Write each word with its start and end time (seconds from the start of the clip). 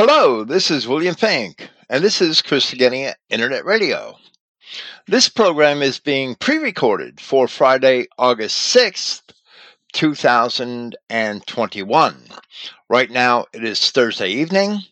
Hello, 0.00 0.44
this 0.44 0.70
is 0.70 0.86
William 0.86 1.16
Finck, 1.16 1.66
and 1.90 2.04
this 2.04 2.22
is 2.22 2.40
Christogenea 2.40 3.14
Internet 3.30 3.64
Radio. 3.64 4.16
This 5.08 5.28
program 5.28 5.82
is 5.82 5.98
being 5.98 6.36
pre 6.36 6.58
recorded 6.58 7.20
for 7.20 7.48
Friday, 7.48 8.06
August 8.16 8.72
6th, 8.76 9.22
2021. 9.94 12.28
Right 12.88 13.10
now 13.10 13.46
it 13.52 13.64
is 13.64 13.90
Thursday 13.90 14.28
evening, 14.28 14.82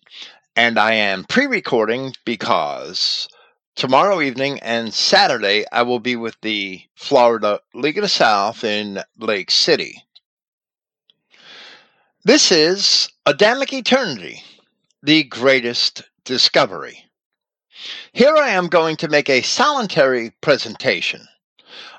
and 0.57 0.77
I 0.77 0.95
am 0.95 1.23
pre 1.23 1.47
recording 1.47 2.13
because 2.25 3.29
tomorrow 3.77 4.21
evening 4.21 4.59
and 4.59 4.93
Saturday 4.93 5.67
I 5.71 5.83
will 5.83 6.01
be 6.01 6.17
with 6.17 6.37
the 6.43 6.83
Florida 6.97 7.61
League 7.75 7.99
of 7.99 8.03
the 8.03 8.09
South 8.09 8.65
in 8.65 8.99
Lake 9.17 9.53
City. 9.53 10.03
This 12.25 12.51
is 12.51 13.09
Adamic 13.25 13.73
Eternity 13.73 14.43
the 15.07 15.23
greatest 15.23 16.03
discovery. 16.25 17.05
Here 18.13 18.35
I 18.37 18.49
am 18.49 18.67
going 18.67 18.97
to 18.97 19.09
make 19.09 19.29
a 19.29 19.41
solitary 19.41 20.33
presentation 20.41 21.29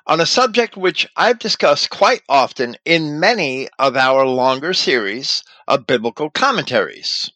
on 0.05 0.19
a 0.19 0.25
subject 0.25 0.75
which 0.75 1.07
I've 1.15 1.39
discussed 1.39 1.89
quite 1.89 2.21
often 2.27 2.75
in 2.83 3.17
many 3.17 3.69
of 3.79 3.95
our 3.95 4.27
longer 4.27 4.73
series 4.73 5.41
of 5.69 5.87
biblical 5.87 6.29
commentaries. 6.29 7.31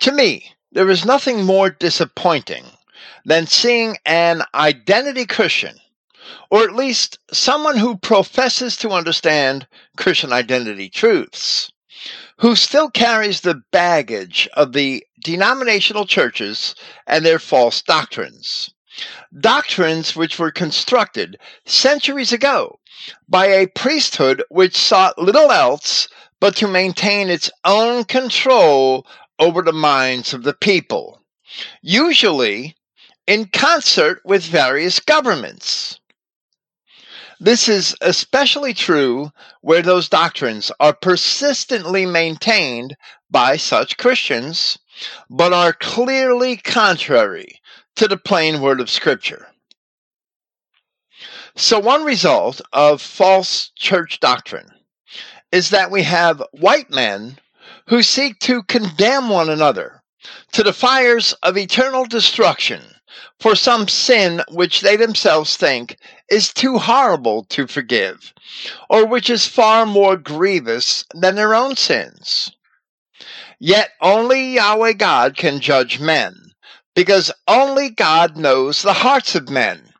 To 0.00 0.12
me, 0.12 0.54
there 0.70 0.88
is 0.88 1.04
nothing 1.04 1.44
more 1.44 1.68
disappointing 1.68 2.64
than 3.26 3.46
seeing 3.46 3.98
an 4.06 4.44
identity 4.54 5.26
Christian, 5.26 5.76
or 6.50 6.62
at 6.62 6.74
least 6.74 7.18
someone 7.30 7.76
who 7.76 7.98
professes 7.98 8.78
to 8.78 8.92
understand 8.92 9.66
Christian 9.98 10.32
identity 10.32 10.88
truths, 10.88 11.70
who 12.38 12.56
still 12.56 12.90
carries 12.90 13.40
the 13.40 13.62
baggage 13.70 14.48
of 14.54 14.72
the 14.72 15.04
denominational 15.22 16.06
churches 16.06 16.74
and 17.06 17.24
their 17.24 17.38
false 17.38 17.82
doctrines. 17.82 18.72
Doctrines 19.40 20.14
which 20.14 20.38
were 20.38 20.50
constructed 20.50 21.38
centuries 21.64 22.32
ago 22.32 22.78
by 23.28 23.46
a 23.46 23.66
priesthood 23.68 24.42
which 24.50 24.76
sought 24.76 25.18
little 25.18 25.50
else 25.50 26.08
but 26.40 26.56
to 26.56 26.68
maintain 26.68 27.30
its 27.30 27.50
own 27.64 28.04
control 28.04 29.06
over 29.38 29.62
the 29.62 29.72
minds 29.72 30.34
of 30.34 30.42
the 30.42 30.54
people, 30.54 31.22
usually 31.80 32.76
in 33.26 33.46
concert 33.46 34.20
with 34.24 34.42
various 34.42 35.00
governments. 35.00 36.00
This 37.42 37.68
is 37.68 37.96
especially 38.00 38.72
true 38.72 39.32
where 39.62 39.82
those 39.82 40.08
doctrines 40.08 40.70
are 40.78 40.92
persistently 40.92 42.06
maintained 42.06 42.96
by 43.32 43.56
such 43.56 43.96
Christians, 43.96 44.78
but 45.28 45.52
are 45.52 45.72
clearly 45.72 46.56
contrary 46.56 47.60
to 47.96 48.06
the 48.06 48.16
plain 48.16 48.60
word 48.60 48.80
of 48.80 48.88
Scripture. 48.88 49.48
So, 51.56 51.80
one 51.80 52.04
result 52.04 52.60
of 52.72 53.02
false 53.02 53.72
church 53.74 54.20
doctrine 54.20 54.70
is 55.50 55.70
that 55.70 55.90
we 55.90 56.04
have 56.04 56.44
white 56.52 56.90
men 56.90 57.38
who 57.88 58.04
seek 58.04 58.38
to 58.42 58.62
condemn 58.62 59.28
one 59.28 59.50
another 59.50 60.04
to 60.52 60.62
the 60.62 60.72
fires 60.72 61.32
of 61.42 61.58
eternal 61.58 62.04
destruction 62.04 62.82
for 63.40 63.56
some 63.56 63.88
sin 63.88 64.42
which 64.52 64.80
they 64.80 64.96
themselves 64.96 65.56
think 65.56 65.96
is 66.32 66.50
too 66.50 66.78
horrible 66.78 67.44
to 67.44 67.66
forgive, 67.66 68.32
or 68.88 69.04
which 69.04 69.28
is 69.28 69.46
far 69.46 69.84
more 69.84 70.16
grievous 70.16 71.04
than 71.14 71.34
their 71.34 71.54
own 71.54 71.76
sins. 71.76 72.50
Yet 73.60 73.90
only 74.00 74.54
Yahweh 74.54 74.94
God 74.94 75.36
can 75.36 75.60
judge 75.60 76.00
men, 76.00 76.34
because 76.94 77.30
only 77.46 77.90
God 77.90 78.38
knows 78.38 78.80
the 78.80 78.94
hearts 78.94 79.34
of 79.34 79.50
men, 79.50 79.92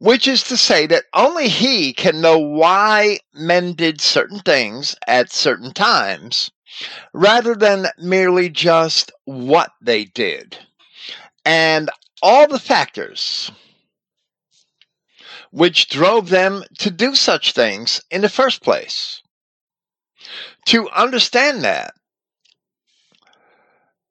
which 0.00 0.26
is 0.26 0.42
to 0.44 0.56
say 0.56 0.88
that 0.88 1.04
only 1.14 1.48
He 1.48 1.92
can 1.92 2.20
know 2.20 2.38
why 2.40 3.20
men 3.32 3.74
did 3.74 4.00
certain 4.00 4.40
things 4.40 4.96
at 5.06 5.32
certain 5.32 5.72
times, 5.72 6.50
rather 7.14 7.54
than 7.54 7.86
merely 7.98 8.48
just 8.48 9.12
what 9.26 9.70
they 9.80 10.06
did. 10.06 10.58
And 11.44 11.88
all 12.20 12.48
the 12.48 12.58
factors 12.58 13.52
which 15.50 15.88
drove 15.88 16.28
them 16.28 16.64
to 16.78 16.90
do 16.90 17.14
such 17.14 17.52
things 17.52 18.00
in 18.10 18.20
the 18.20 18.28
first 18.28 18.62
place. 18.62 19.22
To 20.66 20.88
understand 20.90 21.62
that, 21.64 21.94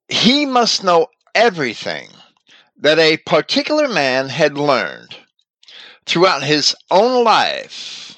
he 0.08 0.46
must 0.46 0.82
know 0.82 1.08
everything 1.34 2.08
that 2.78 2.98
a 2.98 3.18
particular 3.18 3.88
man 3.88 4.28
had 4.28 4.56
learned 4.56 5.16
throughout 6.06 6.42
his 6.42 6.74
own 6.90 7.22
life, 7.22 8.16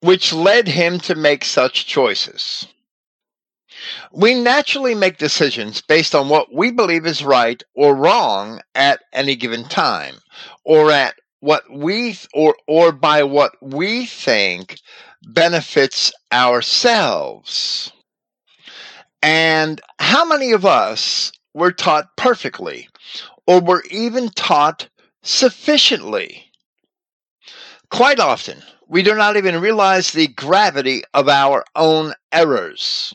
which 0.00 0.32
led 0.32 0.66
him 0.66 0.98
to 0.98 1.14
make 1.14 1.44
such 1.44 1.86
choices. 1.86 2.66
We 4.12 4.34
naturally 4.34 4.94
make 4.94 5.18
decisions 5.18 5.80
based 5.80 6.14
on 6.14 6.28
what 6.28 6.52
we 6.52 6.70
believe 6.70 7.06
is 7.06 7.24
right 7.24 7.62
or 7.74 7.94
wrong 7.94 8.60
at 8.74 9.00
any 9.12 9.36
given 9.36 9.64
time, 9.64 10.16
or 10.64 10.90
at 10.90 11.14
what 11.40 11.62
we 11.70 12.18
or 12.34 12.54
or 12.66 12.92
by 12.92 13.22
what 13.22 13.52
we 13.60 14.06
think 14.06 14.78
benefits 15.22 16.12
ourselves. 16.32 17.92
And 19.22 19.80
how 19.98 20.24
many 20.24 20.52
of 20.52 20.64
us 20.64 21.32
were 21.54 21.72
taught 21.72 22.16
perfectly 22.16 22.88
or 23.46 23.60
were 23.60 23.84
even 23.90 24.28
taught 24.30 24.88
sufficiently? 25.22 26.44
Quite 27.90 28.20
often, 28.20 28.62
we 28.86 29.02
do 29.02 29.14
not 29.14 29.36
even 29.36 29.60
realize 29.60 30.12
the 30.12 30.28
gravity 30.28 31.02
of 31.14 31.28
our 31.28 31.64
own 31.74 32.14
errors 32.32 33.14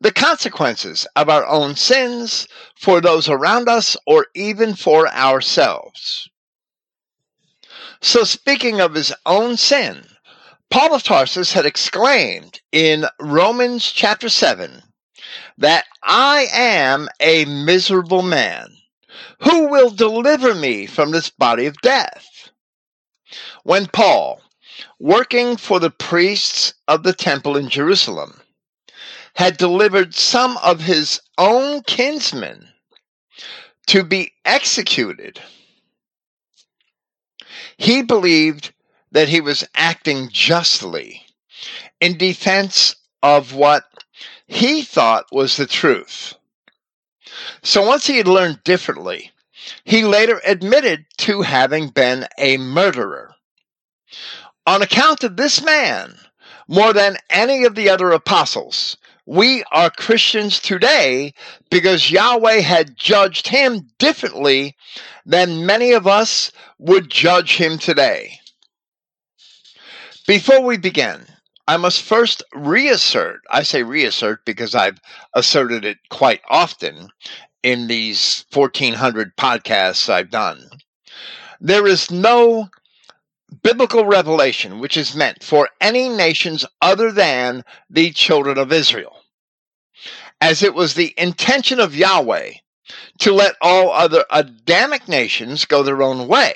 the 0.00 0.12
consequences 0.12 1.06
of 1.16 1.28
our 1.28 1.44
own 1.46 1.74
sins 1.74 2.46
for 2.76 3.00
those 3.00 3.28
around 3.28 3.68
us 3.68 3.96
or 4.06 4.26
even 4.34 4.74
for 4.74 5.08
ourselves. 5.08 6.28
So, 8.00 8.24
speaking 8.24 8.80
of 8.80 8.94
his 8.94 9.12
own 9.26 9.56
sin, 9.56 10.06
Paul 10.70 10.94
of 10.94 11.02
Tarsus 11.02 11.52
had 11.52 11.66
exclaimed 11.66 12.60
in 12.70 13.06
Romans 13.18 13.90
chapter 13.90 14.28
7 14.28 14.82
that 15.58 15.86
I 16.02 16.46
am 16.52 17.08
a 17.20 17.44
miserable 17.44 18.22
man. 18.22 18.76
Who 19.42 19.68
will 19.68 19.90
deliver 19.90 20.54
me 20.54 20.86
from 20.86 21.10
this 21.10 21.30
body 21.30 21.66
of 21.66 21.80
death? 21.80 22.50
When 23.64 23.86
Paul, 23.86 24.40
working 24.98 25.56
for 25.56 25.80
the 25.80 25.90
priests 25.90 26.74
of 26.86 27.02
the 27.02 27.12
temple 27.12 27.56
in 27.56 27.68
Jerusalem, 27.68 28.40
had 29.34 29.56
delivered 29.56 30.14
some 30.14 30.56
of 30.58 30.80
his 30.80 31.20
own 31.36 31.82
kinsmen 31.82 32.68
to 33.86 34.04
be 34.04 34.32
executed, 34.44 35.40
he 37.78 38.02
believed 38.02 38.72
that 39.12 39.28
he 39.28 39.40
was 39.40 39.66
acting 39.74 40.28
justly 40.30 41.22
in 42.00 42.18
defense 42.18 42.96
of 43.22 43.54
what 43.54 43.84
he 44.46 44.82
thought 44.82 45.24
was 45.32 45.56
the 45.56 45.66
truth. 45.66 46.34
So 47.62 47.86
once 47.86 48.06
he 48.06 48.18
had 48.18 48.28
learned 48.28 48.62
differently, 48.64 49.30
he 49.84 50.04
later 50.04 50.40
admitted 50.44 51.06
to 51.18 51.42
having 51.42 51.88
been 51.88 52.26
a 52.36 52.58
murderer. 52.58 53.34
On 54.66 54.82
account 54.82 55.24
of 55.24 55.36
this 55.36 55.62
man, 55.62 56.18
more 56.66 56.92
than 56.92 57.16
any 57.30 57.64
of 57.64 57.74
the 57.74 57.88
other 57.88 58.10
apostles, 58.12 58.97
we 59.28 59.62
are 59.70 59.90
Christians 59.90 60.58
today 60.58 61.34
because 61.70 62.10
Yahweh 62.10 62.60
had 62.60 62.96
judged 62.96 63.46
him 63.46 63.90
differently 63.98 64.74
than 65.26 65.66
many 65.66 65.92
of 65.92 66.06
us 66.06 66.50
would 66.78 67.10
judge 67.10 67.58
him 67.58 67.76
today. 67.76 68.40
Before 70.26 70.62
we 70.62 70.78
begin, 70.78 71.26
I 71.66 71.76
must 71.76 72.00
first 72.00 72.42
reassert, 72.54 73.42
I 73.50 73.64
say 73.64 73.82
reassert 73.82 74.46
because 74.46 74.74
I've 74.74 74.98
asserted 75.34 75.84
it 75.84 75.98
quite 76.08 76.40
often 76.48 77.08
in 77.62 77.86
these 77.86 78.46
1400 78.50 79.36
podcasts 79.36 80.08
I've 80.08 80.30
done. 80.30 80.70
There 81.60 81.86
is 81.86 82.10
no 82.10 82.70
biblical 83.62 84.06
revelation 84.06 84.78
which 84.78 84.96
is 84.96 85.14
meant 85.14 85.44
for 85.44 85.68
any 85.82 86.08
nations 86.08 86.64
other 86.80 87.12
than 87.12 87.62
the 87.90 88.10
children 88.12 88.56
of 88.56 88.72
Israel 88.72 89.17
as 90.40 90.62
it 90.62 90.74
was 90.74 90.94
the 90.94 91.14
intention 91.16 91.80
of 91.80 91.96
Yahweh 91.96 92.52
to 93.18 93.32
let 93.32 93.56
all 93.60 93.90
other 93.90 94.24
Adamic 94.30 95.08
nations 95.08 95.64
go 95.64 95.82
their 95.82 96.02
own 96.02 96.28
way. 96.28 96.54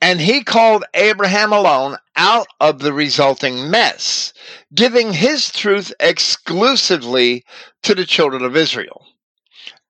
And 0.00 0.20
he 0.20 0.42
called 0.42 0.84
Abraham 0.94 1.52
alone 1.52 1.96
out 2.16 2.48
of 2.60 2.80
the 2.80 2.92
resulting 2.92 3.70
mess, 3.70 4.32
giving 4.74 5.12
his 5.12 5.50
truth 5.50 5.92
exclusively 6.00 7.44
to 7.82 7.94
the 7.94 8.04
children 8.04 8.44
of 8.44 8.56
Israel. 8.56 9.06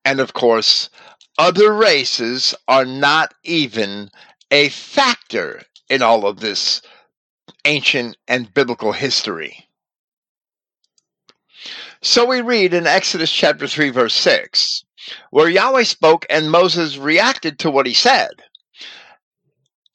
And 0.05 0.19
of 0.19 0.33
course, 0.33 0.89
other 1.37 1.73
races 1.73 2.53
are 2.67 2.85
not 2.85 3.33
even 3.43 4.11
a 4.51 4.69
factor 4.69 5.63
in 5.89 6.03
all 6.03 6.27
of 6.27 6.39
this 6.39 6.81
ancient 7.65 8.17
and 8.27 8.53
biblical 8.53 8.91
history. 8.91 9.67
So 12.05 12.25
we 12.25 12.41
read 12.41 12.73
in 12.73 12.85
Exodus 12.85 13.31
chapter 13.31 13.65
3, 13.65 13.89
verse 13.89 14.13
6, 14.13 14.83
where 15.29 15.47
Yahweh 15.47 15.83
spoke 15.83 16.25
and 16.29 16.51
Moses 16.51 16.97
reacted 16.97 17.59
to 17.59 17.71
what 17.71 17.85
he 17.85 17.93
said. 17.93 18.43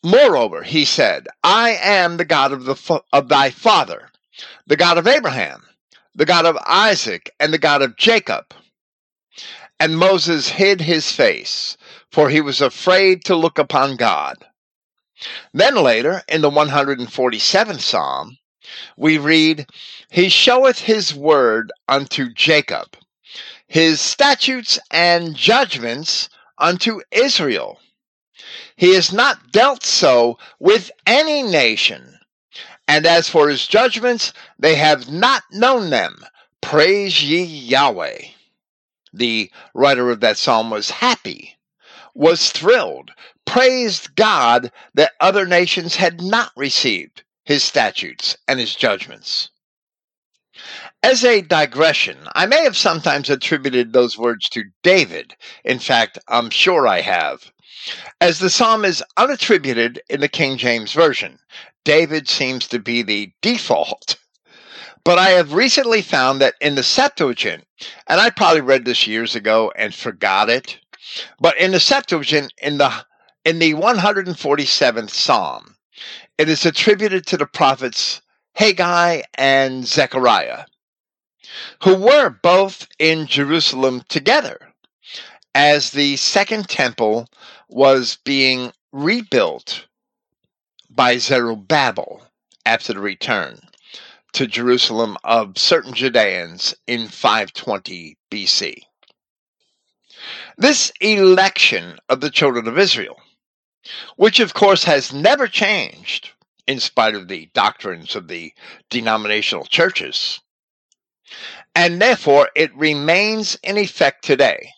Moreover, 0.03 0.63
he 0.63 0.87
said, 0.87 1.29
I 1.45 1.73
am 1.73 2.17
the 2.17 2.25
God 2.25 2.53
of, 2.53 2.65
the, 2.65 3.03
of 3.13 3.29
thy 3.29 3.51
father, 3.51 4.09
the 4.67 4.77
God 4.77 4.97
of 4.97 5.07
Abraham, 5.07 5.67
the 6.15 6.25
God 6.25 6.47
of 6.47 6.57
Isaac, 6.67 7.31
and 7.39 7.53
the 7.53 7.59
God 7.59 7.83
of 7.83 7.99
Jacob. 7.99 8.55
And 9.79 9.99
Moses 9.99 10.49
hid 10.49 10.81
his 10.81 11.13
face, 11.13 11.77
for 12.11 12.31
he 12.31 12.41
was 12.41 12.63
afraid 12.63 13.23
to 13.27 13.37
look 13.37 13.59
upon 13.59 13.97
God. 13.97 14.47
Then 15.53 15.75
later, 15.75 16.23
in 16.27 16.41
the 16.41 16.51
147th 16.51 17.81
Psalm, 17.81 18.38
we 18.97 19.19
read, 19.19 19.67
He 20.11 20.29
showeth 20.29 20.81
his 20.81 21.15
word 21.15 21.73
unto 21.89 22.33
Jacob, 22.33 22.97
his 23.67 24.01
statutes 24.01 24.79
and 24.91 25.35
judgments 25.35 26.29
unto 26.59 27.01
Israel. 27.11 27.79
He 28.77 28.95
has 28.95 29.13
not 29.13 29.53
dealt 29.53 29.85
so 29.85 30.39
with 30.59 30.91
any 31.07 31.43
nation. 31.43 32.19
And 32.87 33.07
as 33.07 33.29
for 33.29 33.49
his 33.49 33.67
judgments, 33.67 34.33
they 34.59 34.77
have 34.77 35.11
not 35.11 35.43
known 35.51 35.91
them. 35.91 36.25
Praise 36.61 37.23
ye 37.23 37.43
Yahweh. 37.43 38.19
The 39.13 39.51
writer 39.75 40.11
of 40.11 40.21
that 40.21 40.39
psalm 40.39 40.71
was 40.71 40.91
happy, 40.91 41.59
was 42.15 42.53
thrilled, 42.53 43.11
praised 43.45 44.15
God 44.15 44.73
that 44.95 45.13
other 45.21 45.47
nations 45.47 45.97
had 45.97 46.21
not 46.21 46.53
received 46.57 47.23
his 47.49 47.65
statutes 47.65 48.37
and 48.47 48.61
his 48.61 48.75
judgments. 48.75 49.49
As 51.03 51.25
a 51.25 51.41
digression, 51.41 52.19
I 52.35 52.45
may 52.45 52.63
have 52.63 52.77
sometimes 52.77 53.31
attributed 53.31 53.95
those 53.95 54.19
words 54.19 54.51
to 54.51 54.65
David. 54.83 55.35
In 55.65 55.79
fact, 55.79 56.19
I'm 56.29 56.51
sure 56.51 56.87
I 56.87 57.01
have. 57.01 57.51
As 58.21 58.39
the 58.39 58.51
psalm 58.51 58.85
is 58.85 59.03
unattributed 59.17 59.97
in 60.11 60.21
the 60.21 60.29
King 60.29 60.59
James 60.59 60.93
Version, 60.93 61.39
David 61.87 62.29
seems 62.29 62.69
to 62.69 62.79
be 62.79 63.01
the 63.01 63.33
default. 63.41 64.17
But 65.03 65.19
I 65.19 65.31
have 65.31 65.55
recently 65.55 66.03
found 66.03 66.43
that 66.43 66.55
in 66.61 66.75
the 66.75 66.83
Septuagint, 66.83 67.67
and 68.09 68.21
I 68.21 68.29
probably 68.29 68.61
read 68.61 68.85
this 68.85 69.07
years 69.07 69.35
ago 69.35 69.73
and 69.75 69.95
forgot 69.95 70.51
it, 70.51 70.79
but 71.41 71.57
in 71.57 71.71
the 71.71 71.81
Septuagint, 71.81 72.53
in 72.61 72.77
the 72.77 72.93
in 73.47 73.59
the 73.59 73.73
147th 73.73 75.09
Psalm, 75.09 75.78
it 76.39 76.49
is 76.49 76.65
attributed 76.65 77.27
to 77.27 77.37
the 77.37 77.47
prophets 77.47 78.23
Haggai 78.55 79.23
and 79.35 79.87
Zechariah, 79.87 80.65
who 81.83 81.97
were 81.97 82.31
both 82.31 82.87
in 82.99 83.27
Jerusalem 83.27 84.03
together 84.09 84.73
as 85.55 85.91
the 85.91 86.17
second 86.17 86.69
temple 86.69 87.29
was 87.69 88.19
being 88.25 88.73
rebuilt 88.93 89.87
by 90.89 91.19
Zerubbabel 91.19 92.23
after 92.65 92.93
the 92.93 93.01
return 93.01 93.61
to 94.33 94.47
Jerusalem 94.47 95.17
of 95.25 95.59
certain 95.59 95.93
Judeans 95.93 96.75
in 96.87 97.09
520 97.09 98.17
BC. 98.31 98.83
This 100.57 100.93
election 101.01 101.99
of 102.09 102.21
the 102.21 102.31
children 102.31 102.69
of 102.69 102.79
Israel 102.79 103.17
which 104.17 104.41
of 104.41 104.55
course 104.55 104.85
has 104.85 105.13
never 105.13 105.47
changed 105.47 106.31
in 106.67 106.81
spite 106.81 107.15
of 107.15 107.29
the 107.29 107.49
doctrines 107.55 108.15
of 108.15 108.29
the 108.29 108.53
denominational 108.91 109.65
churches. 109.65 110.41
And 111.75 112.01
therefore, 112.01 112.51
it 112.55 112.75
remains 112.75 113.57
in 113.63 113.79
effect 113.79 114.25
today, 114.25 114.71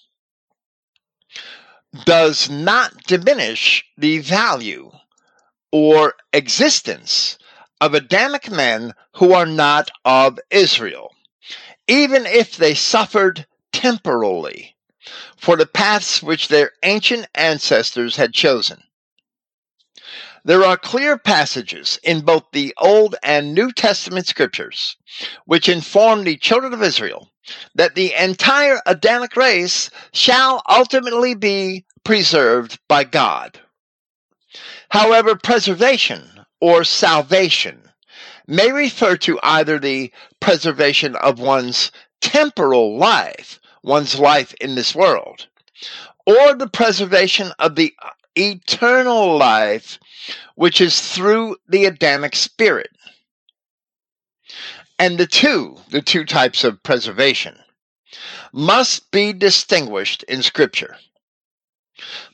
does 2.05 2.49
not 2.49 3.03
diminish 3.05 3.85
the 3.97 4.19
value 4.19 4.93
or 5.73 6.15
existence 6.33 7.39
of 7.81 7.95
Adamic 7.95 8.51
men 8.51 8.95
who 9.15 9.33
are 9.33 9.47
not 9.47 9.91
of 10.05 10.39
Israel, 10.51 11.13
even 11.89 12.27
if 12.27 12.57
they 12.57 12.75
suffered 12.75 13.47
temporally 13.73 14.77
for 15.37 15.57
the 15.57 15.67
paths 15.67 16.23
which 16.23 16.49
their 16.49 16.73
ancient 16.83 17.27
ancestors 17.35 18.17
had 18.17 18.35
chosen. 18.35 18.83
There 20.45 20.65
are 20.65 20.77
clear 20.77 21.19
passages 21.19 21.99
in 22.03 22.23
both 22.23 22.45
the 22.53 22.73
Old 22.79 23.15
and 23.23 23.55
New 23.55 23.73
Testament 23.73 24.27
scriptures 24.27 24.97
which 25.45 25.69
inform 25.69 26.25
the 26.25 26.37
children 26.37 26.73
of 26.73 26.83
Israel 26.83 27.31
that 27.75 27.95
the 27.95 28.15
entire 28.15 28.81
Adamic 28.87 29.37
race 29.37 29.91
shall 30.13 30.63
ultimately 30.69 31.35
be 31.35 31.85
preserved 32.05 32.79
by 32.89 33.05
God. 33.05 33.61
However, 34.91 35.37
preservation 35.37 36.47
or 36.61 36.85
salvation 36.85 37.91
may 38.47 38.73
refer 38.73 39.17
to 39.19 39.39
either 39.43 39.79
the 39.79 40.13
preservation 40.41 41.17
of 41.17 41.39
one's 41.39 41.93
temporal 42.21 42.97
life, 42.97 43.61
one's 43.83 44.19
life 44.19 44.55
in 44.61 44.75
this 44.75 44.95
world, 44.95 45.47
or 46.27 46.55
the 46.55 46.69
preservation 46.69 47.53
of 47.59 47.77
the 47.77 47.95
eternal 48.37 49.37
life 49.37 49.99
which 50.61 50.79
is 50.79 51.01
through 51.01 51.57
the 51.71 51.87
Adamic 51.87 52.37
spirit. 52.37 52.91
And 54.99 55.17
the 55.17 55.27
two, 55.27 55.79
the 55.89 56.03
two 56.03 56.27
types 56.27 56.65
of 56.65 56.83
preservation, 56.83 57.57
must 58.53 59.11
be 59.11 59.33
distinguished 59.33 60.23
in 60.25 60.43
Scripture. 60.43 60.97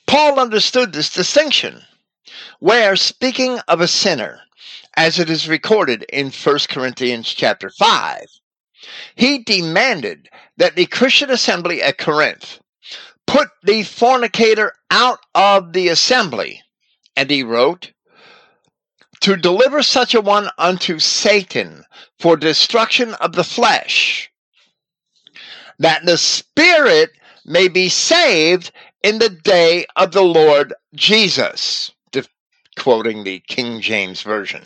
Paul 0.08 0.40
understood 0.40 0.92
this 0.92 1.08
distinction, 1.08 1.82
where, 2.58 2.96
speaking 2.96 3.60
of 3.68 3.80
a 3.80 3.86
sinner, 3.86 4.40
as 4.96 5.20
it 5.20 5.30
is 5.30 5.48
recorded 5.48 6.04
in 6.12 6.32
1 6.32 6.58
Corinthians 6.68 7.28
chapter 7.28 7.70
5, 7.70 8.26
he 9.14 9.38
demanded 9.38 10.28
that 10.56 10.74
the 10.74 10.86
Christian 10.86 11.30
assembly 11.30 11.80
at 11.80 11.98
Corinth 11.98 12.58
put 13.28 13.50
the 13.62 13.84
fornicator 13.84 14.72
out 14.90 15.20
of 15.36 15.72
the 15.74 15.86
assembly. 15.86 16.60
And 17.14 17.30
he 17.30 17.44
wrote, 17.44 17.92
To 19.20 19.36
deliver 19.36 19.82
such 19.82 20.14
a 20.14 20.20
one 20.20 20.50
unto 20.58 20.98
Satan 20.98 21.84
for 22.18 22.36
destruction 22.36 23.14
of 23.14 23.32
the 23.32 23.44
flesh, 23.44 24.30
that 25.78 26.04
the 26.04 26.18
spirit 26.18 27.10
may 27.44 27.68
be 27.68 27.88
saved 27.88 28.70
in 29.02 29.18
the 29.18 29.30
day 29.30 29.86
of 29.96 30.12
the 30.12 30.24
Lord 30.24 30.74
Jesus. 30.94 31.90
Quoting 32.78 33.24
the 33.24 33.40
King 33.48 33.80
James 33.80 34.20
Version. 34.20 34.62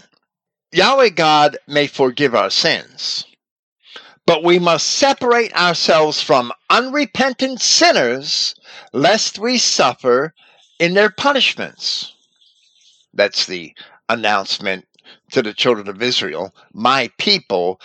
Yahweh 0.72 1.10
God 1.10 1.58
may 1.68 1.86
forgive 1.86 2.34
our 2.34 2.50
sins 2.50 3.24
but 4.30 4.44
we 4.44 4.60
must 4.60 4.86
separate 4.86 5.52
ourselves 5.56 6.22
from 6.22 6.52
unrepentant 6.70 7.60
sinners 7.60 8.54
lest 8.92 9.40
we 9.40 9.58
suffer 9.58 10.32
in 10.78 10.94
their 10.94 11.10
punishments. 11.10 12.14
That's 13.12 13.46
the 13.46 13.74
announcement 14.10 14.86
to 15.32 15.42
the 15.42 15.54
children 15.54 15.88
of 15.88 16.02
Israel, 16.02 16.54
my 16.72 17.10
people 17.18 17.80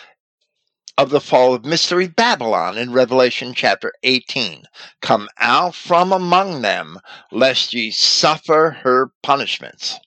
of 0.98 1.10
the 1.10 1.22
fall 1.22 1.54
of 1.54 1.66
mystery 1.66 2.08
Babylon 2.08 2.78
in 2.78 2.92
Revelation 2.92 3.54
chapter 3.54 3.94
18. 4.04 4.64
Come 5.02 5.30
out 5.38 5.76
from 5.76 6.12
among 6.12 6.62
them, 6.62 7.00
lest 7.32 7.74
ye 7.74 7.92
suffer 7.92 8.78
her 8.82 9.12
punishments. 9.22 10.00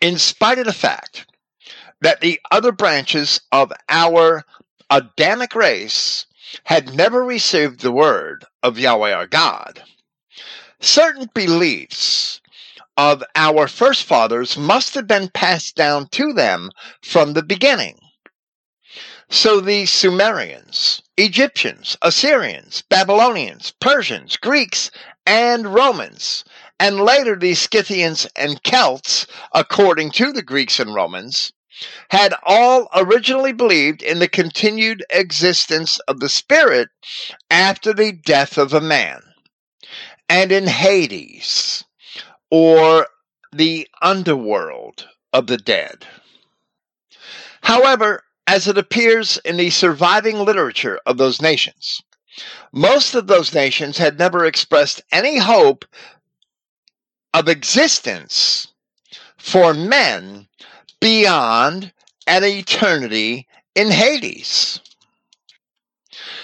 In 0.00 0.18
spite 0.18 0.58
of 0.58 0.64
the 0.64 0.72
fact 0.72 1.26
that 2.00 2.20
the 2.20 2.40
other 2.50 2.72
branches 2.72 3.40
of 3.52 3.72
our 3.88 4.44
Adamic 4.90 5.54
race 5.54 6.26
had 6.64 6.94
never 6.94 7.24
received 7.24 7.80
the 7.80 7.92
word 7.92 8.44
of 8.62 8.78
Yahweh 8.78 9.12
our 9.12 9.26
God. 9.26 9.82
Certain 10.80 11.30
beliefs 11.32 12.41
of 12.96 13.22
our 13.34 13.68
first 13.68 14.04
fathers 14.04 14.56
must 14.56 14.94
have 14.94 15.06
been 15.06 15.28
passed 15.28 15.76
down 15.76 16.08
to 16.08 16.32
them 16.32 16.70
from 17.02 17.32
the 17.32 17.42
beginning. 17.42 17.98
So 19.30 19.60
the 19.60 19.86
Sumerians, 19.86 21.00
Egyptians, 21.16 21.96
Assyrians, 22.02 22.82
Babylonians, 22.90 23.72
Persians, 23.80 24.36
Greeks, 24.36 24.90
and 25.26 25.72
Romans, 25.72 26.44
and 26.78 27.00
later 27.00 27.36
the 27.36 27.54
Scythians 27.54 28.26
and 28.36 28.62
Celts, 28.62 29.26
according 29.54 30.10
to 30.12 30.32
the 30.32 30.42
Greeks 30.42 30.78
and 30.78 30.94
Romans, 30.94 31.52
had 32.10 32.34
all 32.42 32.88
originally 32.94 33.52
believed 33.52 34.02
in 34.02 34.18
the 34.18 34.28
continued 34.28 35.02
existence 35.10 35.98
of 36.00 36.20
the 36.20 36.28
spirit 36.28 36.90
after 37.50 37.94
the 37.94 38.12
death 38.12 38.58
of 38.58 38.74
a 38.74 38.80
man, 38.80 39.22
and 40.28 40.52
in 40.52 40.66
Hades, 40.66 41.84
or 42.52 43.06
the 43.50 43.88
underworld 44.02 45.08
of 45.32 45.46
the 45.46 45.56
dead. 45.56 46.04
However, 47.62 48.22
as 48.46 48.68
it 48.68 48.76
appears 48.76 49.38
in 49.38 49.56
the 49.56 49.70
surviving 49.70 50.38
literature 50.38 51.00
of 51.06 51.16
those 51.16 51.40
nations, 51.40 52.02
most 52.70 53.14
of 53.14 53.26
those 53.26 53.54
nations 53.54 53.96
had 53.96 54.18
never 54.18 54.44
expressed 54.44 55.02
any 55.10 55.38
hope 55.38 55.86
of 57.32 57.48
existence 57.48 58.68
for 59.38 59.72
men 59.72 60.46
beyond 61.00 61.90
an 62.26 62.44
eternity 62.44 63.48
in 63.74 63.90
Hades. 63.90 64.78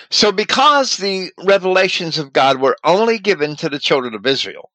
So, 0.08 0.32
because 0.32 0.96
the 0.96 1.32
revelations 1.44 2.16
of 2.16 2.32
God 2.32 2.62
were 2.62 2.78
only 2.82 3.18
given 3.18 3.56
to 3.56 3.68
the 3.68 3.78
children 3.78 4.14
of 4.14 4.26
Israel, 4.26 4.70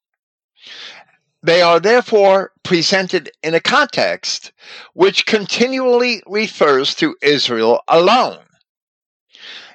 they 1.44 1.60
are 1.60 1.78
therefore 1.78 2.52
presented 2.62 3.30
in 3.42 3.52
a 3.54 3.60
context 3.60 4.50
which 4.94 5.26
continually 5.26 6.22
refers 6.26 6.94
to 6.94 7.14
Israel 7.20 7.82
alone. 7.86 8.38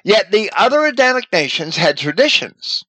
Yet 0.02 0.32
the 0.32 0.50
other 0.56 0.84
Adamic 0.84 1.32
nations 1.32 1.76
had 1.76 1.96
traditions 1.96 2.84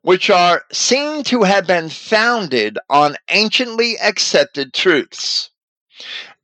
which 0.00 0.30
are 0.30 0.64
seen 0.72 1.22
to 1.24 1.42
have 1.42 1.66
been 1.66 1.90
founded 1.90 2.78
on 2.88 3.16
anciently 3.28 3.98
accepted 3.98 4.72
truths. 4.72 5.50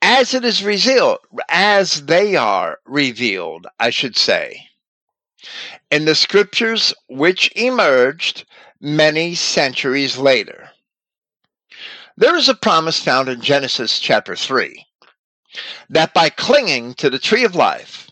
As 0.03 0.35
it 0.35 0.45
is 0.45 0.63
revealed, 0.63 1.19
as 1.49 2.07
they 2.07 2.37
are 2.37 2.79
revealed, 2.85 3.67
I 3.79 3.91
should 3.91 4.17
say, 4.17 4.67
in 5.91 6.05
the 6.05 6.15
scriptures 6.15 6.93
which 7.09 7.53
emerged 7.55 8.45
many 8.81 9.35
centuries 9.35 10.17
later. 10.17 10.70
There 12.21 12.37
is 12.37 12.51
a 12.51 12.55
promise 12.55 13.01
found 13.01 13.31
in 13.31 13.41
Genesis 13.41 13.99
chapter 13.99 14.37
3 14.37 14.85
that 15.89 16.13
by 16.13 16.29
clinging 16.29 16.93
to 16.97 17.09
the 17.09 17.19
tree 17.19 17.45
of 17.45 17.55
life, 17.55 18.11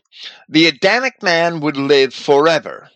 the 0.48 0.66
Adamic 0.66 1.22
man 1.22 1.60
would 1.60 1.76
live 1.76 2.14
forever. 2.14 2.88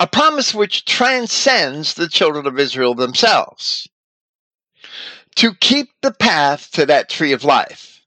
A 0.00 0.06
promise 0.06 0.54
which 0.54 0.86
transcends 0.86 1.92
the 1.92 2.08
children 2.08 2.46
of 2.46 2.58
Israel 2.58 2.94
themselves. 2.94 3.86
To 5.34 5.52
keep 5.52 5.90
the 6.00 6.14
path 6.14 6.70
to 6.70 6.86
that 6.86 7.10
tree 7.10 7.32
of 7.32 7.44
life, 7.44 8.00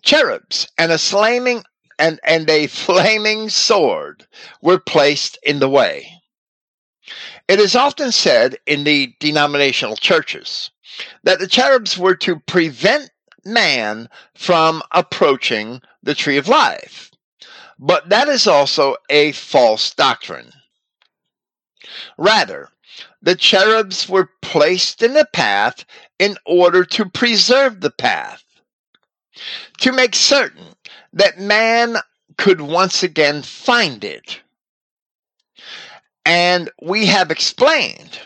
cherubs 0.00 0.68
and 0.78 0.92
a 0.92 0.98
flaming 0.98 1.64
and, 1.98 2.20
and 2.22 2.48
a 2.48 2.66
flaming 2.68 3.48
sword 3.48 4.28
were 4.60 4.78
placed 4.78 5.38
in 5.42 5.58
the 5.58 5.68
way. 5.68 6.21
It 7.48 7.60
is 7.60 7.76
often 7.76 8.12
said 8.12 8.56
in 8.66 8.84
the 8.84 9.14
denominational 9.20 9.96
churches 9.96 10.70
that 11.22 11.38
the 11.38 11.46
cherubs 11.46 11.98
were 11.98 12.16
to 12.16 12.40
prevent 12.40 13.10
man 13.44 14.08
from 14.34 14.82
approaching 14.92 15.82
the 16.02 16.14
tree 16.14 16.36
of 16.36 16.48
life. 16.48 17.10
But 17.78 18.08
that 18.10 18.28
is 18.28 18.46
also 18.46 18.96
a 19.10 19.32
false 19.32 19.92
doctrine. 19.92 20.52
Rather, 22.16 22.68
the 23.20 23.34
cherubs 23.34 24.08
were 24.08 24.30
placed 24.40 25.02
in 25.02 25.14
the 25.14 25.28
path 25.32 25.84
in 26.18 26.36
order 26.46 26.84
to 26.84 27.08
preserve 27.08 27.80
the 27.80 27.90
path, 27.90 28.44
to 29.78 29.92
make 29.92 30.14
certain 30.14 30.74
that 31.12 31.38
man 31.38 31.96
could 32.36 32.60
once 32.60 33.02
again 33.02 33.42
find 33.42 34.04
it. 34.04 34.40
And 36.24 36.70
we 36.80 37.06
have 37.06 37.30
explained 37.30 38.20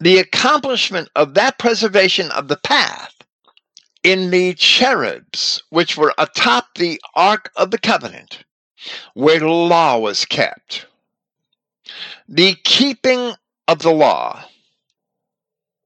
the 0.00 0.18
accomplishment 0.18 1.08
of 1.16 1.34
that 1.34 1.58
preservation 1.58 2.30
of 2.30 2.48
the 2.48 2.58
path 2.58 3.14
in 4.02 4.30
the 4.30 4.54
cherubs 4.54 5.62
which 5.70 5.96
were 5.96 6.14
atop 6.18 6.74
the 6.74 7.00
Ark 7.14 7.50
of 7.56 7.70
the 7.70 7.78
Covenant, 7.78 8.44
where 9.14 9.40
the 9.40 9.48
law 9.48 9.98
was 9.98 10.24
kept. 10.24 10.86
The 12.28 12.54
keeping 12.64 13.32
of 13.66 13.80
the 13.80 13.92
law 13.92 14.44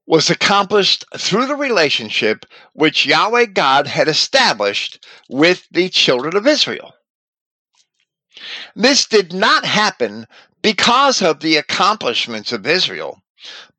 was 0.05 0.29
accomplished 0.29 1.05
through 1.17 1.45
the 1.45 1.55
relationship 1.55 2.45
which 2.73 3.05
Yahweh 3.05 3.45
God 3.45 3.87
had 3.87 4.07
established 4.07 5.05
with 5.29 5.65
the 5.71 5.89
children 5.89 6.35
of 6.35 6.45
Israel. 6.45 6.93
This 8.75 9.05
did 9.05 9.33
not 9.33 9.63
happen 9.63 10.27
because 10.61 11.21
of 11.21 11.39
the 11.39 11.57
accomplishments 11.57 12.51
of 12.51 12.67
Israel, 12.67 13.21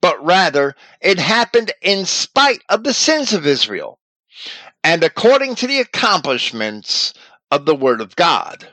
but 0.00 0.24
rather 0.24 0.74
it 1.00 1.18
happened 1.18 1.72
in 1.82 2.04
spite 2.04 2.62
of 2.68 2.84
the 2.84 2.94
sins 2.94 3.32
of 3.32 3.46
Israel 3.46 3.98
and 4.84 5.04
according 5.04 5.54
to 5.56 5.66
the 5.66 5.78
accomplishments 5.78 7.14
of 7.50 7.66
the 7.66 7.74
Word 7.74 8.00
of 8.00 8.16
God. 8.16 8.68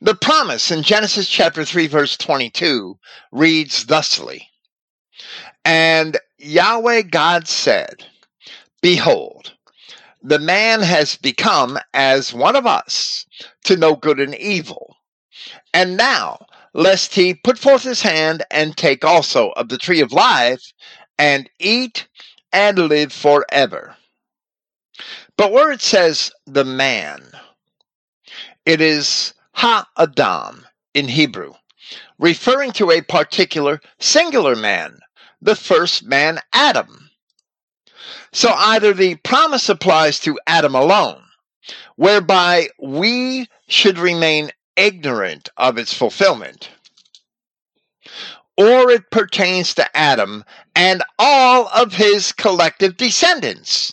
The 0.00 0.14
promise 0.14 0.70
in 0.70 0.82
Genesis 0.82 1.28
chapter 1.28 1.64
3, 1.64 1.86
verse 1.86 2.16
22 2.16 2.98
reads 3.30 3.84
thusly 3.84 4.48
And 5.64 6.16
Yahweh 6.38 7.02
God 7.02 7.46
said, 7.46 8.04
Behold, 8.80 9.52
the 10.22 10.38
man 10.38 10.80
has 10.80 11.16
become 11.16 11.78
as 11.94 12.32
one 12.32 12.56
of 12.56 12.66
us 12.66 13.26
to 13.64 13.76
know 13.76 13.94
good 13.94 14.18
and 14.18 14.34
evil. 14.34 14.91
And 15.74 15.96
now 15.96 16.46
lest 16.74 17.14
he 17.14 17.34
put 17.34 17.58
forth 17.58 17.82
his 17.82 18.02
hand 18.02 18.44
and 18.50 18.76
take 18.76 19.04
also 19.04 19.50
of 19.50 19.68
the 19.68 19.78
tree 19.78 20.00
of 20.00 20.12
life 20.12 20.72
and 21.18 21.48
eat 21.58 22.08
and 22.52 22.78
live 22.78 23.12
forever. 23.12 23.96
But 25.36 25.52
where 25.52 25.72
it 25.72 25.80
says 25.80 26.30
the 26.46 26.64
man, 26.64 27.22
it 28.66 28.80
is 28.80 29.34
Ha 29.54 29.88
Adam 29.96 30.66
in 30.94 31.08
Hebrew, 31.08 31.54
referring 32.18 32.72
to 32.72 32.90
a 32.90 33.00
particular 33.02 33.80
singular 33.98 34.54
man, 34.54 34.98
the 35.40 35.56
first 35.56 36.04
man 36.04 36.38
Adam. 36.52 37.10
So 38.32 38.50
either 38.50 38.92
the 38.92 39.16
promise 39.16 39.68
applies 39.68 40.18
to 40.20 40.38
Adam 40.46 40.74
alone, 40.74 41.22
whereby 41.96 42.68
we 42.78 43.46
should 43.68 43.98
remain 43.98 44.50
ignorant 44.76 45.48
of 45.56 45.78
its 45.78 45.92
fulfillment, 45.94 46.70
or 48.56 48.90
it 48.90 49.10
pertains 49.10 49.74
to 49.74 49.96
Adam 49.96 50.44
and 50.74 51.02
all 51.18 51.68
of 51.68 51.94
his 51.94 52.32
collective 52.32 52.96
descendants, 52.96 53.92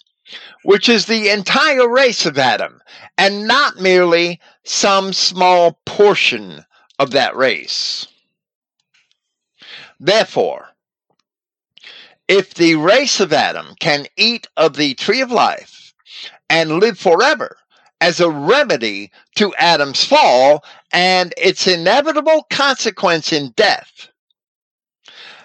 which 0.63 0.89
is 0.89 1.05
the 1.05 1.29
entire 1.29 1.87
race 1.87 2.25
of 2.25 2.37
Adam, 2.37 2.81
and 3.17 3.47
not 3.47 3.79
merely 3.79 4.39
some 4.63 5.13
small 5.13 5.79
portion 5.85 6.65
of 6.99 7.11
that 7.11 7.35
race. 7.35 8.07
Therefore, 9.99 10.69
if 12.27 12.53
the 12.53 12.75
race 12.75 13.19
of 13.19 13.33
Adam 13.33 13.75
can 13.79 14.05
eat 14.15 14.47
of 14.55 14.75
the 14.75 14.93
tree 14.93 15.21
of 15.21 15.31
life 15.31 15.93
and 16.49 16.79
live 16.79 16.99
forever, 16.99 17.57
as 18.01 18.19
a 18.19 18.29
remedy 18.29 19.11
to 19.39 19.55
Adam's 19.55 20.03
fall 20.03 20.65
and 20.91 21.33
its 21.37 21.65
inevitable 21.65 22.45
consequence 22.49 23.31
in 23.31 23.51
death, 23.51 24.09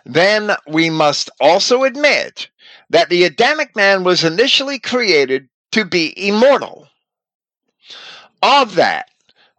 then 0.05 0.51
we 0.67 0.91
must 0.91 1.31
also 1.39 1.85
admit 1.85 2.49
that 2.91 3.09
the 3.09 3.23
Adamic 3.23 3.77
man 3.77 4.03
was 4.03 4.25
initially 4.25 4.81
created 4.81 5.49
to 5.71 5.85
be 5.85 6.13
immortal. 6.17 6.89
Of 8.43 8.75
that, 8.75 9.11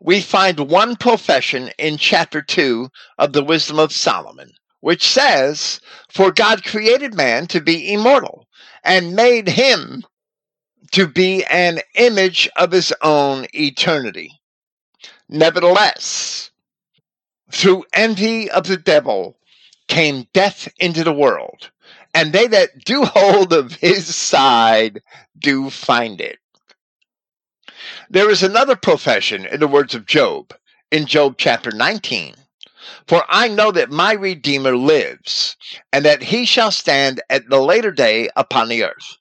we 0.02 0.20
find 0.20 0.60
one 0.60 0.98
profession 0.98 1.72
in 1.80 1.98
chapter 1.98 2.42
2 2.42 2.90
of 3.18 3.32
the 3.32 3.44
Wisdom 3.44 3.80
of 3.80 3.94
Solomon, 3.94 4.52
which 4.82 5.08
says, 5.08 5.80
For 6.10 6.34
God 6.34 6.66
created 6.66 7.14
man 7.14 7.48
to 7.48 7.62
be 7.62 7.94
immortal 7.94 8.50
and 8.84 9.16
made 9.16 9.48
him 9.48 10.04
to 10.92 11.08
be 11.08 11.44
an 11.46 11.80
image 11.96 12.50
of 12.56 12.72
his 12.72 12.94
own 13.02 13.48
eternity. 13.54 14.40
Nevertheless, 15.30 16.52
through 17.52 17.86
envy 17.94 18.50
of 18.50 18.68
the 18.68 18.78
devil 18.78 19.38
came 19.88 20.28
death 20.34 20.68
into 20.80 21.04
the 21.04 21.14
world, 21.14 21.72
and 22.14 22.34
they 22.34 22.48
that 22.48 22.84
do 22.86 23.06
hold 23.06 23.54
of 23.54 23.74
his 23.74 24.16
side 24.16 25.02
do 25.38 25.70
find 25.70 26.22
it. 26.22 26.40
There 28.10 28.30
is 28.30 28.44
another 28.44 28.76
profession 28.76 29.46
in 29.46 29.60
the 29.60 29.68
words 29.68 29.96
of 29.96 30.06
Job, 30.06 30.54
in 30.92 31.06
Job 31.06 31.36
chapter 31.38 31.72
19, 31.72 32.36
For 33.08 33.24
I 33.28 33.48
know 33.48 33.72
that 33.72 33.90
my 33.92 34.14
Redeemer 34.14 34.78
lives, 34.78 35.56
and 35.92 36.06
that 36.06 36.22
he 36.24 36.46
shall 36.46 36.72
stand 36.72 37.22
at 37.30 37.50
the 37.50 37.62
later 37.62 37.92
day 37.92 38.30
upon 38.36 38.70
the 38.70 38.84
earth. 38.84 39.18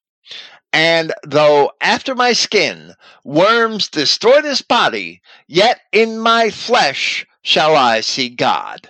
And 0.75 1.15
though 1.23 1.71
after 1.81 2.17
my 2.17 2.33
skin 2.33 2.97
worms 3.23 3.87
destroy 3.87 4.43
this 4.43 4.61
body, 4.61 5.23
yet 5.47 5.83
in 5.93 6.19
my 6.19 6.51
flesh 6.51 7.25
shall 7.43 7.77
I 7.77 8.01
see 8.01 8.29
God. 8.29 8.89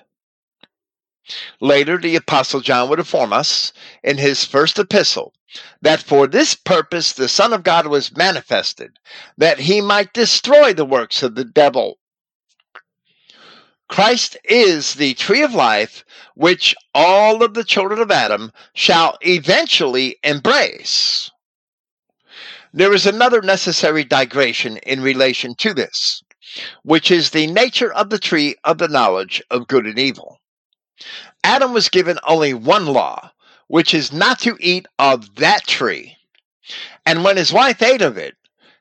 Later, 1.60 1.98
the 1.98 2.16
Apostle 2.16 2.60
John 2.60 2.88
would 2.88 3.00
inform 3.00 3.34
us 3.34 3.74
in 4.02 4.16
his 4.16 4.46
first 4.46 4.78
epistle 4.78 5.34
that 5.82 6.02
for 6.02 6.26
this 6.26 6.54
purpose 6.54 7.12
the 7.12 7.28
Son 7.28 7.52
of 7.52 7.62
God 7.62 7.86
was 7.86 8.16
manifested, 8.16 8.98
that 9.36 9.58
he 9.58 9.82
might 9.82 10.14
destroy 10.14 10.72
the 10.72 10.86
works 10.86 11.22
of 11.22 11.34
the 11.34 11.44
devil. 11.44 11.98
Christ 13.90 14.38
is 14.44 14.94
the 14.94 15.12
tree 15.12 15.42
of 15.42 15.52
life 15.52 16.02
which 16.34 16.74
all 16.94 17.42
of 17.44 17.52
the 17.52 17.62
children 17.62 18.00
of 18.00 18.10
Adam 18.10 18.52
shall 18.72 19.18
eventually 19.20 20.16
embrace. 20.24 21.30
There 22.76 22.92
is 22.92 23.06
another 23.06 23.40
necessary 23.40 24.02
digression 24.02 24.78
in 24.78 25.00
relation 25.00 25.54
to 25.58 25.74
this, 25.74 26.24
which 26.82 27.08
is 27.08 27.30
the 27.30 27.46
nature 27.46 27.92
of 27.92 28.10
the 28.10 28.18
tree 28.18 28.56
of 28.64 28.78
the 28.78 28.88
knowledge 28.88 29.40
of 29.48 29.68
good 29.68 29.86
and 29.86 29.96
evil. 29.96 30.40
Adam 31.44 31.72
was 31.72 31.88
given 31.88 32.18
only 32.26 32.52
one 32.52 32.86
law, 32.86 33.30
which 33.68 33.94
is 33.94 34.12
not 34.12 34.40
to 34.40 34.56
eat 34.58 34.86
of 34.98 35.36
that 35.36 35.68
tree. 35.68 36.16
And 37.06 37.22
when 37.22 37.36
his 37.36 37.52
wife 37.52 37.80
ate 37.80 38.02
of 38.02 38.18
it, 38.18 38.34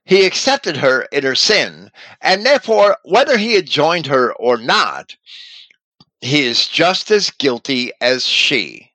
he 0.05 0.25
accepted 0.25 0.77
her 0.77 1.03
in 1.11 1.23
her 1.23 1.35
sin, 1.35 1.91
and 2.19 2.43
therefore, 2.43 2.97
whether 3.03 3.37
he 3.37 3.53
had 3.53 3.67
joined 3.67 4.07
her 4.07 4.33
or 4.33 4.57
not, 4.57 5.15
he 6.19 6.41
is 6.41 6.67
just 6.67 7.11
as 7.11 7.29
guilty 7.29 7.91
as 8.01 8.25
she. 8.25 8.91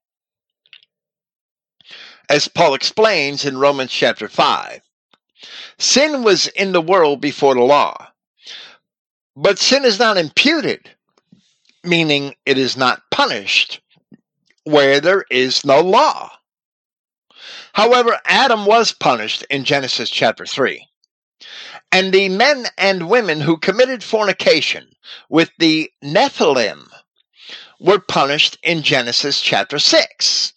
As 2.29 2.49
Paul 2.49 2.75
explains 2.75 3.45
in 3.45 3.59
Romans 3.59 3.93
chapter 3.93 4.29
5, 4.29 4.81
Sin 5.79 6.25
was 6.25 6.49
in 6.49 6.73
the 6.73 6.81
world 6.81 7.21
before 7.21 7.55
the 7.55 7.63
law, 7.63 8.09
but 9.37 9.59
sin 9.59 9.85
is 9.85 9.99
not 9.99 10.17
imputed, 10.17 10.91
meaning 11.85 12.35
it 12.45 12.59
is 12.59 12.77
not 12.77 13.03
punished 13.11 13.81
where 14.65 15.01
there 15.01 15.25
is 15.31 15.65
no 15.65 15.81
law. 15.81 16.31
However, 17.73 18.21
Adam 18.25 18.67
was 18.67 18.93
punished 18.93 19.45
in 19.51 19.65
Genesis 19.65 20.11
chapter 20.11 20.45
3. 20.45 20.85
And 21.93 22.13
the 22.13 22.29
men 22.29 22.67
and 22.77 23.09
women 23.09 23.41
who 23.41 23.57
committed 23.57 24.03
fornication 24.03 24.89
with 25.31 25.51
the 25.59 25.91
Nephilim 26.03 26.89
were 27.79 28.01
punished 28.01 28.59
in 28.65 28.83
Genesis 28.83 29.41
chapter 29.41 29.79
6 29.79 30.53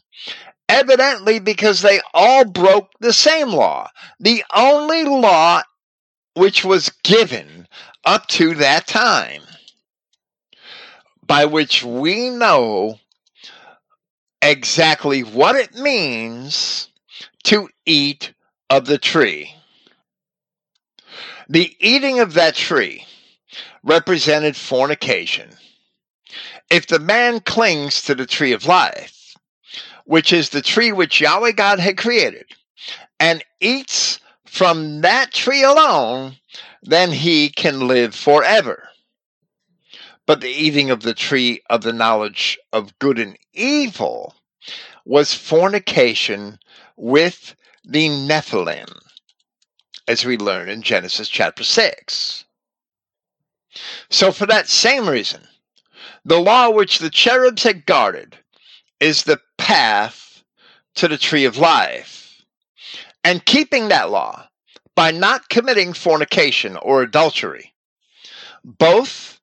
evidently 0.71 1.37
because 1.37 1.81
they 1.81 1.99
all 2.13 2.45
broke 2.45 2.89
the 3.01 3.11
same 3.11 3.49
law. 3.49 3.89
The 4.21 4.43
only 4.55 5.03
law 5.03 5.61
which 6.33 6.63
was 6.63 6.89
given 7.03 7.67
up 8.05 8.25
to 8.27 8.55
that 8.55 8.87
time, 8.87 9.41
by 11.27 11.43
which 11.43 11.83
we 11.83 12.29
know 12.29 12.99
exactly 14.41 15.21
what 15.21 15.57
it 15.57 15.75
means 15.75 16.87
to 17.43 17.67
eat 17.85 18.33
of 18.69 18.85
the 18.85 18.97
tree. 18.97 19.53
The 21.49 21.75
eating 21.81 22.21
of 22.21 22.33
that 22.35 22.55
tree 22.55 23.05
represented 23.83 24.55
fornication. 24.55 25.49
If 26.69 26.87
the 26.87 26.99
man 26.99 27.41
clings 27.41 28.03
to 28.03 28.15
the 28.15 28.25
tree 28.25 28.53
of 28.53 28.65
life, 28.65 29.20
which 30.05 30.33
is 30.33 30.49
the 30.49 30.61
tree 30.61 30.91
which 30.91 31.21
Yahweh 31.21 31.51
God 31.51 31.79
had 31.79 31.97
created, 31.97 32.45
and 33.19 33.43
eats 33.59 34.19
from 34.45 35.01
that 35.01 35.31
tree 35.31 35.63
alone, 35.63 36.35
then 36.83 37.11
he 37.11 37.49
can 37.49 37.87
live 37.87 38.13
forever. 38.13 38.89
But 40.25 40.41
the 40.41 40.49
eating 40.49 40.89
of 40.89 41.01
the 41.01 41.13
tree 41.13 41.61
of 41.69 41.81
the 41.81 41.93
knowledge 41.93 42.59
of 42.73 42.97
good 42.99 43.19
and 43.19 43.37
evil 43.53 44.35
was 45.05 45.33
fornication 45.33 46.59
with 46.95 47.55
the 47.83 48.09
Nephilim, 48.09 48.99
as 50.07 50.25
we 50.25 50.37
learn 50.37 50.69
in 50.69 50.81
Genesis 50.81 51.29
chapter 51.29 51.63
6. 51.63 52.45
So, 54.09 54.31
for 54.31 54.45
that 54.47 54.67
same 54.67 55.07
reason, 55.07 55.47
the 56.25 56.39
law 56.39 56.69
which 56.69 56.99
the 56.99 57.09
cherubs 57.09 57.63
had 57.63 57.85
guarded 57.85 58.37
is 59.01 59.23
the 59.23 59.41
path 59.57 60.43
to 60.95 61.09
the 61.09 61.17
tree 61.17 61.43
of 61.43 61.57
life. 61.57 62.43
And 63.23 63.45
keeping 63.45 63.89
that 63.89 64.09
law 64.09 64.47
by 64.95 65.11
not 65.11 65.49
committing 65.49 65.93
fornication 65.93 66.77
or 66.77 67.01
adultery, 67.01 67.73
both 68.63 69.39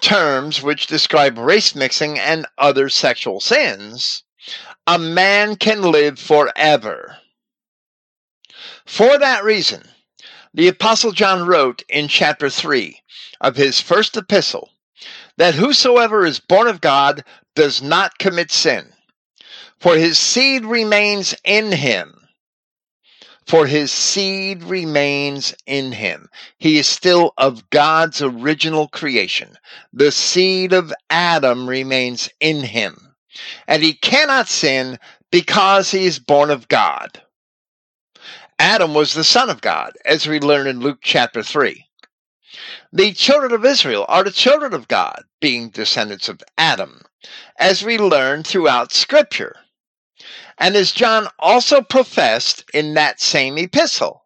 terms 0.00 0.62
which 0.62 0.86
describe 0.86 1.38
race 1.38 1.74
mixing 1.74 2.18
and 2.18 2.46
other 2.58 2.88
sexual 2.88 3.40
sins, 3.40 4.22
a 4.86 4.98
man 4.98 5.56
can 5.56 5.82
live 5.82 6.18
forever. 6.18 7.18
For 8.86 9.18
that 9.18 9.44
reason, 9.44 9.82
the 10.54 10.68
Apostle 10.68 11.12
John 11.12 11.46
wrote 11.46 11.82
in 11.88 12.08
chapter 12.08 12.48
3 12.50 13.00
of 13.40 13.56
his 13.56 13.80
first 13.80 14.16
epistle 14.16 14.70
that 15.36 15.54
whosoever 15.54 16.26
is 16.26 16.40
born 16.40 16.66
of 16.66 16.80
God 16.80 17.24
does 17.54 17.82
not 17.82 18.18
commit 18.18 18.50
sin, 18.50 18.92
for 19.78 19.96
his 19.96 20.18
seed 20.18 20.64
remains 20.64 21.34
in 21.44 21.72
him. 21.72 22.16
For 23.46 23.66
his 23.66 23.90
seed 23.90 24.62
remains 24.62 25.54
in 25.66 25.90
him. 25.90 26.28
He 26.58 26.78
is 26.78 26.86
still 26.86 27.32
of 27.36 27.68
God's 27.70 28.22
original 28.22 28.86
creation. 28.86 29.58
The 29.92 30.12
seed 30.12 30.72
of 30.72 30.92
Adam 31.08 31.68
remains 31.68 32.28
in 32.38 32.62
him. 32.62 33.16
And 33.66 33.82
he 33.82 33.94
cannot 33.94 34.48
sin 34.48 34.98
because 35.32 35.90
he 35.90 36.06
is 36.06 36.20
born 36.20 36.50
of 36.50 36.68
God. 36.68 37.22
Adam 38.60 38.94
was 38.94 39.14
the 39.14 39.24
son 39.24 39.48
of 39.50 39.62
God, 39.62 39.94
as 40.04 40.28
we 40.28 40.38
learn 40.38 40.66
in 40.66 40.80
Luke 40.80 40.98
chapter 41.02 41.42
3. 41.42 41.86
The 42.92 43.12
children 43.14 43.52
of 43.52 43.64
Israel 43.64 44.04
are 44.08 44.22
the 44.22 44.30
children 44.30 44.74
of 44.74 44.86
God, 44.86 45.24
being 45.40 45.70
descendants 45.70 46.28
of 46.28 46.42
Adam, 46.58 47.02
as 47.58 47.82
we 47.84 47.98
learn 47.98 48.42
throughout 48.42 48.92
Scripture 48.92 49.56
and 50.60 50.76
as 50.76 50.92
John 50.92 51.26
also 51.38 51.80
professed 51.80 52.64
in 52.74 52.94
that 52.94 53.20
same 53.20 53.56
epistle. 53.56 54.22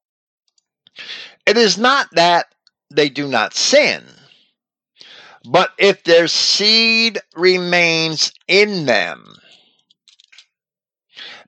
It 1.46 1.56
is 1.56 1.78
not 1.78 2.08
that 2.12 2.46
they 2.90 3.08
do 3.08 3.28
not 3.28 3.54
sin, 3.54 4.04
but 5.44 5.72
if 5.78 6.02
their 6.02 6.26
seed 6.26 7.20
remains 7.36 8.32
in 8.48 8.86
them, 8.86 9.36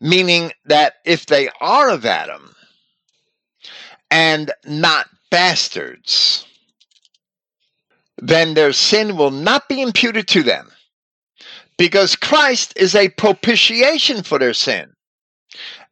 meaning 0.00 0.52
that 0.66 0.94
if 1.04 1.26
they 1.26 1.48
are 1.60 1.90
of 1.90 2.04
Adam 2.04 2.54
and 4.10 4.52
not 4.64 5.08
bastards, 5.30 6.46
then 8.18 8.54
their 8.54 8.72
sin 8.72 9.16
will 9.16 9.30
not 9.30 9.68
be 9.68 9.82
imputed 9.82 10.28
to 10.28 10.42
them 10.42 10.70
because 11.78 12.16
Christ 12.16 12.72
is 12.76 12.94
a 12.94 13.08
propitiation 13.10 14.22
for 14.22 14.38
their 14.38 14.54
sin. 14.54 14.92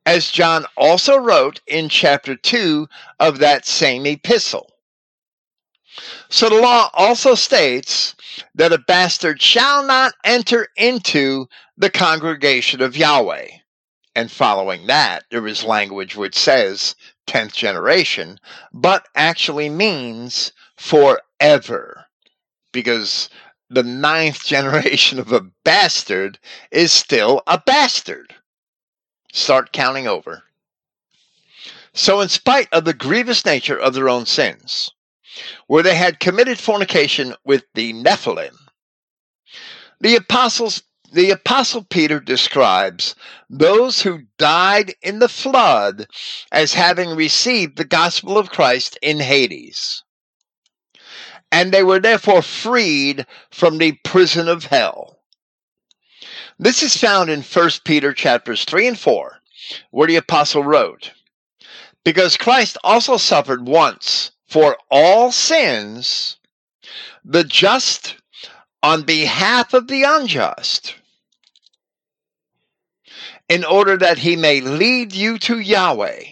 As 0.07 0.31
John 0.31 0.67
also 0.77 1.17
wrote 1.17 1.61
in 1.67 1.89
chapter 1.89 2.37
2 2.37 2.87
of 3.21 3.39
that 3.39 3.67
same 3.67 4.07
epistle. 4.07 4.71
So 6.29 6.49
the 6.49 6.61
law 6.61 6.91
also 6.93 7.35
states 7.35 8.15
that 8.55 8.73
a 8.73 8.79
bastard 8.79 9.41
shall 9.41 9.85
not 9.85 10.15
enter 10.25 10.69
into 10.77 11.47
the 11.77 11.91
congregation 11.91 12.83
of 12.83 12.97
Yahweh. 12.97 13.49
And 14.17 14.31
following 14.31 14.87
that, 14.87 15.25
there 15.31 15.47
is 15.47 15.65
language 15.65 16.17
which 16.17 16.37
says 16.37 16.95
10th 17.27 17.55
generation, 17.55 18.39
but 18.73 19.07
actually 19.15 19.69
means 19.69 20.53
forever. 20.77 22.07
Because 22.73 23.29
the 23.71 23.83
ninth 23.83 24.45
generation 24.45 25.19
of 25.19 25.33
a 25.33 25.41
bastard 25.65 26.39
is 26.71 26.93
still 26.93 27.43
a 27.47 27.59
bastard. 27.59 28.35
Start 29.33 29.73
counting 29.73 30.07
over. 30.07 30.45
So, 31.93 32.21
in 32.21 32.29
spite 32.29 32.69
of 32.73 32.85
the 32.85 32.95
grievous 32.95 33.45
nature 33.45 33.79
of 33.79 33.95
their 33.95 34.09
own 34.09 34.27
sins, 34.27 34.91
where 35.67 35.83
they 35.83 35.95
had 35.95 36.21
committed 36.21 36.59
fornication 36.59 37.35
with 37.45 37.65
the 37.75 37.93
Nephilim, 37.93 38.57
the 40.01 40.17
apostles 40.17 40.83
the 41.13 41.31
apostle 41.31 41.85
Peter 41.85 42.19
describes 42.19 43.15
those 43.49 44.03
who 44.03 44.25
died 44.37 44.95
in 45.01 45.21
the 45.21 45.29
flood 45.29 46.09
as 46.51 46.75
having 46.75 47.11
received 47.11 47.77
the 47.77 47.85
gospel 47.85 48.37
of 48.37 48.51
Christ 48.51 48.99
in 49.01 49.21
Hades. 49.21 50.03
And 51.53 51.73
they 51.73 51.83
were 51.83 52.01
therefore 52.01 52.43
freed 52.43 53.27
from 53.51 53.79
the 53.79 53.93
prison 54.05 54.49
of 54.49 54.65
hell. 54.65 55.19
This 56.59 56.83
is 56.83 56.97
found 56.97 57.31
in 57.31 57.43
1 57.43 57.71
Peter 57.85 58.13
chapters 58.13 58.65
3 58.65 58.89
and 58.89 58.99
4, 58.99 59.41
where 59.91 60.07
the 60.07 60.17
apostle 60.17 60.63
wrote, 60.63 61.13
Because 62.05 62.37
Christ 62.37 62.79
also 62.85 63.17
suffered 63.17 63.67
once 63.67 64.31
for 64.47 64.77
all 64.91 65.33
sins, 65.33 66.37
the 67.25 67.45
just 67.45 68.17
on 68.83 69.03
behalf 69.03 69.75
of 69.75 69.89
the 69.89 70.05
unjust, 70.05 70.95
in 73.49 73.65
order 73.65 73.97
that 73.97 74.19
he 74.19 74.37
may 74.37 74.61
lead 74.61 75.13
you 75.13 75.39
to 75.39 75.59
Yahweh. 75.59 76.23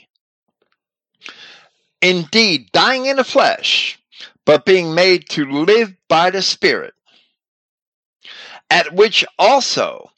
Indeed, 2.01 2.71
dying 2.73 3.07
in 3.07 3.17
the 3.17 3.25
flesh, 3.25 3.99
but 4.45 4.65
being 4.65 4.95
made 4.95 5.29
to 5.31 5.45
live 5.45 5.95
by 6.09 6.31
the 6.31 6.43
Spirit, 6.43 6.95
at 8.71 8.95
which 8.95 9.25
also 9.39 10.11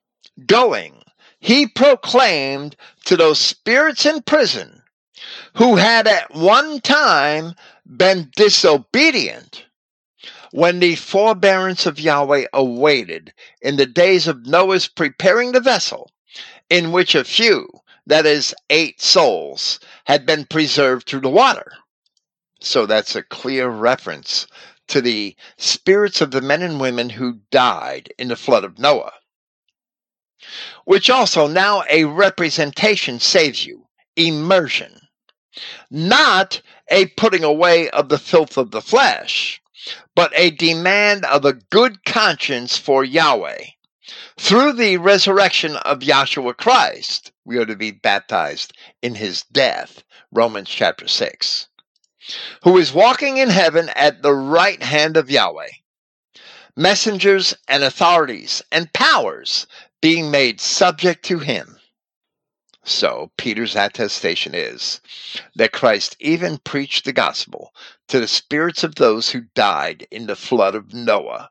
going, 0.47 1.03
he 1.39 1.67
proclaimed 1.67 2.77
to 3.05 3.17
those 3.17 3.39
spirits 3.39 4.07
in 4.07 4.23
prison 4.23 4.83
who 5.57 5.77
had 5.77 6.07
at 6.07 6.35
one 6.35 6.81
time 6.81 7.55
been 7.87 8.31
disobedient 8.37 9.67
when 10.53 10.81
the 10.81 10.95
forbearance 10.97 11.87
of 11.87 12.01
Yahweh 12.01 12.47
awaited 12.53 13.33
in 13.61 13.77
the 13.77 13.87
days 13.87 14.29
of 14.29 14.47
Noah's 14.47 14.89
preparing 14.89 15.53
the 15.53 15.61
vessel, 15.61 16.11
in 16.71 16.93
which 16.93 17.15
a 17.15 17.25
few, 17.25 17.69
that 18.07 18.25
is, 18.25 18.55
eight 18.71 19.01
souls, 19.01 19.81
had 20.07 20.25
been 20.27 20.45
preserved 20.45 21.09
through 21.09 21.21
the 21.21 21.29
water. 21.29 21.73
So 22.65 22.87
that's 22.87 23.15
a 23.15 23.23
clear 23.23 23.69
reference 23.69 24.47
to 24.89 25.01
the 25.01 25.37
spirits 25.57 26.21
of 26.21 26.31
the 26.31 26.41
men 26.41 26.63
and 26.63 26.81
women 26.81 27.11
who 27.11 27.41
died 27.51 28.13
in 28.19 28.29
the 28.29 28.37
flood 28.37 28.65
of 28.65 28.79
Noah 28.79 29.13
which 30.85 31.09
also 31.09 31.47
now 31.47 31.85
a 31.89 32.05
representation 32.05 33.19
saves 33.19 33.65
you, 33.65 33.87
immersion, 34.17 35.09
not 35.91 36.61
a 36.89 37.07
putting 37.07 37.43
away 37.43 37.89
of 37.91 38.09
the 38.09 38.19
filth 38.19 38.59
of 38.59 38.71
the 38.71 38.83
flesh, 38.83 39.63
but 40.15 40.33
a 40.35 40.51
demand 40.51 41.25
of 41.25 41.45
a 41.45 41.55
good 41.55 42.05
conscience 42.05 42.77
for 42.77 43.05
Yahweh. 43.05 43.65
Through 44.37 44.75
the 44.75 44.99
resurrection 44.99 45.77
of 45.77 46.01
Yahshua 46.01 46.57
Christ, 46.57 47.33
we 47.45 47.57
are 47.57 47.67
to 47.67 47.77
be 47.77 47.91
baptized 47.91 48.75
in 49.01 49.15
his 49.15 49.43
death, 49.45 50.03
Romans 50.31 50.69
chapter 50.69 51.09
6, 51.09 51.69
who 52.63 52.79
is 52.79 52.93
walking 52.93 53.37
in 53.37 53.51
heaven 53.51 53.91
at 53.91 54.23
the 54.23 54.33
right 54.33 54.83
hand 54.83 55.17
of 55.17 55.31
Yahweh. 55.31 55.71
Messengers 56.77 57.55
and 57.69 57.85
authorities 57.85 58.63
and 58.73 58.93
powers 58.93 59.67
being 60.01 60.31
made 60.31 60.61
subject 60.61 61.25
to 61.25 61.39
him. 61.39 61.79
So, 62.87 63.31
Peter's 63.39 63.77
attestation 63.77 64.55
is 64.55 65.01
that 65.55 65.73
Christ 65.73 66.17
even 66.21 66.59
preached 66.59 67.07
the 67.07 67.15
gospel 67.15 67.73
to 68.09 68.21
the 68.21 68.29
spirits 68.29 68.85
of 68.85 68.97
those 68.97 69.31
who 69.31 69.47
died 69.55 70.07
in 70.11 70.27
the 70.27 70.37
flood 70.37 70.75
of 70.75 70.93
Noah, 70.93 71.51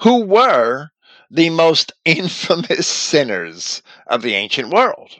who 0.00 0.24
were 0.24 0.88
the 1.30 1.50
most 1.50 1.92
infamous 2.06 2.86
sinners 2.86 3.82
of 4.06 4.22
the 4.22 4.34
ancient 4.34 4.70
world. 4.70 5.10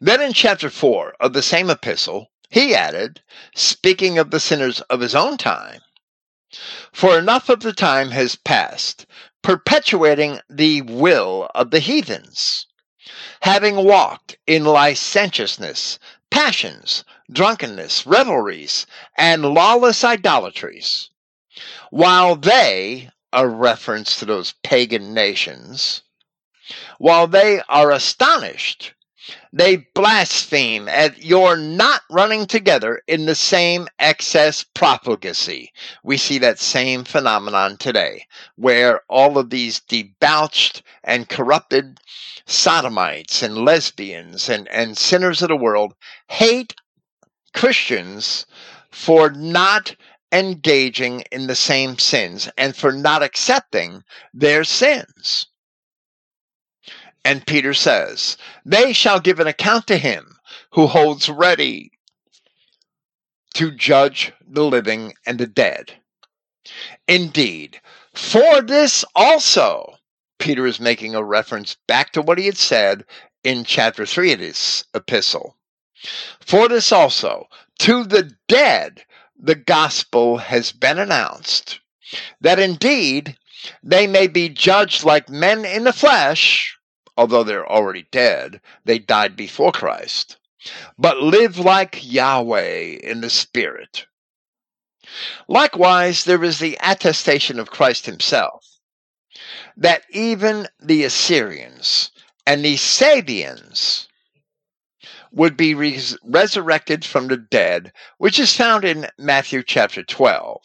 Then 0.00 0.22
in 0.22 0.32
chapter 0.32 0.70
4 0.70 1.16
of 1.18 1.32
the 1.32 1.42
same 1.42 1.68
epistle, 1.68 2.30
he 2.50 2.74
added, 2.74 3.20
speaking 3.54 4.18
of 4.18 4.30
the 4.30 4.40
sinners 4.40 4.80
of 4.82 5.00
his 5.00 5.14
own 5.14 5.36
time, 5.36 5.80
For 6.92 7.18
enough 7.18 7.48
of 7.48 7.60
the 7.60 7.74
time 7.74 8.10
has 8.12 8.36
passed 8.36 9.04
perpetuating 9.42 10.40
the 10.48 10.82
will 10.82 11.50
of 11.54 11.70
the 11.70 11.80
heathens, 11.80 12.66
having 13.42 13.76
walked 13.76 14.36
in 14.46 14.64
licentiousness, 14.64 15.98
passions, 16.30 17.04
drunkenness, 17.30 18.06
revelries, 18.06 18.86
and 19.16 19.42
lawless 19.42 20.02
idolatries, 20.02 21.10
while 21.90 22.34
they, 22.36 23.10
a 23.32 23.46
reference 23.46 24.18
to 24.18 24.24
those 24.24 24.54
pagan 24.62 25.12
nations, 25.14 26.02
while 26.98 27.26
they 27.26 27.60
are 27.68 27.90
astonished 27.90 28.94
they 29.52 29.76
blaspheme 29.94 30.88
at 30.88 31.22
your 31.22 31.56
not 31.56 32.02
running 32.10 32.46
together 32.46 33.02
in 33.06 33.26
the 33.26 33.34
same 33.34 33.88
excess 33.98 34.64
profligacy. 34.74 35.72
We 36.02 36.16
see 36.16 36.38
that 36.38 36.58
same 36.58 37.04
phenomenon 37.04 37.76
today, 37.76 38.26
where 38.56 39.02
all 39.08 39.36
of 39.36 39.50
these 39.50 39.80
debauched 39.80 40.82
and 41.04 41.28
corrupted 41.28 42.00
sodomites 42.46 43.42
and 43.42 43.58
lesbians 43.58 44.48
and, 44.48 44.68
and 44.68 44.96
sinners 44.96 45.42
of 45.42 45.48
the 45.48 45.56
world 45.56 45.94
hate 46.28 46.74
Christians 47.52 48.46
for 48.90 49.30
not 49.30 49.94
engaging 50.32 51.22
in 51.32 51.46
the 51.46 51.54
same 51.54 51.98
sins 51.98 52.48
and 52.56 52.76
for 52.76 52.92
not 52.92 53.22
accepting 53.22 54.02
their 54.32 54.64
sins. 54.64 55.46
And 57.24 57.46
Peter 57.46 57.74
says, 57.74 58.36
They 58.64 58.92
shall 58.92 59.20
give 59.20 59.40
an 59.40 59.46
account 59.46 59.86
to 59.88 59.98
him 59.98 60.38
who 60.72 60.86
holds 60.86 61.28
ready 61.28 61.92
to 63.54 63.70
judge 63.70 64.32
the 64.46 64.64
living 64.64 65.14
and 65.26 65.38
the 65.38 65.46
dead. 65.46 65.92
Indeed, 67.06 67.80
for 68.14 68.62
this 68.62 69.04
also, 69.14 69.98
Peter 70.38 70.66
is 70.66 70.80
making 70.80 71.14
a 71.14 71.24
reference 71.24 71.76
back 71.86 72.12
to 72.12 72.22
what 72.22 72.38
he 72.38 72.46
had 72.46 72.56
said 72.56 73.04
in 73.42 73.64
chapter 73.64 74.06
3 74.06 74.32
of 74.32 74.40
his 74.40 74.84
epistle. 74.94 75.56
For 76.40 76.68
this 76.68 76.92
also, 76.92 77.48
to 77.80 78.04
the 78.04 78.32
dead, 78.46 79.04
the 79.36 79.54
gospel 79.54 80.38
has 80.38 80.72
been 80.72 80.98
announced, 80.98 81.80
that 82.40 82.58
indeed 82.58 83.36
they 83.82 84.06
may 84.06 84.26
be 84.28 84.48
judged 84.48 85.04
like 85.04 85.28
men 85.28 85.64
in 85.64 85.84
the 85.84 85.92
flesh 85.92 86.77
although 87.18 87.42
they're 87.42 87.68
already 87.68 88.06
dead, 88.12 88.60
they 88.84 88.98
died 89.00 89.34
before 89.34 89.72
Christ, 89.72 90.36
but 90.96 91.18
live 91.18 91.58
like 91.58 91.98
Yahweh 92.00 92.98
in 93.02 93.20
the 93.20 93.28
Spirit. 93.28 94.06
Likewise, 95.48 96.24
there 96.24 96.44
is 96.44 96.60
the 96.60 96.78
attestation 96.80 97.58
of 97.58 97.72
Christ 97.72 98.06
himself 98.06 98.64
that 99.76 100.04
even 100.10 100.68
the 100.80 101.02
Assyrians 101.02 102.12
and 102.46 102.64
the 102.64 102.76
Sabians 102.76 104.06
would 105.32 105.56
be 105.56 105.74
res- 105.74 106.16
resurrected 106.22 107.04
from 107.04 107.26
the 107.26 107.36
dead, 107.36 107.92
which 108.18 108.38
is 108.38 108.54
found 108.54 108.84
in 108.84 109.08
Matthew 109.18 109.64
chapter 109.64 110.04
12 110.04 110.62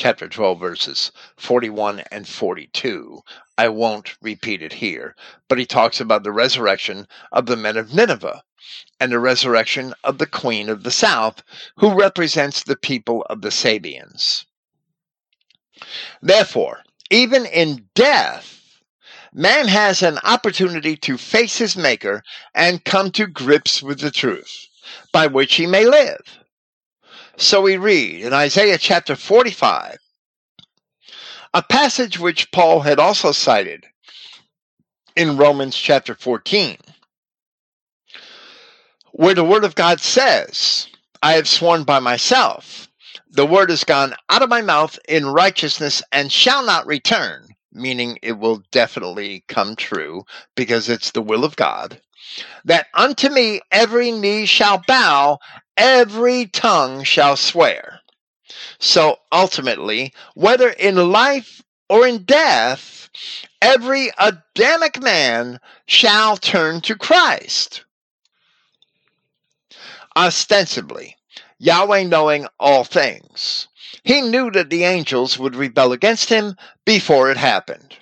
chapter 0.00 0.28
12, 0.28 0.58
verses 0.58 1.12
41 1.36 2.00
and 2.10 2.26
42. 2.26 3.20
I 3.60 3.68
won't 3.68 4.16
repeat 4.22 4.62
it 4.62 4.72
here, 4.72 5.14
but 5.46 5.58
he 5.58 5.66
talks 5.66 6.00
about 6.00 6.22
the 6.22 6.32
resurrection 6.32 7.06
of 7.30 7.44
the 7.44 7.58
men 7.58 7.76
of 7.76 7.92
Nineveh 7.92 8.42
and 8.98 9.12
the 9.12 9.18
resurrection 9.18 9.92
of 10.02 10.16
the 10.16 10.24
queen 10.24 10.70
of 10.70 10.82
the 10.82 10.90
south, 10.90 11.42
who 11.76 11.92
represents 11.92 12.62
the 12.62 12.74
people 12.74 13.22
of 13.28 13.42
the 13.42 13.50
Sabians. 13.50 14.46
Therefore, 16.22 16.84
even 17.10 17.44
in 17.44 17.90
death, 17.94 18.62
man 19.30 19.68
has 19.68 20.02
an 20.02 20.16
opportunity 20.24 20.96
to 20.96 21.18
face 21.18 21.58
his 21.58 21.76
Maker 21.76 22.22
and 22.54 22.82
come 22.86 23.10
to 23.10 23.26
grips 23.26 23.82
with 23.82 24.00
the 24.00 24.10
truth, 24.10 24.68
by 25.12 25.26
which 25.26 25.56
he 25.56 25.66
may 25.66 25.84
live. 25.84 26.22
So 27.36 27.60
we 27.60 27.76
read 27.76 28.22
in 28.22 28.32
Isaiah 28.32 28.78
chapter 28.78 29.14
45, 29.14 29.98
a 31.52 31.62
passage 31.62 32.18
which 32.18 32.50
Paul 32.52 32.80
had 32.80 32.98
also 32.98 33.32
cited 33.32 33.86
in 35.16 35.36
Romans 35.36 35.76
chapter 35.76 36.14
14, 36.14 36.76
where 39.12 39.34
the 39.34 39.44
Word 39.44 39.64
of 39.64 39.74
God 39.74 40.00
says, 40.00 40.86
I 41.22 41.32
have 41.32 41.48
sworn 41.48 41.84
by 41.84 41.98
myself, 41.98 42.88
the 43.28 43.46
Word 43.46 43.70
has 43.70 43.84
gone 43.84 44.14
out 44.28 44.42
of 44.42 44.48
my 44.48 44.62
mouth 44.62 44.98
in 45.08 45.26
righteousness 45.26 46.02
and 46.12 46.30
shall 46.30 46.64
not 46.64 46.86
return, 46.86 47.48
meaning 47.72 48.18
it 48.22 48.38
will 48.38 48.62
definitely 48.70 49.44
come 49.48 49.74
true 49.74 50.24
because 50.54 50.88
it's 50.88 51.10
the 51.10 51.22
will 51.22 51.44
of 51.44 51.56
God, 51.56 52.00
that 52.64 52.86
unto 52.94 53.28
me 53.28 53.60
every 53.72 54.12
knee 54.12 54.46
shall 54.46 54.82
bow 54.86 55.38
every 55.76 56.46
tongue 56.46 57.02
shall 57.02 57.36
swear. 57.36 57.99
So 58.78 59.18
ultimately, 59.32 60.12
whether 60.34 60.70
in 60.70 61.10
life 61.10 61.62
or 61.88 62.06
in 62.06 62.24
death, 62.24 63.10
every 63.60 64.10
Adamic 64.18 65.02
man 65.02 65.60
shall 65.86 66.36
turn 66.36 66.80
to 66.82 66.96
Christ. 66.96 67.84
Ostensibly, 70.16 71.16
Yahweh 71.58 72.04
knowing 72.04 72.46
all 72.58 72.84
things. 72.84 73.68
He 74.02 74.22
knew 74.22 74.50
that 74.52 74.70
the 74.70 74.84
angels 74.84 75.38
would 75.38 75.54
rebel 75.54 75.92
against 75.92 76.28
him 76.28 76.56
before 76.84 77.30
it 77.30 77.36
happened. 77.36 77.96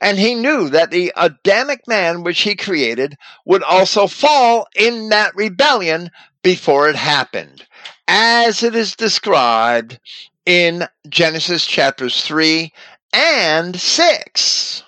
And 0.00 0.18
he 0.18 0.34
knew 0.34 0.68
that 0.70 0.90
the 0.90 1.12
Adamic 1.16 1.86
man 1.86 2.24
which 2.24 2.40
he 2.40 2.56
created 2.56 3.16
would 3.44 3.62
also 3.62 4.06
fall 4.06 4.66
in 4.74 5.10
that 5.10 5.34
rebellion 5.36 6.10
before 6.42 6.88
it 6.88 6.96
happened, 6.96 7.66
as 8.12 8.64
it 8.64 8.74
is 8.74 8.96
described 8.96 10.00
in 10.44 10.84
Genesis 11.08 11.64
chapters 11.64 12.24
3 12.24 12.72
and 13.12 13.80
6. 13.80 14.82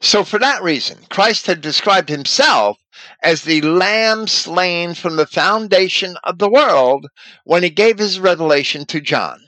So, 0.00 0.22
for 0.22 0.38
that 0.38 0.62
reason, 0.62 0.98
Christ 1.10 1.46
had 1.48 1.60
described 1.60 2.08
himself 2.08 2.78
as 3.20 3.42
the 3.42 3.62
lamb 3.62 4.28
slain 4.28 4.94
from 4.94 5.16
the 5.16 5.26
foundation 5.26 6.16
of 6.22 6.38
the 6.38 6.48
world 6.48 7.08
when 7.42 7.64
he 7.64 7.70
gave 7.70 7.98
his 7.98 8.20
revelation 8.20 8.86
to 8.86 9.00
John. 9.00 9.40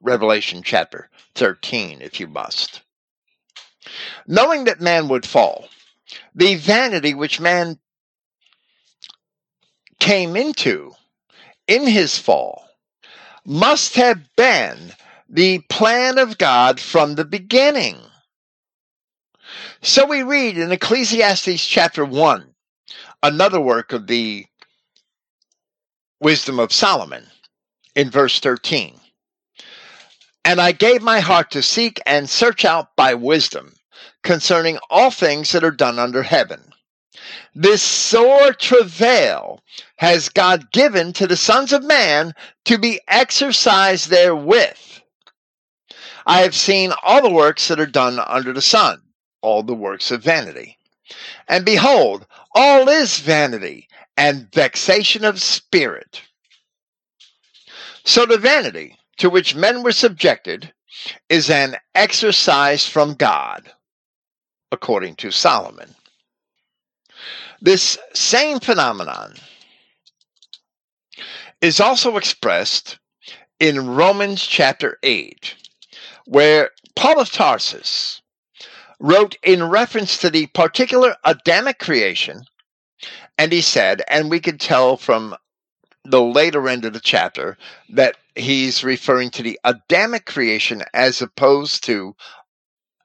Revelation 0.00 0.62
chapter 0.62 1.10
13, 1.34 2.02
if 2.02 2.20
you 2.20 2.28
must. 2.28 2.82
Knowing 4.28 4.62
that 4.64 4.80
man 4.80 5.08
would 5.08 5.26
fall, 5.26 5.68
the 6.36 6.54
vanity 6.54 7.14
which 7.14 7.40
man 7.40 7.80
came 10.04 10.36
into 10.36 10.92
in 11.66 11.86
his 11.86 12.18
fall 12.18 12.68
must 13.46 13.94
have 13.94 14.20
been 14.36 14.92
the 15.30 15.60
plan 15.70 16.18
of 16.18 16.36
God 16.36 16.78
from 16.78 17.14
the 17.14 17.24
beginning. 17.24 17.96
So 19.80 20.04
we 20.04 20.22
read 20.22 20.58
in 20.58 20.70
Ecclesiastes 20.70 21.66
chapter 21.66 22.04
1, 22.04 22.54
another 23.22 23.58
work 23.58 23.94
of 23.94 24.06
the 24.06 24.44
wisdom 26.20 26.58
of 26.58 26.70
Solomon, 26.70 27.24
in 27.96 28.10
verse 28.10 28.40
13. 28.40 29.00
And 30.44 30.60
I 30.60 30.72
gave 30.72 31.00
my 31.00 31.20
heart 31.20 31.50
to 31.52 31.62
seek 31.62 31.98
and 32.04 32.28
search 32.28 32.66
out 32.66 32.94
by 32.94 33.14
wisdom 33.14 33.72
concerning 34.22 34.78
all 34.90 35.10
things 35.10 35.52
that 35.52 35.64
are 35.64 35.70
done 35.70 35.98
under 35.98 36.22
heaven. 36.22 36.73
This 37.54 37.82
sore 37.82 38.52
travail 38.52 39.62
has 39.96 40.28
God 40.28 40.72
given 40.72 41.12
to 41.14 41.26
the 41.26 41.36
sons 41.36 41.72
of 41.72 41.84
man 41.84 42.34
to 42.64 42.78
be 42.78 43.00
exercised 43.06 44.08
therewith. 44.10 45.00
I 46.26 46.40
have 46.40 46.54
seen 46.54 46.92
all 47.02 47.22
the 47.22 47.30
works 47.30 47.68
that 47.68 47.80
are 47.80 47.86
done 47.86 48.18
under 48.18 48.52
the 48.52 48.62
sun, 48.62 49.02
all 49.42 49.62
the 49.62 49.74
works 49.74 50.10
of 50.10 50.22
vanity. 50.22 50.78
And 51.48 51.64
behold, 51.64 52.26
all 52.54 52.88
is 52.88 53.18
vanity 53.18 53.88
and 54.16 54.50
vexation 54.52 55.24
of 55.24 55.42
spirit. 55.42 56.22
So 58.04 58.26
the 58.26 58.38
vanity 58.38 58.98
to 59.18 59.30
which 59.30 59.54
men 59.54 59.82
were 59.82 59.92
subjected 59.92 60.72
is 61.28 61.50
an 61.50 61.76
exercise 61.94 62.86
from 62.86 63.14
God, 63.14 63.70
according 64.72 65.16
to 65.16 65.30
Solomon. 65.30 65.94
This 67.64 67.96
same 68.12 68.60
phenomenon 68.60 69.36
is 71.62 71.80
also 71.80 72.18
expressed 72.18 72.98
in 73.58 73.94
Romans 73.94 74.44
chapter 74.44 74.98
8, 75.02 75.54
where 76.26 76.72
Paul 76.94 77.20
of 77.20 77.32
Tarsus 77.32 78.20
wrote 79.00 79.38
in 79.42 79.62
reference 79.70 80.18
to 80.18 80.28
the 80.28 80.48
particular 80.48 81.16
Adamic 81.24 81.78
creation, 81.78 82.42
and 83.38 83.50
he 83.50 83.62
said, 83.62 84.02
and 84.08 84.28
we 84.28 84.40
could 84.40 84.60
tell 84.60 84.98
from 84.98 85.34
the 86.04 86.20
later 86.20 86.68
end 86.68 86.84
of 86.84 86.92
the 86.92 87.00
chapter 87.00 87.56
that 87.88 88.18
he's 88.34 88.84
referring 88.84 89.30
to 89.30 89.42
the 89.42 89.58
Adamic 89.64 90.26
creation 90.26 90.82
as 90.92 91.22
opposed 91.22 91.82
to 91.84 92.14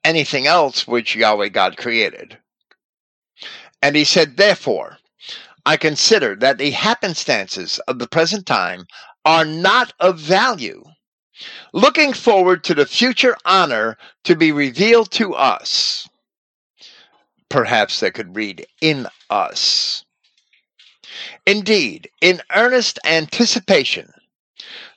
anything 0.03 0.47
else 0.47 0.85
which 0.85 1.15
Yahweh 1.15 1.47
God 1.47 1.77
created. 1.77 2.37
And 3.81 3.95
he 3.95 4.03
said, 4.03 4.37
Therefore, 4.37 4.97
I 5.65 5.77
consider 5.77 6.35
that 6.37 6.57
the 6.57 6.71
happenstances 6.71 7.79
of 7.87 7.99
the 7.99 8.07
present 8.07 8.45
time 8.45 8.87
are 9.25 9.45
not 9.45 9.93
of 9.99 10.19
value, 10.19 10.83
looking 11.73 12.13
forward 12.13 12.63
to 12.63 12.73
the 12.73 12.85
future 12.85 13.37
honor 13.45 13.97
to 14.23 14.35
be 14.35 14.51
revealed 14.51 15.11
to 15.11 15.35
us. 15.35 16.07
Perhaps 17.49 17.99
they 17.99 18.11
could 18.11 18.35
read 18.35 18.65
in 18.81 19.07
us. 19.29 20.05
Indeed, 21.45 22.09
in 22.21 22.41
earnest 22.55 22.99
anticipation, 23.03 24.13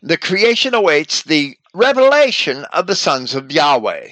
the 0.03 0.19
creation 0.19 0.75
awaits 0.75 1.23
the 1.23 1.57
revelation 1.75 2.65
of 2.73 2.87
the 2.87 2.97
sons 2.97 3.35
of 3.35 3.53
Yahweh. 3.53 4.09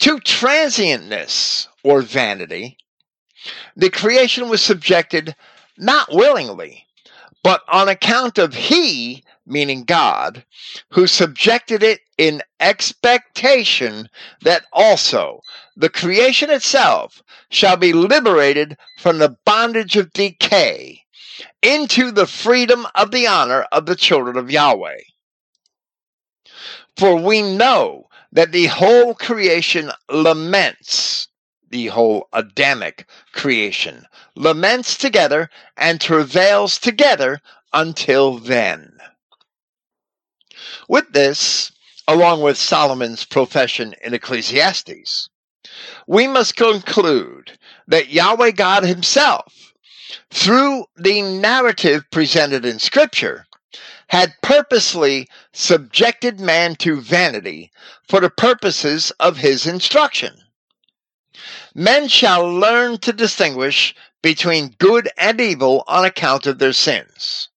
To 0.00 0.20
transientness 0.20 1.68
or 1.82 2.02
vanity, 2.02 2.76
the 3.76 3.90
creation 3.90 4.48
was 4.48 4.62
subjected 4.62 5.34
not 5.78 6.12
willingly, 6.12 6.86
but 7.42 7.62
on 7.68 7.88
account 7.88 8.38
of 8.38 8.54
He, 8.54 9.24
meaning 9.46 9.84
God, 9.84 10.44
who 10.90 11.06
subjected 11.06 11.82
it 11.82 12.00
in 12.18 12.42
expectation 12.60 14.08
that 14.42 14.64
also 14.72 15.40
the 15.76 15.88
creation 15.88 16.50
itself 16.50 17.22
shall 17.50 17.76
be 17.76 17.92
liberated 17.92 18.76
from 18.98 19.18
the 19.18 19.36
bondage 19.44 19.96
of 19.96 20.12
decay 20.12 21.02
into 21.62 22.10
the 22.12 22.26
freedom 22.26 22.86
of 22.94 23.10
the 23.10 23.26
honor 23.26 23.62
of 23.72 23.86
the 23.86 23.96
children 23.96 24.36
of 24.36 24.50
Yahweh. 24.50 25.00
For 26.96 27.16
we 27.16 27.42
know 27.42 28.08
that 28.32 28.52
the 28.52 28.66
whole 28.66 29.14
creation 29.14 29.90
laments, 30.08 31.28
the 31.72 31.86
whole 31.86 32.28
Adamic 32.32 33.06
creation 33.32 34.06
laments 34.36 34.96
together 34.96 35.50
and 35.76 36.00
travails 36.00 36.78
together 36.78 37.40
until 37.72 38.38
then. 38.38 38.98
With 40.88 41.12
this, 41.12 41.72
along 42.06 42.42
with 42.42 42.58
Solomon's 42.58 43.24
profession 43.24 43.94
in 44.02 44.12
Ecclesiastes, 44.14 45.30
we 46.06 46.28
must 46.28 46.56
conclude 46.56 47.58
that 47.86 48.10
Yahweh 48.10 48.50
God 48.50 48.84
Himself, 48.84 49.72
through 50.30 50.84
the 50.96 51.22
narrative 51.22 52.04
presented 52.10 52.66
in 52.66 52.78
Scripture, 52.78 53.46
had 54.08 54.34
purposely 54.42 55.26
subjected 55.54 56.38
man 56.38 56.74
to 56.76 57.00
vanity 57.00 57.70
for 58.08 58.20
the 58.20 58.28
purposes 58.28 59.10
of 59.18 59.38
His 59.38 59.66
instruction. 59.66 60.41
Men 61.74 62.08
shall 62.08 62.46
learn 62.46 62.98
to 62.98 63.12
distinguish 63.12 63.94
between 64.22 64.76
good 64.78 65.08
and 65.16 65.40
evil 65.40 65.84
on 65.86 66.04
account 66.04 66.46
of 66.46 66.58
their 66.58 66.72
sins. 66.72 67.48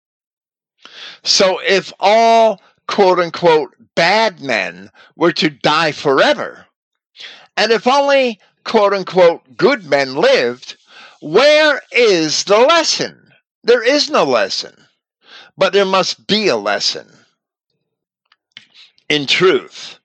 So 1.23 1.59
if 1.59 1.91
all 1.99 2.61
quote 2.87 3.19
unquote 3.19 3.75
bad 3.95 4.41
men 4.41 4.91
were 5.15 5.33
to 5.33 5.49
die 5.49 5.91
forever, 5.91 6.67
and 7.57 7.71
if 7.71 7.87
only 7.87 8.39
quote 8.63 8.93
unquote 8.93 9.57
good 9.57 9.85
men 9.85 10.15
lived, 10.15 10.77
where 11.21 11.81
is 11.91 12.43
the 12.43 12.59
lesson? 12.59 13.33
There 13.63 13.83
is 13.83 14.09
no 14.09 14.23
lesson, 14.23 14.87
but 15.57 15.73
there 15.73 15.85
must 15.85 16.27
be 16.27 16.47
a 16.47 16.57
lesson. 16.57 17.07
In 19.09 19.25
truth, 19.25 19.99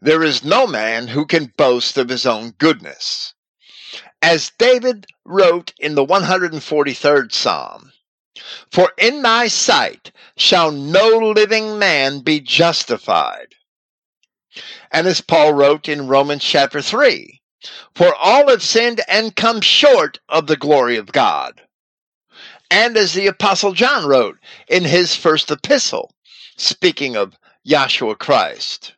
there 0.00 0.22
is 0.22 0.44
no 0.44 0.66
man 0.66 1.08
who 1.08 1.26
can 1.26 1.52
boast 1.56 1.98
of 1.98 2.08
his 2.08 2.24
own 2.24 2.50
goodness. 2.58 3.34
As 4.22 4.52
David 4.58 5.06
wrote 5.24 5.72
in 5.78 5.94
the 5.94 6.04
143rd 6.04 7.32
Psalm, 7.32 7.92
For 8.70 8.92
in 8.96 9.22
thy 9.22 9.48
sight 9.48 10.12
shall 10.36 10.70
no 10.70 11.08
living 11.18 11.78
man 11.78 12.20
be 12.20 12.40
justified. 12.40 13.54
And 14.90 15.06
as 15.06 15.20
Paul 15.20 15.52
wrote 15.52 15.88
in 15.88 16.08
Romans 16.08 16.44
chapter 16.44 16.80
3, 16.80 17.40
For 17.94 18.14
all 18.14 18.48
have 18.48 18.62
sinned 18.62 19.02
and 19.08 19.34
come 19.34 19.60
short 19.60 20.20
of 20.28 20.46
the 20.46 20.56
glory 20.56 20.96
of 20.96 21.12
God. 21.12 21.62
And 22.70 22.96
as 22.96 23.14
the 23.14 23.26
Apostle 23.26 23.72
John 23.72 24.06
wrote 24.06 24.38
in 24.68 24.84
his 24.84 25.16
first 25.16 25.50
epistle, 25.50 26.12
speaking 26.56 27.16
of 27.16 27.38
Yahshua 27.66 28.18
Christ, 28.18 28.94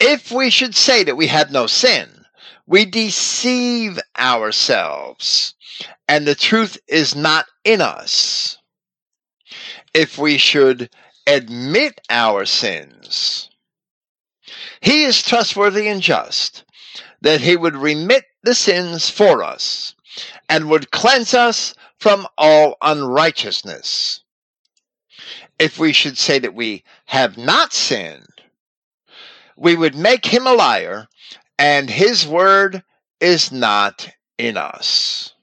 if 0.00 0.32
we 0.32 0.50
should 0.50 0.74
say 0.74 1.04
that 1.04 1.16
we 1.16 1.26
have 1.28 1.52
no 1.52 1.66
sin, 1.66 2.08
we 2.66 2.84
deceive 2.84 3.98
ourselves, 4.18 5.54
and 6.08 6.26
the 6.26 6.34
truth 6.34 6.78
is 6.88 7.14
not 7.14 7.46
in 7.64 7.80
us. 7.80 8.58
If 9.92 10.18
we 10.18 10.38
should 10.38 10.88
admit 11.26 12.00
our 12.08 12.46
sins, 12.46 13.50
he 14.80 15.04
is 15.04 15.22
trustworthy 15.22 15.88
and 15.88 16.00
just, 16.00 16.64
that 17.20 17.40
he 17.40 17.56
would 17.56 17.76
remit 17.76 18.24
the 18.42 18.54
sins 18.54 19.10
for 19.10 19.44
us 19.44 19.94
and 20.48 20.70
would 20.70 20.90
cleanse 20.90 21.34
us 21.34 21.74
from 21.98 22.26
all 22.38 22.76
unrighteousness. 22.80 24.22
If 25.58 25.78
we 25.78 25.92
should 25.92 26.16
say 26.16 26.38
that 26.38 26.54
we 26.54 26.84
have 27.04 27.36
not 27.36 27.74
sinned, 27.74 28.39
we 29.60 29.76
would 29.76 29.94
make 29.94 30.24
him 30.24 30.46
a 30.46 30.54
liar, 30.54 31.06
and 31.58 31.90
his 31.90 32.26
word 32.26 32.82
is 33.20 33.52
not 33.52 34.08
in 34.38 34.56
us. 34.56 35.34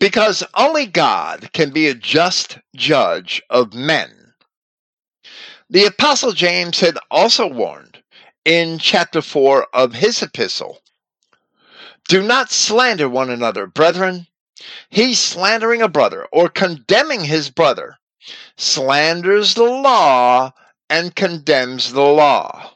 Because 0.00 0.42
only 0.54 0.86
God 0.86 1.52
can 1.52 1.70
be 1.70 1.86
a 1.86 1.94
just 1.94 2.58
judge 2.74 3.40
of 3.48 3.72
men. 3.72 4.34
The 5.70 5.84
Apostle 5.84 6.32
James 6.32 6.80
had 6.80 6.98
also 7.08 7.46
warned 7.46 8.02
in 8.44 8.80
chapter 8.80 9.22
4 9.22 9.68
of 9.72 9.94
his 9.94 10.20
epistle 10.20 10.80
Do 12.08 12.20
not 12.20 12.50
slander 12.50 13.08
one 13.08 13.30
another, 13.30 13.68
brethren. 13.68 14.26
He 14.90 15.14
slandering 15.14 15.82
a 15.82 15.88
brother 15.88 16.26
or 16.32 16.48
condemning 16.48 17.24
his 17.24 17.48
brother 17.48 17.98
slanders 18.56 19.54
the 19.54 19.62
law 19.62 20.52
and 20.90 21.14
condemns 21.14 21.92
the 21.92 22.02
law. 22.02 22.71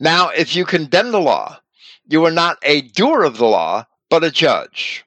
Now, 0.00 0.28
if 0.28 0.54
you 0.54 0.64
condemn 0.64 1.10
the 1.10 1.20
law, 1.20 1.60
you 2.06 2.24
are 2.24 2.30
not 2.30 2.58
a 2.62 2.82
doer 2.82 3.24
of 3.24 3.38
the 3.38 3.46
law, 3.46 3.86
but 4.08 4.24
a 4.24 4.30
judge. 4.30 5.04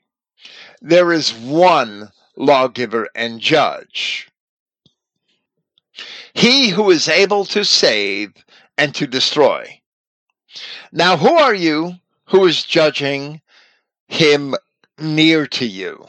There 0.81 1.13
is 1.13 1.33
one 1.33 2.11
lawgiver 2.35 3.09
and 3.15 3.39
judge. 3.39 4.29
He 6.33 6.69
who 6.69 6.89
is 6.91 7.07
able 7.07 7.45
to 7.45 7.63
save 7.63 8.33
and 8.77 8.93
to 8.95 9.07
destroy. 9.07 9.81
Now, 10.91 11.17
who 11.17 11.35
are 11.35 11.53
you 11.53 11.95
who 12.25 12.45
is 12.45 12.63
judging 12.63 13.41
him 14.07 14.55
near 14.97 15.47
to 15.47 15.65
you? 15.65 16.07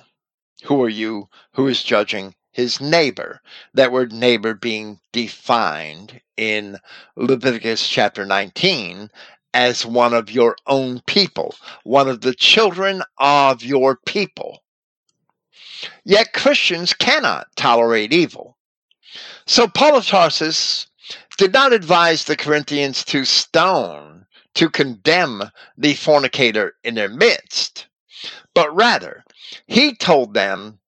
Who 0.65 0.83
are 0.83 0.89
you 0.89 1.29
who 1.55 1.69
is 1.69 1.83
judging 1.83 2.35
his 2.53 2.81
neighbor. 2.81 3.41
That 3.75 3.93
word 3.93 4.13
neighbor 4.13 4.55
being 4.55 5.01
defined 5.13 6.21
in 6.37 6.79
Leviticus 7.17 7.89
chapter 7.89 8.25
19 8.25 9.11
as 9.55 9.85
one 9.85 10.15
of 10.15 10.31
your 10.31 10.57
own 10.67 11.01
people, 11.07 11.55
one 11.85 12.09
of 12.09 12.21
the 12.21 12.35
children 12.35 13.03
of 13.19 13.63
your 13.63 13.97
people. 14.07 14.63
Yet 16.05 16.33
Christians 16.33 16.95
cannot 16.95 17.49
tolerate 17.57 18.13
evil. 18.13 18.57
So 19.47 19.67
Paul 19.67 19.97
of 19.97 20.07
Tarsus 20.07 20.87
did 21.37 21.53
not 21.53 21.73
advise 21.73 22.25
the 22.25 22.37
Corinthians 22.37 23.05
to 23.07 23.25
stone, 23.25 24.27
to 24.55 24.71
condemn 24.71 25.51
the 25.77 25.95
fornicator 25.95 26.77
in 26.85 26.95
their 26.95 27.09
midst, 27.09 27.87
but 28.55 28.75
rather 28.75 29.25
he 29.67 29.95
told 29.95 30.35
them 30.35 30.79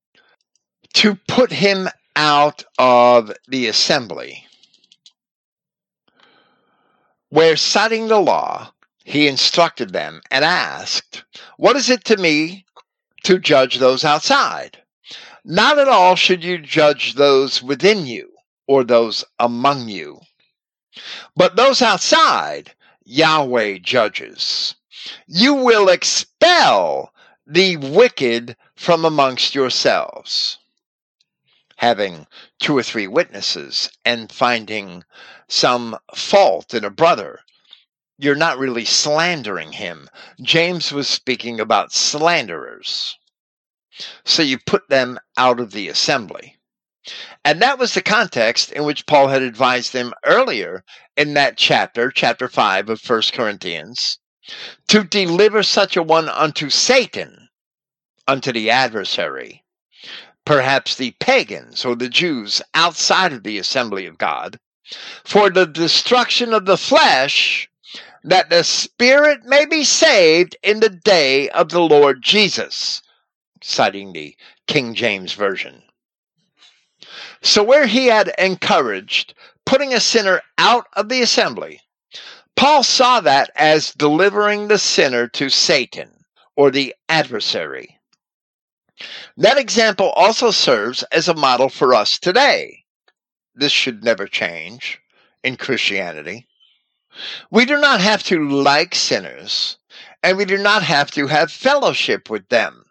to 0.94 1.16
put 1.28 1.50
him 1.50 1.88
out 2.16 2.64
of 2.78 3.32
the 3.48 3.66
assembly, 3.66 4.46
where 7.28 7.56
citing 7.56 8.06
the 8.06 8.20
law, 8.20 8.72
he 9.04 9.26
instructed 9.26 9.92
them 9.92 10.22
and 10.30 10.44
asked, 10.44 11.24
What 11.56 11.76
is 11.76 11.90
it 11.90 12.04
to 12.04 12.16
me 12.16 12.64
to 13.24 13.38
judge 13.38 13.78
those 13.78 14.04
outside? 14.04 14.78
Not 15.44 15.78
at 15.78 15.88
all 15.88 16.14
should 16.14 16.44
you 16.44 16.58
judge 16.58 17.14
those 17.14 17.62
within 17.62 18.06
you 18.06 18.30
or 18.66 18.84
those 18.84 19.24
among 19.38 19.88
you, 19.88 20.20
but 21.36 21.56
those 21.56 21.82
outside, 21.82 22.72
Yahweh 23.04 23.78
judges. 23.82 24.76
You 25.26 25.54
will 25.54 25.88
expel 25.88 27.12
the 27.46 27.76
wicked 27.76 28.56
from 28.76 29.04
amongst 29.04 29.54
yourselves 29.54 30.58
having 31.84 32.26
two 32.58 32.74
or 32.74 32.82
three 32.82 33.06
witnesses 33.06 33.90
and 34.06 34.32
finding 34.32 35.04
some 35.48 35.94
fault 36.14 36.72
in 36.72 36.82
a 36.82 36.88
brother, 36.88 37.40
you're 38.16 38.34
not 38.34 38.56
really 38.56 38.86
slandering 38.86 39.72
him. 39.72 40.08
James 40.40 40.92
was 40.92 41.06
speaking 41.06 41.60
about 41.60 41.92
slanderers. 41.92 43.18
So 44.24 44.40
you 44.40 44.58
put 44.64 44.88
them 44.88 45.20
out 45.36 45.60
of 45.60 45.72
the 45.72 45.90
assembly. 45.90 46.56
And 47.44 47.60
that 47.60 47.78
was 47.78 47.92
the 47.92 48.00
context 48.00 48.72
in 48.72 48.84
which 48.84 49.04
Paul 49.04 49.28
had 49.28 49.42
advised 49.42 49.92
them 49.92 50.14
earlier 50.24 50.84
in 51.18 51.34
that 51.34 51.58
chapter, 51.58 52.10
chapter 52.10 52.48
5 52.48 52.88
of 52.88 53.06
1 53.06 53.22
Corinthians, 53.34 54.18
to 54.88 55.04
deliver 55.04 55.62
such 55.62 55.98
a 55.98 56.02
one 56.02 56.30
unto 56.30 56.70
Satan, 56.70 57.50
unto 58.26 58.52
the 58.52 58.70
adversary, 58.70 59.63
perhaps 60.44 60.94
the 60.94 61.12
pagans 61.20 61.84
or 61.84 61.94
the 61.96 62.08
Jews 62.08 62.60
outside 62.74 63.32
of 63.32 63.42
the 63.42 63.58
assembly 63.58 64.06
of 64.06 64.18
God, 64.18 64.58
for 65.24 65.50
the 65.50 65.66
destruction 65.66 66.52
of 66.52 66.66
the 66.66 66.76
flesh, 66.76 67.68
that 68.22 68.50
the 68.50 68.64
spirit 68.64 69.44
may 69.44 69.64
be 69.64 69.84
saved 69.84 70.56
in 70.62 70.80
the 70.80 70.90
day 70.90 71.48
of 71.50 71.68
the 71.70 71.80
Lord 71.80 72.22
Jesus, 72.22 73.02
citing 73.62 74.12
the 74.12 74.36
King 74.66 74.94
James 74.94 75.32
Version. 75.32 75.82
So, 77.42 77.62
where 77.62 77.86
he 77.86 78.06
had 78.06 78.32
encouraged 78.38 79.34
putting 79.66 79.92
a 79.92 80.00
sinner 80.00 80.42
out 80.56 80.86
of 80.94 81.08
the 81.08 81.20
assembly, 81.20 81.80
Paul 82.56 82.82
saw 82.82 83.20
that 83.20 83.50
as 83.56 83.92
delivering 83.92 84.68
the 84.68 84.78
sinner 84.78 85.28
to 85.28 85.48
Satan 85.50 86.24
or 86.56 86.70
the 86.70 86.94
adversary. 87.08 87.98
That 89.36 89.58
example 89.58 90.10
also 90.10 90.50
serves 90.50 91.02
as 91.04 91.28
a 91.28 91.34
model 91.34 91.68
for 91.68 91.94
us 91.94 92.18
today. 92.18 92.84
This 93.54 93.72
should 93.72 94.04
never 94.04 94.26
change 94.26 95.00
in 95.42 95.56
Christianity. 95.56 96.46
We 97.50 97.64
do 97.64 97.78
not 97.80 98.00
have 98.00 98.22
to 98.24 98.48
like 98.48 98.94
sinners, 98.94 99.78
and 100.22 100.36
we 100.36 100.44
do 100.44 100.58
not 100.58 100.82
have 100.82 101.10
to 101.12 101.26
have 101.28 101.52
fellowship 101.52 102.28
with 102.30 102.48
them. 102.48 102.84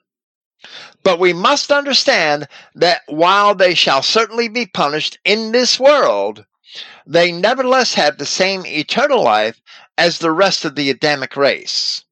But 1.03 1.19
we 1.19 1.33
must 1.33 1.71
understand 1.71 2.47
that 2.75 3.01
while 3.07 3.55
they 3.55 3.73
shall 3.73 4.01
certainly 4.01 4.47
be 4.47 4.65
punished 4.65 5.19
in 5.25 5.51
this 5.51 5.79
world, 5.79 6.45
they 7.05 7.31
nevertheless 7.31 7.93
have 7.95 8.17
the 8.17 8.25
same 8.25 8.65
eternal 8.65 9.21
life 9.21 9.61
as 9.97 10.19
the 10.19 10.31
rest 10.31 10.63
of 10.63 10.75
the 10.75 10.89
Adamic 10.89 11.35
race. 11.35 12.05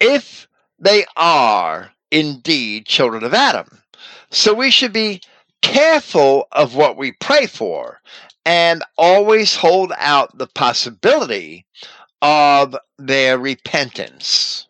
If 0.00 0.48
they 0.78 1.06
are 1.16 1.92
indeed 2.10 2.86
children 2.86 3.24
of 3.24 3.34
Adam. 3.34 3.82
So 4.30 4.54
we 4.54 4.70
should 4.70 4.92
be 4.92 5.22
careful 5.62 6.46
of 6.52 6.74
what 6.74 6.96
we 6.96 7.12
pray 7.12 7.46
for 7.46 8.00
and 8.44 8.84
always 8.96 9.56
hold 9.56 9.92
out 9.96 10.36
the 10.36 10.46
possibility 10.46 11.66
of 12.22 12.76
their 12.98 13.38
repentance. 13.38 14.66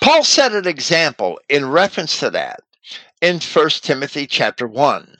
Paul 0.00 0.24
set 0.24 0.52
an 0.52 0.66
example 0.66 1.38
in 1.48 1.68
reference 1.68 2.18
to 2.20 2.30
that 2.30 2.60
in 3.20 3.38
1 3.38 3.68
Timothy 3.82 4.26
chapter 4.26 4.66
1, 4.66 5.16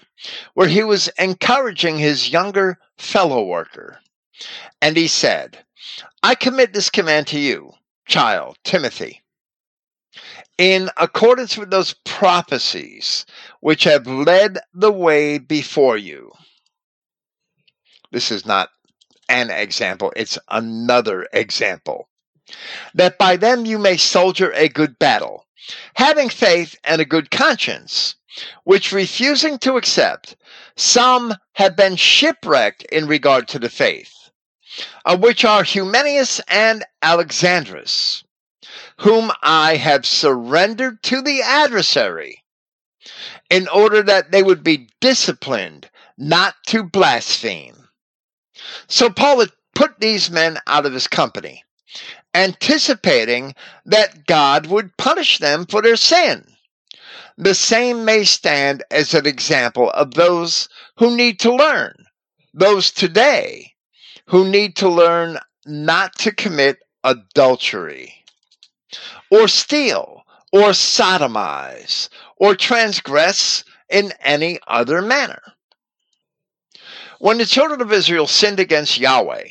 where 0.54 0.68
he 0.68 0.82
was 0.82 1.08
encouraging 1.18 1.98
his 1.98 2.30
younger 2.30 2.78
fellow 2.96 3.44
worker. 3.44 3.98
And 4.80 4.96
he 4.96 5.06
said, 5.06 5.58
I 6.22 6.34
commit 6.34 6.72
this 6.72 6.88
command 6.88 7.26
to 7.28 7.38
you, 7.38 7.72
child, 8.06 8.56
Timothy 8.64 9.19
in 10.58 10.90
accordance 10.96 11.56
with 11.56 11.70
those 11.70 11.94
prophecies 12.04 13.24
which 13.60 13.84
have 13.84 14.06
led 14.06 14.58
the 14.74 14.92
way 14.92 15.38
before 15.38 15.96
you. 15.96 16.32
This 18.12 18.30
is 18.30 18.44
not 18.44 18.70
an 19.28 19.50
example, 19.50 20.12
it's 20.16 20.38
another 20.48 21.26
example. 21.32 22.08
That 22.94 23.16
by 23.16 23.36
them 23.36 23.64
you 23.64 23.78
may 23.78 23.96
soldier 23.96 24.52
a 24.52 24.68
good 24.68 24.98
battle, 24.98 25.46
having 25.94 26.28
faith 26.28 26.76
and 26.82 27.00
a 27.00 27.04
good 27.04 27.30
conscience, 27.30 28.16
which 28.64 28.92
refusing 28.92 29.58
to 29.60 29.76
accept, 29.76 30.36
some 30.76 31.34
have 31.54 31.76
been 31.76 31.96
shipwrecked 31.96 32.82
in 32.84 33.06
regard 33.06 33.46
to 33.48 33.58
the 33.58 33.70
faith, 33.70 34.12
of 35.04 35.20
which 35.20 35.44
are 35.44 35.62
Hymenaeus 35.62 36.40
and 36.48 36.84
Alexandrus 37.02 38.24
whom 39.00 39.32
I 39.42 39.76
have 39.76 40.04
surrendered 40.04 41.02
to 41.04 41.22
the 41.22 41.40
adversary, 41.40 42.44
in 43.48 43.66
order 43.68 44.02
that 44.02 44.30
they 44.30 44.42
would 44.42 44.62
be 44.62 44.90
disciplined 45.00 45.88
not 46.18 46.54
to 46.66 46.82
blaspheme. 46.82 47.88
So 48.88 49.08
Paul 49.08 49.40
had 49.40 49.52
put 49.74 50.00
these 50.00 50.30
men 50.30 50.58
out 50.66 50.84
of 50.84 50.92
his 50.92 51.06
company, 51.06 51.64
anticipating 52.34 53.54
that 53.86 54.26
God 54.26 54.66
would 54.66 54.94
punish 54.98 55.38
them 55.38 55.64
for 55.64 55.80
their 55.80 55.96
sin. 55.96 56.44
The 57.38 57.54
same 57.54 58.04
may 58.04 58.24
stand 58.24 58.84
as 58.90 59.14
an 59.14 59.24
example 59.24 59.90
of 59.92 60.12
those 60.12 60.68
who 60.98 61.16
need 61.16 61.40
to 61.40 61.54
learn, 61.54 61.94
those 62.52 62.90
today 62.90 63.72
who 64.26 64.46
need 64.46 64.76
to 64.76 64.90
learn 64.90 65.38
not 65.64 66.16
to 66.18 66.32
commit 66.32 66.80
adultery 67.02 68.19
or 69.30 69.48
steal, 69.48 70.24
or 70.52 70.70
sodomize, 70.70 72.08
or 72.36 72.54
transgress 72.54 73.64
in 73.88 74.12
any 74.20 74.58
other 74.66 75.00
manner. 75.00 75.40
When 77.18 77.38
the 77.38 77.46
children 77.46 77.80
of 77.80 77.92
Israel 77.92 78.26
sinned 78.26 78.60
against 78.60 78.98
Yahweh, 78.98 79.48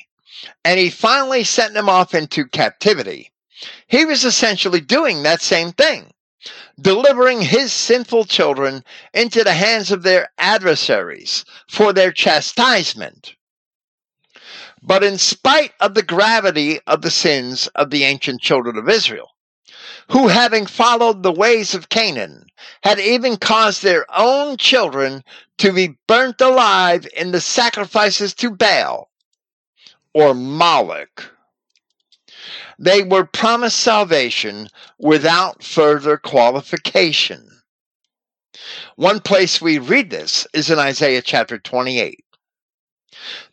and 0.65 0.79
he 0.79 0.89
finally 0.89 1.43
sent 1.43 1.73
them 1.73 1.87
off 1.87 2.13
into 2.13 2.45
captivity, 2.45 3.31
he 3.87 4.05
was 4.05 4.25
essentially 4.25 4.81
doing 4.81 5.23
that 5.23 5.41
same 5.41 5.71
thing, 5.71 6.13
delivering 6.81 7.41
his 7.41 7.71
sinful 7.73 8.25
children 8.25 8.83
into 9.13 9.43
the 9.43 9.53
hands 9.53 9.91
of 9.91 10.03
their 10.03 10.31
adversaries 10.37 11.45
for 11.69 11.93
their 11.93 12.11
chastisement. 12.11 13.35
But 14.81 15.03
in 15.03 15.17
spite 15.17 15.73
of 15.79 15.93
the 15.93 16.03
gravity 16.03 16.79
of 16.87 17.01
the 17.01 17.11
sins 17.11 17.67
of 17.75 17.89
the 17.89 18.05
ancient 18.05 18.41
children 18.41 18.77
of 18.77 18.87
Israel, 18.87 19.29
who 20.11 20.27
having 20.27 20.65
followed 20.65 21.21
the 21.21 21.31
ways 21.31 21.75
of 21.75 21.89
Canaan, 21.89 22.45
had 22.83 22.99
even 22.99 23.37
caused 23.37 23.83
their 23.83 24.05
own 24.15 24.57
children 24.57 25.23
to 25.59 25.71
be 25.71 25.97
burnt 26.07 26.41
alive 26.41 27.07
in 27.15 27.31
the 27.31 27.41
sacrifices 27.41 28.33
to 28.33 28.49
Baal 28.49 29.09
or 30.13 30.33
Moloch. 30.33 31.31
They 32.79 33.03
were 33.03 33.25
promised 33.25 33.79
salvation 33.79 34.69
without 34.97 35.63
further 35.63 36.17
qualification. 36.17 37.61
One 38.95 39.19
place 39.19 39.61
we 39.61 39.77
read 39.77 40.09
this 40.09 40.47
is 40.53 40.71
in 40.71 40.79
Isaiah 40.79 41.21
chapter 41.21 41.59
28. 41.59 42.23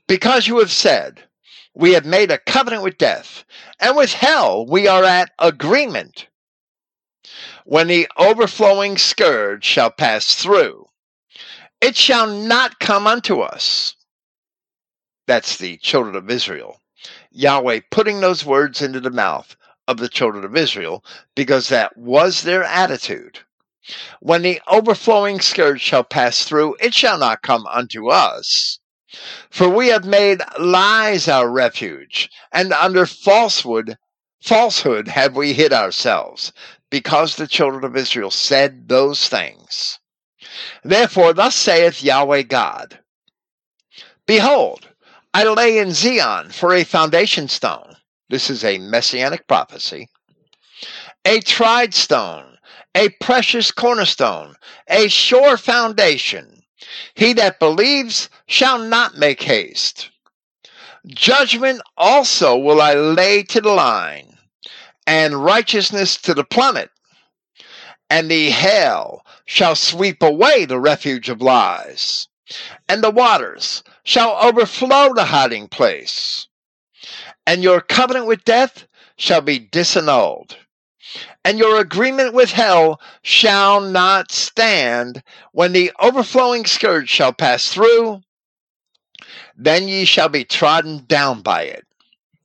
Because 0.06 0.46
you 0.46 0.58
have 0.60 0.72
said, 0.72 1.24
We 1.74 1.92
have 1.92 2.06
made 2.06 2.30
a 2.30 2.38
covenant 2.38 2.82
with 2.82 2.98
death, 2.98 3.44
and 3.78 3.96
with 3.96 4.12
hell 4.12 4.64
we 4.64 4.88
are 4.88 5.04
at 5.04 5.32
agreement. 5.38 6.28
When 7.68 7.88
the 7.88 8.06
overflowing 8.16 8.96
scourge 8.96 9.64
shall 9.64 9.90
pass 9.90 10.36
through, 10.36 10.86
it 11.80 11.96
shall 11.96 12.28
not 12.28 12.78
come 12.78 13.08
unto 13.08 13.40
us. 13.40 13.96
That's 15.26 15.56
the 15.56 15.76
children 15.78 16.14
of 16.14 16.30
Israel. 16.30 16.80
Yahweh 17.32 17.80
putting 17.90 18.20
those 18.20 18.44
words 18.44 18.82
into 18.82 19.00
the 19.00 19.10
mouth 19.10 19.56
of 19.88 19.96
the 19.96 20.08
children 20.08 20.44
of 20.44 20.56
Israel 20.56 21.04
because 21.34 21.68
that 21.68 21.96
was 21.96 22.42
their 22.42 22.62
attitude. 22.62 23.40
When 24.20 24.42
the 24.42 24.62
overflowing 24.68 25.40
scourge 25.40 25.80
shall 25.80 26.04
pass 26.04 26.44
through, 26.44 26.76
it 26.78 26.94
shall 26.94 27.18
not 27.18 27.42
come 27.42 27.66
unto 27.66 28.10
us. 28.10 28.78
For 29.50 29.68
we 29.68 29.88
have 29.88 30.04
made 30.04 30.40
lies 30.56 31.26
our 31.26 31.50
refuge, 31.50 32.30
and 32.52 32.72
under 32.72 33.06
falsehood, 33.06 33.98
falsehood 34.40 35.08
have 35.08 35.34
we 35.34 35.52
hid 35.52 35.72
ourselves, 35.72 36.52
because 36.90 37.36
the 37.36 37.46
children 37.46 37.84
of 37.84 37.96
Israel 37.96 38.30
said 38.30 38.88
those 38.88 39.28
things. 39.28 39.98
Therefore, 40.84 41.32
thus 41.32 41.54
saith 41.54 42.02
Yahweh 42.02 42.42
God 42.42 43.00
Behold, 44.26 44.88
I 45.32 45.44
lay 45.44 45.78
in 45.78 45.92
Zion 45.92 46.50
for 46.50 46.74
a 46.74 46.84
foundation 46.84 47.48
stone. 47.48 47.96
This 48.28 48.50
is 48.50 48.64
a 48.64 48.78
messianic 48.78 49.46
prophecy. 49.46 50.08
A 51.24 51.40
tried 51.40 51.94
stone, 51.94 52.58
a 52.94 53.10
precious 53.20 53.70
cornerstone, 53.70 54.56
a 54.88 55.08
sure 55.08 55.56
foundation. 55.56 56.62
He 57.14 57.32
that 57.34 57.60
believes 57.60 58.28
shall 58.46 58.78
not 58.78 59.16
make 59.16 59.42
haste. 59.42 60.10
Judgment 61.06 61.80
also 61.96 62.56
will 62.56 62.80
I 62.80 62.94
lay 62.94 63.42
to 63.44 63.60
the 63.60 63.72
line, 63.72 64.35
and 65.06 65.44
righteousness 65.44 66.16
to 66.18 66.34
the 66.34 66.44
planet, 66.44 66.90
And 68.10 68.30
the 68.30 68.50
hail 68.50 69.22
shall 69.44 69.74
sweep 69.74 70.22
away 70.22 70.64
the 70.64 70.80
refuge 70.80 71.28
of 71.28 71.42
lies, 71.42 72.28
and 72.88 73.02
the 73.02 73.10
waters 73.10 73.82
shall 74.04 74.36
overflow 74.42 75.12
the 75.14 75.26
hiding 75.26 75.68
place. 75.68 76.48
And 77.46 77.62
your 77.62 77.80
covenant 77.80 78.26
with 78.26 78.44
death 78.44 78.86
shall 79.16 79.40
be 79.40 79.58
disannulled 79.58 80.56
and 81.46 81.60
your 81.60 81.78
agreement 81.78 82.34
with 82.34 82.50
hell 82.50 83.00
shall 83.22 83.80
not 83.80 84.32
stand 84.32 85.22
when 85.52 85.72
the 85.72 85.92
overflowing 86.00 86.66
scourge 86.66 87.08
shall 87.08 87.32
pass 87.32 87.68
through. 87.68 88.20
Then 89.56 89.86
ye 89.86 90.04
shall 90.04 90.28
be 90.28 90.44
trodden 90.44 91.04
down 91.06 91.42
by 91.42 91.62
it. 91.62 91.85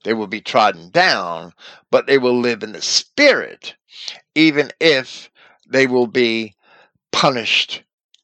They 0.04 0.14
will 0.14 0.26
be 0.26 0.40
trodden 0.40 0.90
down, 0.90 1.52
but 1.90 2.06
they 2.06 2.18
will 2.18 2.38
live 2.38 2.62
in 2.62 2.72
the 2.72 2.82
spirit, 2.82 3.74
even 4.34 4.72
if 4.80 5.30
they 5.68 5.86
will 5.86 6.06
be 6.06 6.54
punished 7.12 7.82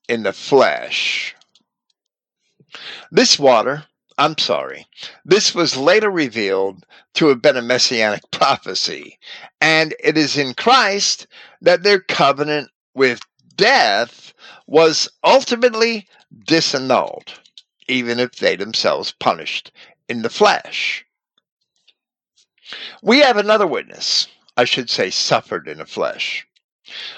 in 0.09 0.22
the 0.22 0.33
flesh. 0.33 1.35
This 3.11 3.39
water 3.39 3.87
I'm 4.18 4.37
sorry. 4.37 4.85
This 5.24 5.55
was 5.55 5.76
later 5.76 6.11
revealed 6.11 6.85
to 7.14 7.29
have 7.29 7.41
been 7.41 7.57
a 7.57 7.62
messianic 7.62 8.22
prophecy. 8.33 9.16
And 9.61 9.95
it 10.03 10.18
is 10.18 10.37
in 10.37 10.55
Christ 10.55 11.29
that 11.62 11.85
their 11.85 12.01
covenant 12.01 12.70
with 12.95 13.20
death 13.55 14.35
was 14.66 15.09
ultimately 15.22 16.09
disannulled, 16.47 17.29
even 17.87 18.18
if 18.18 18.37
they 18.37 18.57
themselves 18.57 19.14
punished 19.20 19.70
in 20.09 20.22
the 20.22 20.31
flesh. 20.31 21.07
We 23.03 23.21
have 23.21 23.37
another 23.37 23.66
witness, 23.66 24.29
I 24.57 24.64
should 24.64 24.91
say, 24.91 25.11
suffered 25.11 25.69
in 25.69 25.79
the 25.79 25.87
flesh. 25.87 26.47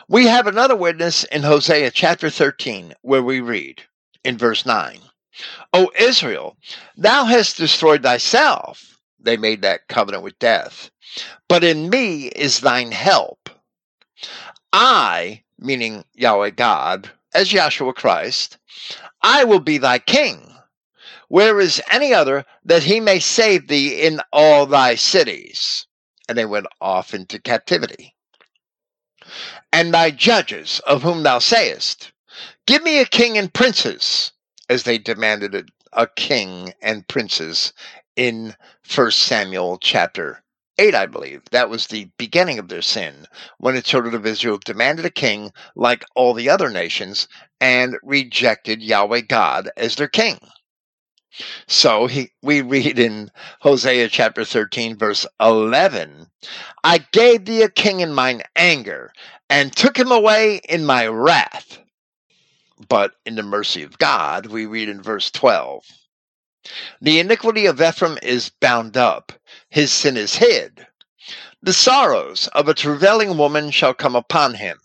We 0.09 0.27
have 0.27 0.47
another 0.47 0.77
witness 0.77 1.25
in 1.25 1.43
Hosea 1.43 1.91
chapter 1.93 2.31
13, 2.31 2.95
where 3.03 3.23
we 3.23 3.41
read 3.41 3.83
in 4.25 4.37
verse 4.37 4.67
9 4.67 5.01
O 5.73 5.91
Israel, 5.99 6.57
thou 6.97 7.25
hast 7.25 7.57
destroyed 7.57 8.03
thyself. 8.03 8.99
They 9.19 9.37
made 9.37 9.63
that 9.63 9.89
covenant 9.89 10.23
with 10.25 10.39
death. 10.39 10.91
But 11.49 11.65
in 11.65 11.91
me 11.91 12.27
is 12.29 12.61
thine 12.61 12.93
help. 12.93 13.49
I, 14.73 15.43
meaning 15.59 16.05
Yahweh 16.15 16.51
God, 16.51 17.11
as 17.33 17.53
Yahshua 17.53 17.95
Christ, 17.95 18.59
I 19.23 19.45
will 19.45 19.61
be 19.61 19.79
thy 19.79 19.99
king. 19.99 20.55
Where 21.31 21.61
is 21.61 21.81
any 21.89 22.12
other 22.12 22.45
that 22.64 22.83
he 22.83 22.99
may 22.99 23.20
save 23.20 23.68
thee 23.68 24.03
in 24.03 24.20
all 24.33 24.66
thy 24.66 24.97
cities? 24.97 25.87
And 26.28 26.37
they 26.37 26.45
went 26.45 26.66
off 26.81 27.14
into 27.14 27.39
captivity. 27.39 28.16
And 29.72 29.95
thy 29.95 30.11
judges, 30.11 30.81
of 30.89 31.05
whom 31.05 31.22
thou 31.22 31.39
sayest, 31.39 32.11
Give 32.66 32.83
me 32.83 32.99
a 32.99 33.05
king 33.05 33.39
and 33.39 33.55
princes 33.55 34.33
as 34.68 34.83
they 34.83 34.99
demanded 34.99 35.70
a, 35.93 36.09
king 36.09 36.74
and 36.83 37.07
princes 37.07 37.72
in 38.16 38.57
First 38.83 39.22
Samuel 39.22 39.78
chapter 39.78 40.43
8, 40.78 40.97
I 40.97 41.07
believe. 41.07 41.43
That 41.53 41.70
was 41.70 41.87
the 41.87 42.11
beginning 42.18 42.59
of 42.59 42.66
their 42.66 42.83
sin 42.83 43.28
when 43.59 43.76
the 43.76 43.83
children 43.83 44.16
of 44.16 44.26
Israel 44.26 44.59
demanded 44.59 45.07
a 45.07 45.11
king 45.11 45.53
like 45.76 46.05
all 46.16 46.35
the 46.35 46.49
other 46.49 46.70
nations 46.70 47.28
and 47.61 47.97
rejected 48.03 48.83
Yahweh 48.83 49.20
God 49.20 49.70
as 49.76 49.95
their 49.95 50.09
king. 50.09 50.41
So 51.68 52.07
he, 52.07 52.33
we 52.43 52.61
read 52.61 52.99
in 52.99 53.31
Hosea 53.61 54.09
chapter 54.09 54.45
13, 54.45 54.97
verse 54.97 55.26
11 55.41 56.26
I 56.83 56.99
gave 57.12 57.45
thee 57.45 57.62
a 57.62 57.68
king 57.68 58.01
in 58.01 58.12
mine 58.12 58.43
anger 58.57 59.12
and 59.49 59.74
took 59.74 59.97
him 59.97 60.11
away 60.11 60.61
in 60.68 60.85
my 60.85 61.07
wrath. 61.07 61.78
But 62.89 63.14
in 63.26 63.37
the 63.37 63.43
mercy 63.43 63.83
of 63.83 63.99
God, 63.99 64.47
we 64.47 64.66
read 64.66 64.89
in 64.89 65.03
verse 65.03 65.31
12 65.31 65.85
The 67.01 67.20
iniquity 67.20 67.66
of 67.66 67.81
Ephraim 67.81 68.18
is 68.22 68.51
bound 68.51 68.97
up, 68.97 69.33
his 69.68 69.93
sin 69.93 70.16
is 70.16 70.37
hid. 70.37 70.87
The 71.62 71.72
sorrows 71.72 72.49
of 72.49 72.68
a 72.68 72.74
travailing 72.74 73.37
woman 73.37 73.70
shall 73.70 73.93
come 73.93 74.16
upon 74.16 74.55
him. 74.55 74.81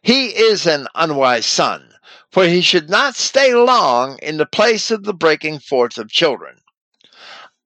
He 0.00 0.28
is 0.28 0.66
an 0.66 0.88
unwise 0.94 1.44
son, 1.44 1.85
for 2.30 2.46
he 2.46 2.60
should 2.60 2.90
not 2.90 3.16
stay 3.16 3.54
long 3.54 4.18
in 4.22 4.36
the 4.36 4.46
place 4.46 4.90
of 4.90 5.04
the 5.04 5.14
breaking 5.14 5.58
forth 5.58 5.98
of 5.98 6.10
children. 6.10 6.60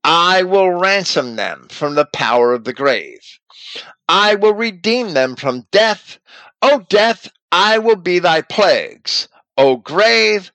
I 0.03 0.43
will 0.43 0.71
ransom 0.71 1.37
them 1.37 1.69
from 1.71 1.95
the 1.95 2.07
power 2.07 2.53
of 2.55 2.65
the 2.65 2.73
grave. 2.73 3.39
I 4.09 4.35
will 4.35 4.55
redeem 4.55 5.15
them 5.15 5.37
from 5.37 5.67
death. 5.71 6.19
O 6.63 6.81
death, 6.89 7.31
I 7.53 7.79
will 7.79 7.97
be 7.97 8.19
thy 8.19 8.43
plagues. 8.43 9.29
O 9.57 9.77
grave, 9.77 10.53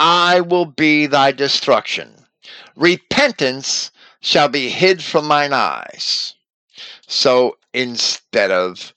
I 0.00 0.40
will 0.40 0.66
be 0.66 1.06
thy 1.06 1.32
destruction. 1.32 2.26
Repentance 2.76 3.90
shall 4.20 4.48
be 4.48 4.68
hid 4.68 5.02
from 5.02 5.26
mine 5.26 5.52
eyes. 5.52 6.34
So 7.06 7.56
instead 7.72 8.50
of 8.50 8.92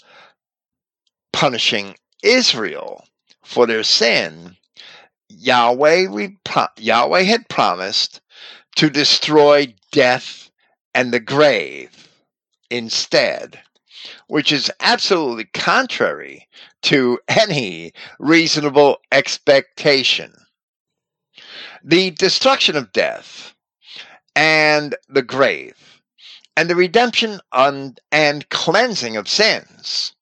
punishing 1.31 1.95
Israel 2.23 3.05
for 3.51 3.67
their 3.67 3.83
sin, 3.83 4.57
Yahweh, 5.29 6.29
Yahweh 6.79 7.23
had 7.23 7.49
promised 7.49 8.21
to 8.77 8.89
destroy 8.89 9.73
death 9.91 10.51
and 10.95 11.13
the 11.13 11.19
grave 11.21 12.09
instead. 12.71 13.59
which 14.27 14.51
is 14.51 14.71
absolutely 14.79 15.45
contrary 15.45 16.47
to 16.83 17.19
any 17.27 17.93
reasonable 18.19 18.97
expectation. 19.11 20.33
The 21.83 22.11
destruction 22.11 22.75
of 22.77 22.93
death 22.93 23.53
and 24.35 24.95
the 25.09 25.23
grave, 25.23 26.01
and 26.57 26.69
the 26.69 26.75
redemption 26.75 27.39
and 27.53 28.49
cleansing 28.49 29.17
of 29.17 29.27
sins, 29.29 30.13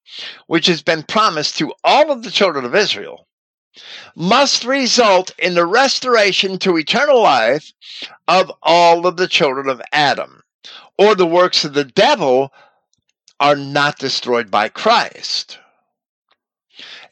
which 0.48 0.68
has 0.68 0.82
been 0.82 1.04
promised 1.04 1.58
to 1.58 1.74
all 1.84 2.12
of 2.12 2.24
the 2.24 2.32
children 2.32 2.66
of 2.66 2.76
Israel, 2.76 3.28
must 4.16 4.64
result 4.64 5.32
in 5.38 5.54
the 5.54 5.66
restoration 5.66 6.58
to 6.60 6.78
eternal 6.78 7.22
life 7.22 7.72
of 8.28 8.52
all 8.62 9.06
of 9.06 9.18
the 9.18 9.28
children 9.28 9.70
of 9.70 9.82
Adam, 9.92 10.42
or 10.98 11.16
the 11.16 11.26
works 11.26 11.64
of 11.64 11.74
the 11.74 11.86
devil 11.86 12.52
are 13.40 13.56
not 13.56 14.00
destroyed 14.00 14.52
by 14.52 14.68
Christ. 14.68 15.60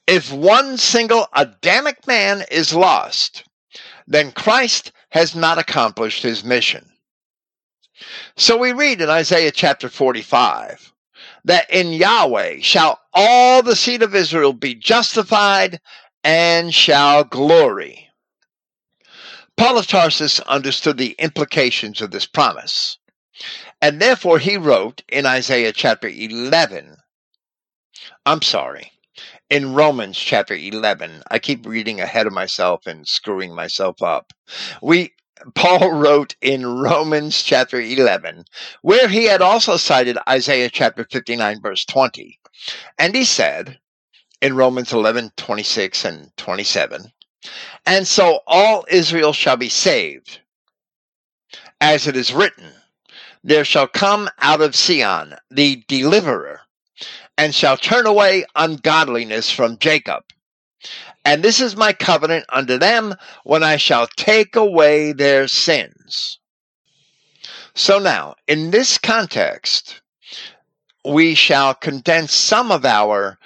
If 0.07 0.31
one 0.31 0.77
single 0.77 1.27
Adamic 1.33 2.07
man 2.07 2.43
is 2.51 2.73
lost, 2.73 3.43
then 4.07 4.31
Christ 4.31 4.91
has 5.09 5.35
not 5.35 5.57
accomplished 5.57 6.23
his 6.23 6.43
mission. 6.43 6.85
So 8.35 8.57
we 8.57 8.73
read 8.73 9.01
in 9.01 9.09
Isaiah 9.09 9.51
chapter 9.51 9.89
45 9.89 10.93
that 11.47 11.69
in 11.71 11.93
Yahweh 11.93 12.59
shall 12.61 12.99
all 13.13 13.63
the 13.63 13.75
seed 13.75 14.03
of 14.03 14.13
Israel 14.13 14.53
be 14.53 14.75
justified 14.75 15.79
and 16.23 16.73
shall 16.73 17.23
glory. 17.23 18.09
Paul 19.55 19.77
of 19.77 19.87
Tarsus 19.87 20.39
understood 20.41 20.97
the 20.97 21.15
implications 21.17 22.01
of 22.01 22.11
this 22.11 22.25
promise, 22.25 22.97
and 23.81 24.01
therefore 24.01 24.39
he 24.39 24.57
wrote 24.57 25.03
in 25.09 25.25
Isaiah 25.25 25.71
chapter 25.71 26.09
11, 26.09 26.97
I'm 28.25 28.41
sorry, 28.41 28.91
in 29.49 29.73
Romans 29.73 30.17
chapter 30.17 30.53
11. 30.53 31.23
I 31.31 31.39
keep 31.39 31.65
reading 31.65 32.01
ahead 32.01 32.27
of 32.27 32.33
myself 32.33 32.85
and 32.85 33.07
screwing 33.07 33.55
myself 33.55 34.03
up. 34.03 34.33
We 34.81 35.13
Paul 35.55 35.91
wrote 35.91 36.35
in 36.41 36.65
Romans 36.65 37.41
chapter 37.43 37.79
11, 37.79 38.45
where 38.81 39.07
he 39.07 39.25
had 39.25 39.41
also 39.41 39.77
cited 39.77 40.17
Isaiah 40.27 40.69
chapter 40.69 41.05
59, 41.09 41.61
verse 41.61 41.85
20. 41.85 42.39
And 42.97 43.15
he 43.15 43.25
said 43.25 43.79
in 44.41 44.55
Romans 44.55 44.93
11, 44.93 45.31
26 45.37 46.05
and 46.05 46.31
27, 46.37 47.11
And 47.85 48.07
so 48.07 48.41
all 48.47 48.85
Israel 48.89 49.33
shall 49.33 49.57
be 49.57 49.69
saved, 49.69 50.41
as 51.81 52.07
it 52.07 52.15
is 52.17 52.33
written, 52.33 52.71
There 53.43 53.65
shall 53.65 53.87
come 53.87 54.29
out 54.39 54.61
of 54.61 54.75
Sion 54.75 55.35
the 55.49 55.83
deliverer, 55.87 56.61
and 57.37 57.53
shall 57.53 57.77
turn 57.77 58.05
away 58.07 58.45
ungodliness 58.55 59.51
from 59.51 59.77
Jacob 59.77 60.23
and 61.27 61.43
this 61.43 61.59
is 61.59 61.75
my 61.75 61.91
covenant 61.91 62.45
unto 62.47 62.77
them 62.77 63.13
when 63.43 63.61
I 63.61 63.75
shall 63.75 64.07
take 64.07 64.55
away 64.55 65.11
their 65.11 65.49
sins. 65.49 66.39
So 67.75 67.99
now, 67.99 68.35
in 68.47 68.71
this 68.71 68.97
context, 68.97 69.99
we 71.03 71.35
shall 71.35 71.73
condense 71.73 72.31
some 72.31 72.71
of 72.71 72.85
our 72.85 73.37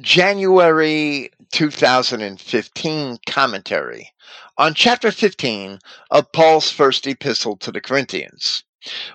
January 0.00 1.30
2015 1.50 3.18
commentary 3.26 4.12
on 4.56 4.74
chapter 4.74 5.10
15 5.10 5.80
of 6.12 6.30
Paul's 6.30 6.70
first 6.70 7.08
epistle 7.08 7.56
to 7.56 7.72
the 7.72 7.80
Corinthians, 7.80 8.62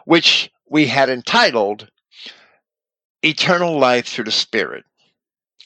which 0.03 0.51
we 0.69 0.87
had 0.87 1.09
entitled 1.09 1.89
Eternal 3.23 3.79
Life 3.79 4.09
Through 4.09 4.25
the 4.25 4.31
Spirit. 4.31 4.83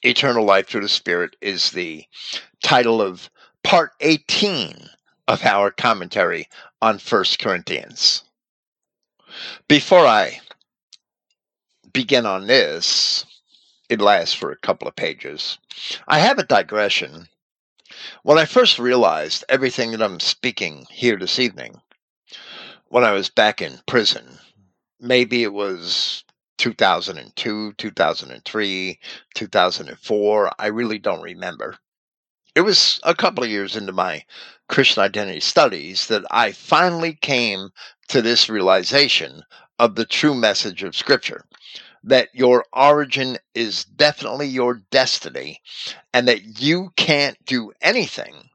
Eternal 0.06 0.45
Life 0.45 0.68
Through 0.68 0.82
the 0.82 0.89
Spirit 0.89 1.36
is 1.41 1.72
the 1.72 2.06
title 2.62 3.01
of 3.01 3.32
part 3.64 3.93
18 4.01 4.88
of 5.28 5.43
our 5.43 5.72
commentary 5.72 6.47
on 6.80 6.99
1 6.99 7.24
Corinthians. 7.39 8.24
Before 9.68 10.06
I 10.06 10.41
begin 11.91 12.28
on 12.28 12.45
this, 12.45 13.26
it 13.89 13.99
lasts 13.99 14.36
for 14.36 14.51
a 14.51 14.58
couple 14.58 14.88
of 14.88 14.95
pages. 14.95 15.58
I 16.08 16.20
have 16.20 16.38
a 16.38 16.43
digression. 16.43 17.28
When 18.22 18.38
I 18.38 18.45
first 18.45 18.78
realized 18.78 19.43
everything 19.49 19.89
that 19.91 20.03
I'm 20.03 20.20
speaking 20.20 20.86
here 20.91 21.18
this 21.18 21.39
evening, 21.39 21.82
when 22.89 23.03
I 23.03 23.14
was 23.14 23.30
back 23.30 23.60
in 23.60 23.80
prison, 23.88 24.38
maybe 24.99 25.41
it 25.41 25.53
was 25.53 26.25
2002, 26.58 27.74
2003, 27.74 28.99
2004. 29.34 30.51
I 30.58 30.68
really 30.68 30.99
don't 30.99 31.22
remember. 31.22 31.78
It 32.56 32.62
was 32.62 32.99
a 33.03 33.14
couple 33.14 33.43
of 33.43 33.49
years 33.49 33.76
into 33.76 33.91
my 33.91 34.24
Christian 34.70 35.03
identity 35.03 35.41
studies 35.41 36.08
that 36.08 36.24
I 36.32 36.51
finally 36.51 37.14
came 37.14 37.70
to 38.08 38.22
this 38.22 38.49
realization 38.49 39.43
of 39.80 39.95
the 39.95 40.06
true 40.06 40.34
message 40.34 40.84
of 40.84 40.95
Scripture 40.95 41.45
that 42.06 42.30
your 42.34 42.64
origin 42.72 43.38
is 43.56 43.84
definitely 43.84 44.47
your 44.47 44.76
destiny, 44.91 45.60
and 46.14 46.28
that 46.28 46.62
you 46.62 46.91
can't 46.95 47.38
do 47.45 47.72
anything, 47.82 48.49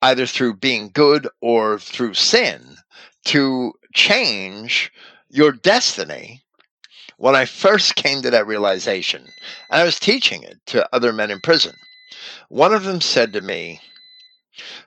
either 0.00 0.26
through 0.26 0.54
being 0.54 0.88
good 0.88 1.28
or 1.42 1.78
through 1.78 2.14
sin, 2.14 2.78
to 3.26 3.72
change 3.92 4.90
your 5.28 5.52
destiny 5.52 6.43
when 7.16 7.36
I 7.36 7.44
first 7.44 7.94
came 7.94 8.22
to 8.22 8.30
that 8.30 8.46
realization, 8.46 9.22
and 9.70 9.80
I 9.80 9.84
was 9.84 10.00
teaching 10.00 10.42
it 10.42 10.58
to 10.66 10.88
other 10.94 11.12
men 11.12 11.30
in 11.30 11.40
prison, 11.40 11.74
one 12.48 12.74
of 12.74 12.84
them 12.84 13.00
said 13.00 13.32
to 13.32 13.40
me, 13.40 13.80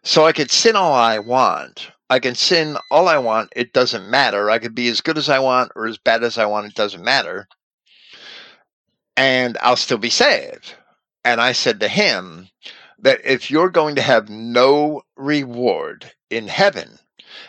So 0.04 0.26
I 0.26 0.34
could 0.34 0.52
sin 0.52 0.76
all 0.76 0.94
I 0.94 1.20
want. 1.20 1.92
I 2.10 2.20
can 2.20 2.36
sin 2.36 2.78
all 2.90 3.08
I 3.08 3.18
want. 3.18 3.52
It 3.56 3.74
doesn't 3.74 4.10
matter. 4.10 4.50
I 4.50 4.60
could 4.60 4.76
be 4.76 4.88
as 4.88 5.02
good 5.02 5.18
as 5.18 5.30
I 5.30 5.40
want 5.40 5.72
or 5.76 5.88
as 5.88 5.98
bad 5.98 6.24
as 6.24 6.38
I 6.38 6.46
want. 6.46 6.68
It 6.68 6.76
doesn't 6.76 7.04
matter. 7.04 7.48
And 9.16 9.58
I'll 9.62 9.76
still 9.76 9.98
be 9.98 10.10
saved. 10.10 10.74
And 11.26 11.42
I 11.42 11.52
said 11.52 11.80
to 11.82 11.90
him 11.90 12.50
that 13.00 13.20
if 13.26 13.52
you're 13.52 13.70
going 13.70 13.96
to 13.96 14.02
have 14.02 14.30
no 14.30 15.02
reward 15.18 16.12
in 16.30 16.48
heaven, 16.48 17.00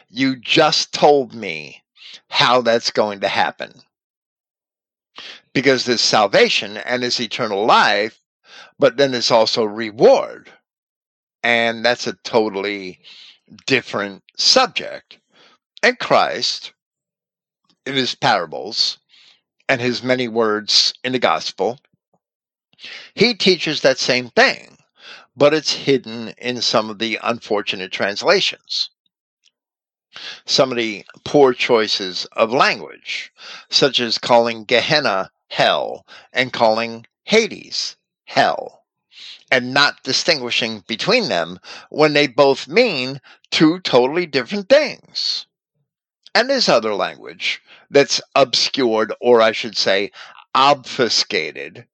you 0.09 0.37
just 0.37 0.93
told 0.93 1.35
me 1.35 1.83
how 2.29 2.61
that's 2.61 2.91
going 2.91 3.21
to 3.21 3.29
happen 3.29 3.83
because 5.53 5.85
there's 5.85 6.01
salvation 6.01 6.77
and 6.77 7.03
there's 7.03 7.21
eternal 7.21 7.67
life, 7.67 8.21
but 8.79 8.97
then 8.97 9.13
there's 9.13 9.31
also 9.31 9.65
reward. 9.65 10.51
And 11.43 11.85
that's 11.85 12.07
a 12.07 12.15
totally 12.25 13.01
different 13.67 14.23
subject. 14.37 15.19
And 15.83 15.99
Christ, 15.99 16.73
in 17.87 17.95
his 17.95 18.15
parables 18.15 18.99
and 19.69 19.81
his 19.81 20.03
many 20.03 20.29
words 20.29 20.95
in 21.05 21.13
the 21.13 21.19
gospel, 21.19 21.79
he 23.15 23.35
teaches 23.35 23.81
that 23.81 23.99
same 23.99 24.31
thing, 24.31 24.79
but 25.37 25.55
it's 25.55 25.73
hidden 25.73 26.29
in 26.39 26.61
some 26.61 26.91
of 26.91 26.99
the 26.99 27.19
unfortunate 27.23 27.93
translations 27.93 28.91
some 30.47 30.71
of 30.71 30.77
the 30.79 31.05
poor 31.25 31.53
choices 31.53 32.25
of 32.33 32.53
language, 32.53 33.33
such 33.69 34.01
as 34.01 34.19
calling 34.19 34.65
Gehenna 34.65 35.31
hell 35.49 36.07
and 36.33 36.53
calling 36.53 37.07
Hades 37.25 37.97
hell, 38.25 38.85
and 39.51 39.73
not 39.75 40.03
distinguishing 40.03 40.85
between 40.87 41.29
them 41.29 41.59
when 41.91 42.13
they 42.13 42.27
both 42.27 42.69
mean 42.69 43.21
two 43.51 43.81
totally 43.81 44.27
different 44.27 44.69
things. 44.69 45.47
And 46.35 46.49
there's 46.49 46.69
other 46.69 46.95
language 46.95 47.63
that's 47.91 48.21
obscured, 48.35 49.13
or 49.21 49.41
I 49.41 49.53
should 49.53 49.77
say, 49.77 50.13
obfuscated. 50.55 51.87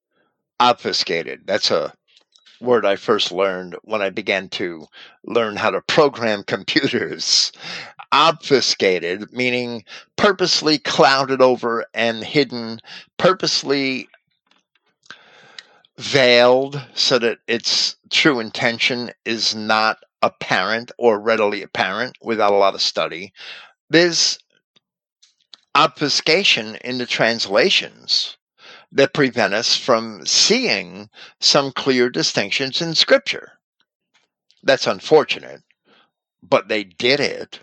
Obfuscated. 0.61 1.43
That's 1.47 1.71
a 1.71 1.95
word 2.61 2.85
I 2.85 2.97
first 2.97 3.31
learned 3.33 3.77
when 3.83 4.03
I 4.03 4.11
began 4.11 4.49
to 4.51 4.87
learn 5.25 5.57
how 5.57 5.71
to 5.71 5.81
program 5.83 6.43
computers. 6.47 7.53
Obfuscated, 8.13 9.33
meaning 9.33 9.85
purposely 10.17 10.79
clouded 10.79 11.43
over 11.43 11.87
and 11.95 12.25
hidden, 12.25 12.81
purposely 13.19 14.09
veiled 15.99 16.81
so 16.95 17.19
that 17.19 17.39
its 17.47 17.97
true 18.11 18.41
intention 18.41 19.11
is 19.25 19.55
not 19.55 19.99
apparent 20.23 20.91
or 20.99 21.21
readily 21.21 21.63
apparent 21.63 22.17
without 22.23 22.53
a 22.53 22.57
lot 22.57 22.75
of 22.75 22.83
study. 22.83 23.33
There's 23.91 24.39
obfuscation 25.75 26.77
in 26.77 26.99
the 26.99 27.07
translations 27.07 28.37
that 28.93 29.13
prevent 29.13 29.55
us 29.55 29.77
from 29.77 30.25
seeing 30.25 31.11
some 31.41 31.73
clear 31.73 32.09
distinctions 32.09 32.81
in 32.81 32.95
Scripture. 32.95 33.53
That's 34.63 34.87
unfortunate, 34.87 35.63
but 36.43 36.69
they 36.69 36.85
did 36.85 37.21
it. 37.21 37.61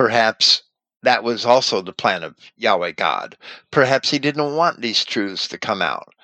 Perhaps 0.00 0.62
that 1.02 1.22
was 1.22 1.44
also 1.44 1.82
the 1.82 1.92
plan 1.92 2.22
of 2.22 2.34
Yahweh 2.56 2.92
God. 2.92 3.36
Perhaps 3.70 4.10
he 4.10 4.18
didn't 4.18 4.56
want 4.56 4.80
these 4.80 5.04
truths 5.04 5.46
to 5.48 5.58
come 5.58 5.82
out 5.82 6.14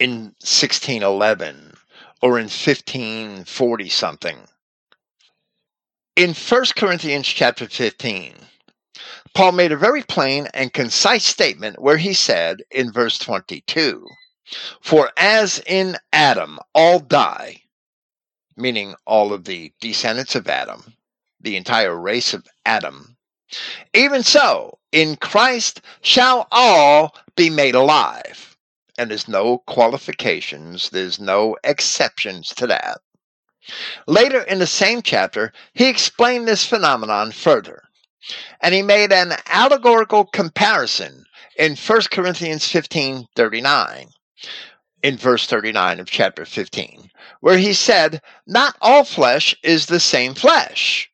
in 0.00 0.34
1611 0.40 1.76
or 2.20 2.40
in 2.40 2.46
1540 2.46 3.88
something. 3.88 4.38
In 6.16 6.34
1 6.34 6.64
Corinthians 6.74 7.28
chapter 7.28 7.68
15, 7.68 8.34
Paul 9.32 9.52
made 9.52 9.70
a 9.70 9.76
very 9.76 10.02
plain 10.02 10.48
and 10.52 10.72
concise 10.72 11.24
statement 11.24 11.80
where 11.80 11.98
he 11.98 12.12
said 12.12 12.64
in 12.72 12.90
verse 12.90 13.16
22 13.16 14.04
For 14.80 15.12
as 15.16 15.62
in 15.68 15.98
Adam 16.12 16.58
all 16.74 16.98
die, 16.98 17.62
meaning 18.56 18.96
all 19.06 19.32
of 19.32 19.44
the 19.44 19.72
descendants 19.80 20.34
of 20.34 20.48
Adam, 20.48 20.96
the 21.40 21.56
entire 21.56 21.98
race 21.98 22.34
of 22.34 22.46
Adam, 22.64 23.16
even 23.92 24.22
so, 24.22 24.78
in 24.92 25.16
Christ 25.16 25.80
shall 26.02 26.46
all 26.52 27.16
be 27.34 27.50
made 27.50 27.74
alive. 27.74 28.56
And 28.96 29.10
there's 29.10 29.26
no 29.26 29.58
qualifications, 29.66 30.90
there's 30.90 31.18
no 31.18 31.56
exceptions 31.64 32.54
to 32.54 32.68
that. 32.68 33.00
Later 34.06 34.42
in 34.42 34.60
the 34.60 34.68
same 34.68 35.02
chapter, 35.02 35.52
he 35.74 35.88
explained 35.88 36.46
this 36.46 36.64
phenomenon 36.64 37.32
further. 37.32 37.82
And 38.60 38.72
he 38.72 38.82
made 38.82 39.12
an 39.12 39.34
allegorical 39.46 40.26
comparison 40.26 41.24
in 41.56 41.74
1 41.74 42.02
Corinthians 42.12 42.68
15 42.68 43.26
39, 43.34 44.10
in 45.02 45.16
verse 45.16 45.46
39 45.46 45.98
of 45.98 46.08
chapter 46.08 46.44
15, 46.44 47.10
where 47.40 47.58
he 47.58 47.72
said, 47.72 48.22
Not 48.46 48.76
all 48.80 49.02
flesh 49.02 49.56
is 49.64 49.86
the 49.86 50.00
same 50.00 50.34
flesh 50.34 51.09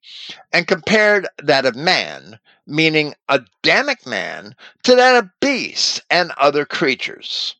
and 0.53 0.67
compared 0.67 1.29
that 1.39 1.65
of 1.67 1.77
man, 1.77 2.39
meaning 2.67 3.15
Adamic 3.29 4.07
man, 4.07 4.57
to 4.83 4.95
that 4.95 5.17
of 5.17 5.31
beasts 5.41 6.01
and 6.11 6.33
other 6.33 6.65
creatures. 6.65 7.55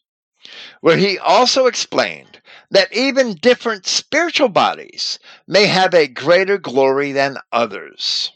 Where 0.81 0.97
he 0.97 1.19
also 1.19 1.67
explained 1.67 2.41
that 2.71 2.93
even 2.93 3.35
different 3.35 3.87
spiritual 3.87 4.49
bodies 4.49 5.19
may 5.47 5.67
have 5.67 5.95
a 5.95 6.09
greater 6.09 6.59
glory 6.59 7.13
than 7.13 7.39
others. 7.53 8.33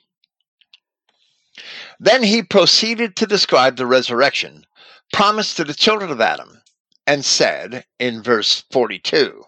Then 1.99 2.23
he 2.23 2.43
proceeded 2.43 3.17
to 3.17 3.27
describe 3.27 3.77
the 3.77 3.87
resurrection 3.87 4.67
promised 5.13 5.57
to 5.57 5.65
the 5.65 5.75
children 5.75 6.11
of 6.11 6.21
Adam 6.21 6.63
and 7.07 7.25
said 7.25 7.85
in 7.99 8.23
verse 8.23 8.65
42 8.71 9.45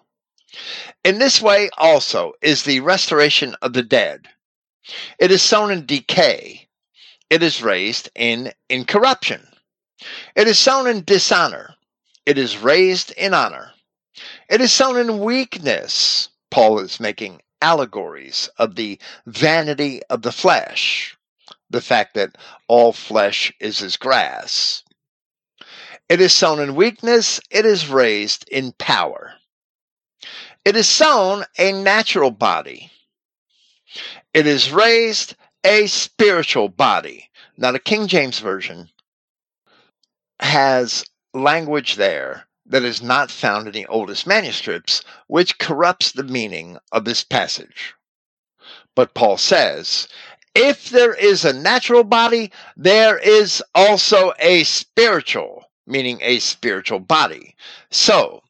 In 1.05 1.19
this 1.19 1.41
way 1.41 1.71
also 1.79 2.33
is 2.43 2.65
the 2.65 2.81
restoration 2.81 3.55
of 3.63 3.73
the 3.73 3.83
dead 3.83 4.29
it 5.19 5.31
is 5.31 5.43
sown 5.43 5.71
in 5.71 5.87
decay. 5.87 6.69
It 7.31 7.43
is 7.43 7.63
raised 7.63 8.11
in 8.15 8.53
incorruption. 8.69 9.47
It 10.35 10.49
is 10.49 10.59
sown 10.59 10.87
in 10.87 11.05
dishonor. 11.05 11.75
It 12.27 12.39
is 12.39 12.59
raised 12.59 13.13
in 13.13 13.35
honor. 13.35 13.73
It 14.49 14.61
is 14.61 14.73
sown 14.73 14.99
in 14.99 15.21
weakness. 15.21 16.29
Paul 16.51 16.81
is 16.81 17.01
making 17.01 17.41
allegories 17.63 18.51
of 18.59 18.75
the 18.75 18.99
vanity 19.27 20.03
of 20.11 20.23
the 20.23 20.33
flesh, 20.33 21.17
the 21.71 21.81
fact 21.81 22.15
that 22.15 22.37
all 22.69 22.93
flesh 22.93 23.53
is 23.61 23.81
as 23.83 23.97
grass. 23.97 24.83
It 26.09 26.21
is 26.21 26.35
sown 26.35 26.61
in 26.61 26.75
weakness, 26.75 27.41
it 27.51 27.65
is 27.65 27.89
raised 27.89 28.47
in 28.51 28.73
power. 28.73 29.33
It 30.65 30.77
is 30.77 30.89
sown 30.89 31.45
a 31.59 31.73
natural 31.73 32.31
body, 32.31 32.91
it 34.35 34.47
is 34.47 34.73
raised 34.73 35.37
a 35.65 35.87
spiritual 35.87 36.69
body. 36.69 37.31
Now, 37.57 37.73
the 37.73 37.79
King 37.79 38.07
James 38.07 38.39
Version 38.39 38.89
has 40.41 41.05
language 41.35 41.97
there 41.97 42.47
that 42.67 42.83
is 42.83 43.03
not 43.03 43.31
found 43.31 43.67
in 43.67 43.73
the 43.73 43.87
oldest 43.87 44.27
manuscripts, 44.27 45.03
which 45.27 45.59
corrupts 45.59 46.13
the 46.13 46.25
meaning 46.25 46.79
of 46.91 47.05
this 47.05 47.23
passage. 47.23 47.95
But 48.95 49.15
Paul 49.15 49.37
says, 49.37 50.09
if 50.55 50.91
there 50.91 51.15
is 51.15 51.45
a 51.45 51.53
natural 51.53 52.05
body, 52.05 52.51
there 52.77 53.19
is 53.19 53.63
also 53.75 54.33
a 54.39 54.65
spiritual, 54.65 55.71
meaning 55.87 56.19
a 56.23 56.39
spiritual 56.39 57.01
body. 57.01 57.57
So, 57.91 58.43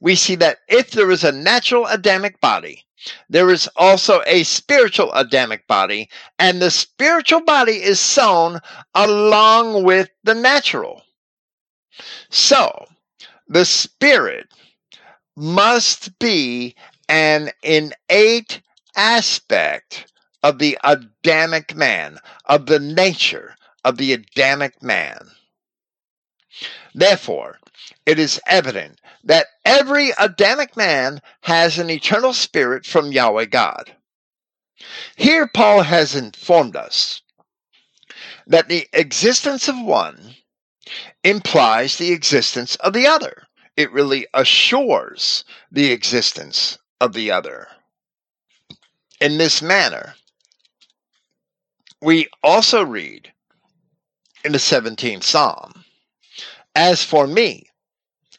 we 0.00 0.14
see 0.14 0.34
that 0.36 0.58
if 0.68 0.90
there 0.90 1.10
is 1.10 1.24
a 1.24 1.32
natural 1.32 1.86
Adamic 1.86 2.40
body, 2.40 2.84
there 3.28 3.50
is 3.50 3.68
also 3.76 4.22
a 4.26 4.42
spiritual 4.44 5.12
Adamic 5.12 5.66
body, 5.66 6.08
and 6.38 6.60
the 6.60 6.70
spiritual 6.70 7.42
body 7.42 7.82
is 7.82 8.00
sown 8.00 8.60
along 8.94 9.84
with 9.84 10.10
the 10.24 10.34
natural. 10.34 11.02
So, 12.30 12.86
the 13.48 13.64
spirit 13.64 14.48
must 15.36 16.18
be 16.18 16.74
an 17.08 17.50
innate 17.62 18.60
aspect 18.96 20.12
of 20.42 20.58
the 20.58 20.78
Adamic 20.84 21.74
man, 21.74 22.18
of 22.46 22.66
the 22.66 22.78
nature 22.80 23.56
of 23.84 23.96
the 23.96 24.12
Adamic 24.12 24.82
man. 24.82 25.30
Therefore, 26.94 27.58
it 28.06 28.18
is 28.18 28.40
evident 28.46 29.00
that 29.24 29.46
every 29.64 30.10
Adamic 30.18 30.76
man 30.76 31.20
has 31.42 31.78
an 31.78 31.90
eternal 31.90 32.32
spirit 32.32 32.84
from 32.84 33.12
Yahweh 33.12 33.46
God. 33.46 33.94
Here, 35.16 35.46
Paul 35.46 35.82
has 35.82 36.16
informed 36.16 36.74
us 36.74 37.22
that 38.46 38.68
the 38.68 38.88
existence 38.92 39.68
of 39.68 39.78
one 39.80 40.34
implies 41.22 41.96
the 41.96 42.12
existence 42.12 42.76
of 42.76 42.92
the 42.92 43.06
other. 43.06 43.46
It 43.76 43.92
really 43.92 44.26
assures 44.34 45.44
the 45.70 45.92
existence 45.92 46.78
of 47.00 47.12
the 47.12 47.30
other. 47.30 47.68
In 49.20 49.38
this 49.38 49.62
manner, 49.62 50.14
we 52.02 52.28
also 52.42 52.84
read 52.84 53.32
in 54.44 54.52
the 54.52 54.58
17th 54.58 55.22
Psalm 55.22 55.84
As 56.74 57.04
for 57.04 57.26
me, 57.26 57.68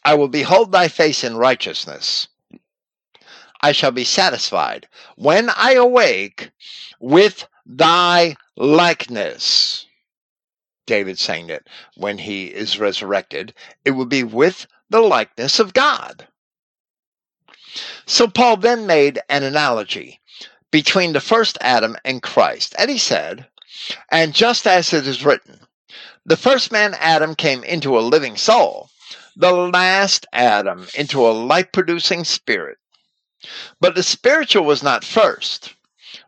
I 0.03 0.15
will 0.15 0.27
behold 0.27 0.71
thy 0.71 0.87
face 0.87 1.23
in 1.23 1.35
righteousness. 1.35 2.27
I 3.61 3.71
shall 3.71 3.91
be 3.91 4.03
satisfied 4.03 4.87
when 5.15 5.49
I 5.49 5.73
awake 5.73 6.51
with 6.99 7.47
thy 7.65 8.35
likeness. 8.57 9.85
David 10.87 11.19
saying 11.19 11.47
that 11.47 11.67
when 11.95 12.17
he 12.17 12.47
is 12.47 12.79
resurrected, 12.79 13.53
it 13.85 13.91
will 13.91 14.07
be 14.07 14.23
with 14.23 14.65
the 14.89 15.01
likeness 15.01 15.59
of 15.59 15.73
God. 15.73 16.27
So 18.05 18.27
Paul 18.27 18.57
then 18.57 18.87
made 18.87 19.21
an 19.29 19.43
analogy 19.43 20.19
between 20.71 21.13
the 21.13 21.21
first 21.21 21.57
Adam 21.61 21.95
and 22.03 22.21
Christ. 22.21 22.75
And 22.77 22.89
he 22.89 22.97
said, 22.97 23.47
And 24.09 24.33
just 24.33 24.65
as 24.65 24.91
it 24.93 25.05
is 25.07 25.23
written, 25.23 25.59
the 26.25 26.37
first 26.37 26.71
man 26.71 26.93
Adam 26.99 27.35
came 27.35 27.63
into 27.63 27.97
a 27.97 28.01
living 28.01 28.37
soul, 28.37 28.89
the 29.35 29.51
last 29.51 30.25
Adam 30.31 30.87
into 30.93 31.25
a 31.25 31.31
life 31.31 31.71
producing 31.71 32.23
spirit. 32.23 32.77
But 33.79 33.95
the 33.95 34.03
spiritual 34.03 34.65
was 34.65 34.83
not 34.83 35.03
first, 35.03 35.73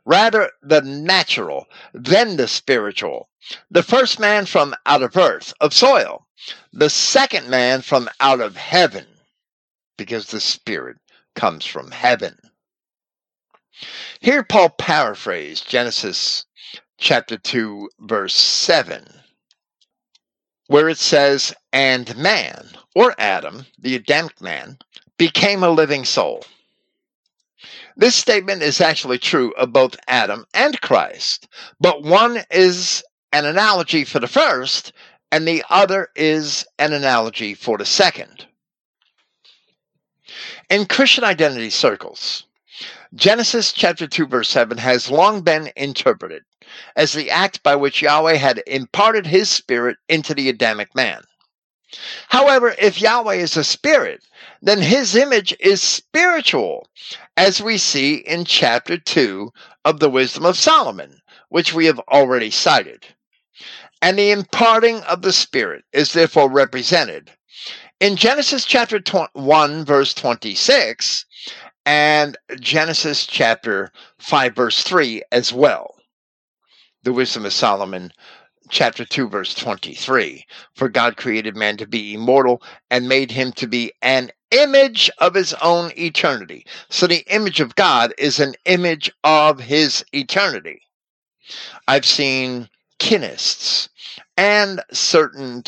rather 0.03 0.51
the 0.61 0.81
natural, 0.81 1.67
then 1.93 2.37
the 2.37 2.47
spiritual. 2.47 3.29
The 3.69 3.83
first 3.83 4.19
man 4.19 4.45
from 4.47 4.73
out 4.85 5.03
of 5.03 5.15
earth, 5.15 5.53
of 5.61 5.73
soil, 5.73 6.27
the 6.71 6.89
second 6.89 7.49
man 7.49 7.81
from 7.81 8.09
out 8.19 8.41
of 8.41 8.55
heaven, 8.55 9.05
because 9.97 10.27
the 10.27 10.41
spirit 10.41 10.97
comes 11.35 11.65
from 11.65 11.91
heaven. 11.91 12.37
Here, 14.19 14.43
Paul 14.43 14.69
paraphrased 14.69 15.69
Genesis 15.69 16.45
chapter 16.97 17.37
2, 17.37 17.89
verse 17.99 18.33
7 18.33 19.22
where 20.73 20.89
it 20.89 20.97
says, 20.97 21.53
and 21.71 22.17
man, 22.17 22.67
or 22.95 23.13
Adam, 23.19 23.63
the 23.77 23.93
Adamic 23.93 24.41
man, 24.41 24.75
became 25.19 25.61
a 25.61 25.69
living 25.69 26.03
soul. 26.03 26.43
This 27.95 28.15
statement 28.15 28.63
is 28.63 28.81
actually 28.81 29.19
true 29.19 29.53
of 29.53 29.71
both 29.71 29.95
Adam 30.07 30.47
and 30.51 30.81
Christ, 30.81 31.47
but 31.79 32.01
one 32.01 32.39
is 32.49 33.03
an 33.31 33.45
analogy 33.45 34.03
for 34.03 34.19
the 34.19 34.27
first, 34.27 34.93
and 35.31 35.47
the 35.47 35.63
other 35.69 36.07
is 36.15 36.65
an 36.79 36.91
analogy 36.91 37.53
for 37.53 37.77
the 37.77 37.85
second. 37.85 38.47
In 40.71 40.87
Christian 40.87 41.23
identity 41.23 41.69
circles, 41.69 42.47
Genesis 43.13 43.73
chapter 43.73 44.07
2 44.07 44.25
verse 44.25 44.49
7 44.49 44.79
has 44.79 45.11
long 45.11 45.41
been 45.41 45.69
interpreted 45.75 46.41
as 46.95 47.13
the 47.13 47.29
act 47.29 47.63
by 47.63 47.75
which 47.75 48.01
Yahweh 48.01 48.35
had 48.35 48.63
imparted 48.67 49.27
his 49.27 49.49
spirit 49.49 49.97
into 50.07 50.33
the 50.33 50.49
Adamic 50.49 50.95
man. 50.95 51.23
However, 52.29 52.75
if 52.79 53.01
Yahweh 53.01 53.35
is 53.35 53.55
a 53.55 53.63
spirit, 53.63 54.23
then 54.61 54.81
his 54.81 55.15
image 55.15 55.55
is 55.59 55.81
spiritual, 55.81 56.87
as 57.37 57.61
we 57.61 57.77
see 57.77 58.15
in 58.15 58.45
chapter 58.45 58.97
2 58.97 59.51
of 59.85 59.99
the 59.99 60.09
Wisdom 60.09 60.45
of 60.45 60.57
Solomon, 60.57 61.21
which 61.49 61.73
we 61.73 61.85
have 61.85 61.99
already 62.09 62.49
cited. 62.49 63.05
And 64.01 64.17
the 64.17 64.31
imparting 64.31 65.01
of 65.03 65.21
the 65.21 65.33
Spirit 65.33 65.85
is 65.93 66.13
therefore 66.13 66.49
represented 66.49 67.31
in 68.03 68.17
Genesis 68.17 68.65
chapter 68.65 69.01
1, 69.31 69.85
verse 69.85 70.13
26, 70.13 71.25
and 71.85 72.37
Genesis 72.59 73.25
chapter 73.25 73.93
5, 74.19 74.53
verse 74.53 74.83
3 74.83 75.23
as 75.31 75.53
well. 75.53 75.92
The 77.03 77.11
Wisdom 77.11 77.45
of 77.45 77.51
Solomon, 77.51 78.13
chapter 78.69 79.03
2, 79.03 79.27
verse 79.27 79.53
23. 79.53 80.45
For 80.73 80.87
God 80.87 81.17
created 81.17 81.53
man 81.53 81.75
to 81.77 81.85
be 81.85 82.13
immortal 82.13 82.63
and 82.89 83.09
made 83.09 83.29
him 83.29 83.51
to 83.53 83.67
be 83.67 83.91
an 84.01 84.31
image 84.51 85.11
of 85.17 85.33
his 85.33 85.53
own 85.55 85.91
eternity. 85.97 86.65
So 86.89 87.05
the 87.05 87.25
image 87.27 87.59
of 87.59 87.75
God 87.75 88.13
is 88.17 88.39
an 88.39 88.55
image 88.63 89.11
of 89.25 89.59
his 89.59 90.05
eternity. 90.13 90.81
I've 91.89 92.05
seen 92.05 92.69
kinists 92.99 93.89
and 94.37 94.81
certain 94.93 95.65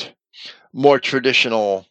more 0.72 1.00
traditional 1.00 1.86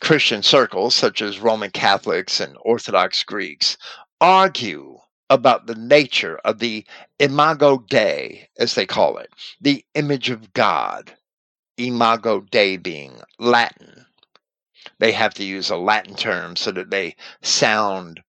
Christian 0.00 0.44
circles, 0.44 0.94
such 0.94 1.20
as 1.20 1.40
Roman 1.40 1.72
Catholics 1.72 2.38
and 2.38 2.56
Orthodox 2.60 3.24
Greeks, 3.24 3.76
argue 4.20 5.00
about 5.30 5.66
the 5.66 5.74
nature 5.74 6.38
of 6.44 6.58
the 6.58 6.84
imago 7.18 7.78
Dei, 7.88 8.48
as 8.58 8.74
they 8.74 8.86
call 8.86 9.18
it, 9.18 9.30
the 9.60 9.84
image 9.94 10.30
of 10.30 10.52
God, 10.52 11.12
imago 11.78 12.40
Dei 12.40 12.76
being 12.76 13.20
Latin. 13.38 14.06
They 14.98 15.12
have 15.12 15.34
to 15.34 15.44
use 15.44 15.70
a 15.70 15.76
Latin 15.76 16.14
term 16.14 16.56
so 16.56 16.72
that 16.72 16.90
they 16.90 17.16
sound 17.42 18.22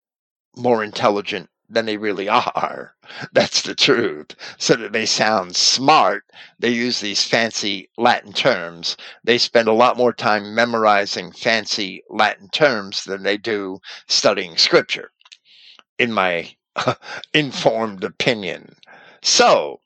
more 0.57 0.83
intelligent 0.83 1.51
than 1.69 1.87
they 1.87 1.97
really 1.97 2.29
are. 2.31 2.95
That's 3.33 3.63
the 3.63 3.75
truth. 3.75 4.35
So 4.59 4.75
that 4.77 4.93
they 4.93 5.07
sound 5.07 5.57
smart, 5.57 6.25
they 6.59 6.71
use 6.71 7.01
these 7.01 7.25
fancy 7.25 7.91
Latin 7.99 8.33
terms. 8.33 8.97
They 9.25 9.39
spend 9.39 9.69
a 9.69 9.73
lot 9.73 9.97
more 9.97 10.13
time 10.13 10.55
memorizing 10.55 11.33
fancy 11.33 12.03
Latin 12.11 12.49
terms 12.51 13.05
than 13.05 13.23
they 13.23 13.37
do 13.37 13.81
studying 14.09 14.57
scripture, 14.57 15.13
in 15.99 16.13
my 16.13 16.56
informed 17.35 18.05
opinion. 18.05 18.77
So, 19.23 19.81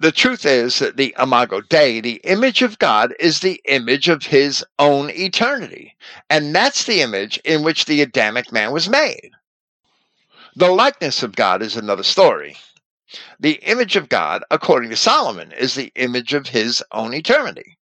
the 0.00 0.12
truth 0.12 0.46
is 0.46 0.78
that 0.78 0.96
the 0.96 1.14
Imago 1.18 1.60
Dei, 1.60 2.00
the 2.00 2.22
image 2.24 2.62
of 2.62 2.78
God, 2.78 3.14
is 3.20 3.40
the 3.40 3.60
image 3.66 4.08
of 4.08 4.24
his 4.24 4.64
own 4.78 5.10
eternity. 5.10 5.94
And 6.30 6.54
that's 6.54 6.84
the 6.84 7.02
image 7.02 7.38
in 7.44 7.62
which 7.62 7.84
the 7.84 8.00
Adamic 8.00 8.50
man 8.50 8.72
was 8.72 8.88
made. 8.88 9.32
The 10.56 10.70
likeness 10.70 11.22
of 11.22 11.36
God 11.36 11.60
is 11.60 11.76
another 11.76 12.02
story. 12.02 12.56
The 13.38 13.54
image 13.62 13.94
of 13.94 14.08
God, 14.08 14.42
according 14.50 14.88
to 14.90 14.96
Solomon, 14.96 15.52
is 15.52 15.74
the 15.74 15.92
image 15.96 16.32
of 16.32 16.46
his 16.46 16.82
own 16.92 17.12
eternity. 17.12 17.76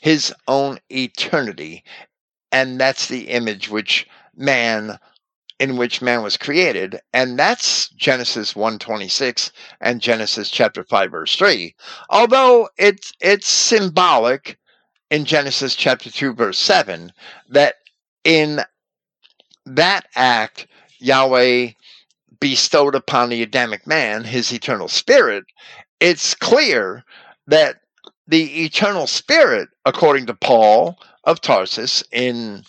His 0.00 0.34
own 0.48 0.78
eternity. 0.90 1.84
And 2.50 2.80
that's 2.80 3.06
the 3.06 3.28
image 3.28 3.68
which 3.68 4.08
man 4.34 4.98
in 5.58 5.76
which 5.76 6.02
man 6.02 6.22
was 6.22 6.36
created 6.36 7.00
and 7.12 7.38
that's 7.38 7.88
genesis 7.90 8.54
126 8.54 9.52
and 9.80 10.00
genesis 10.00 10.50
chapter 10.50 10.84
5 10.84 11.10
verse 11.10 11.36
3 11.36 11.74
although 12.10 12.68
it's 12.76 13.12
it's 13.20 13.48
symbolic 13.48 14.58
in 15.10 15.24
genesis 15.24 15.74
chapter 15.74 16.10
2 16.10 16.34
verse 16.34 16.58
7 16.58 17.12
that 17.48 17.74
in 18.24 18.60
that 19.66 20.06
act 20.14 20.66
Yahweh 20.98 21.70
bestowed 22.40 22.94
upon 22.94 23.28
the 23.28 23.42
Adamic 23.42 23.86
man 23.86 24.24
his 24.24 24.52
eternal 24.52 24.88
spirit, 24.88 25.44
it's 26.00 26.34
clear 26.34 27.04
that 27.46 27.80
the 28.28 28.64
eternal 28.64 29.06
spirit, 29.06 29.68
according 29.84 30.26
to 30.26 30.34
Paul 30.34 30.98
of 31.24 31.40
Tarsus 31.40 32.02
in 32.12 32.64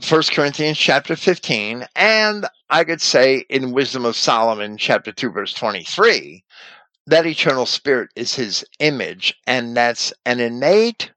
1 0.00 0.22
Corinthians 0.32 0.76
chapter 0.76 1.14
15, 1.14 1.86
and 1.94 2.46
I 2.68 2.82
could 2.82 3.00
say 3.00 3.44
in 3.48 3.70
Wisdom 3.70 4.04
of 4.04 4.16
Solomon 4.16 4.76
chapter 4.76 5.12
2, 5.12 5.30
verse 5.30 5.54
23, 5.54 6.44
that 7.06 7.26
eternal 7.26 7.64
spirit 7.64 8.10
is 8.16 8.34
his 8.34 8.64
image, 8.80 9.34
and 9.46 9.76
that's 9.76 10.12
an 10.26 10.40
innate 10.40 11.12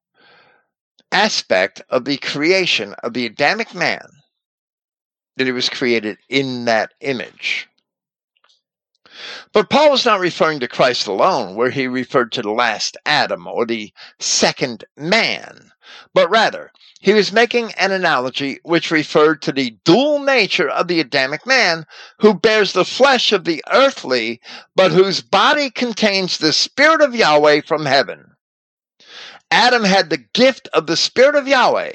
aspect 1.11 1.81
of 1.89 2.05
the 2.05 2.17
creation 2.17 2.93
of 3.01 3.13
the 3.13 3.25
Adamic 3.25 3.73
man 3.73 4.05
that 5.37 5.47
he 5.47 5.51
was 5.51 5.69
created 5.69 6.19
in 6.29 6.65
that 6.65 6.93
image. 7.01 7.67
But 9.51 9.69
Paul 9.69 9.91
was 9.91 10.05
not 10.05 10.19
referring 10.19 10.59
to 10.59 10.67
Christ 10.67 11.07
alone, 11.07 11.55
where 11.55 11.71
he 11.71 11.87
referred 11.87 12.31
to 12.33 12.41
the 12.41 12.51
last 12.51 12.97
Adam 13.05 13.47
or 13.47 13.65
the 13.65 13.91
second 14.19 14.85
man, 14.95 15.71
but 16.13 16.29
rather 16.29 16.71
he 16.99 17.13
was 17.13 17.31
making 17.31 17.73
an 17.73 17.91
analogy 17.91 18.59
which 18.63 18.91
referred 18.91 19.41
to 19.43 19.51
the 19.51 19.77
dual 19.85 20.19
nature 20.19 20.69
of 20.69 20.87
the 20.87 20.99
Adamic 20.99 21.45
man 21.45 21.85
who 22.19 22.33
bears 22.33 22.73
the 22.73 22.85
flesh 22.85 23.31
of 23.31 23.43
the 23.43 23.63
earthly, 23.71 24.41
but 24.75 24.91
whose 24.91 25.21
body 25.21 25.69
contains 25.69 26.37
the 26.37 26.53
Spirit 26.53 27.01
of 27.01 27.15
Yahweh 27.15 27.61
from 27.61 27.85
heaven. 27.85 28.35
Adam 29.49 29.83
had 29.83 30.09
the 30.09 30.17
gift 30.33 30.67
of 30.73 30.87
the 30.87 30.97
Spirit 30.97 31.35
of 31.35 31.47
Yahweh, 31.47 31.93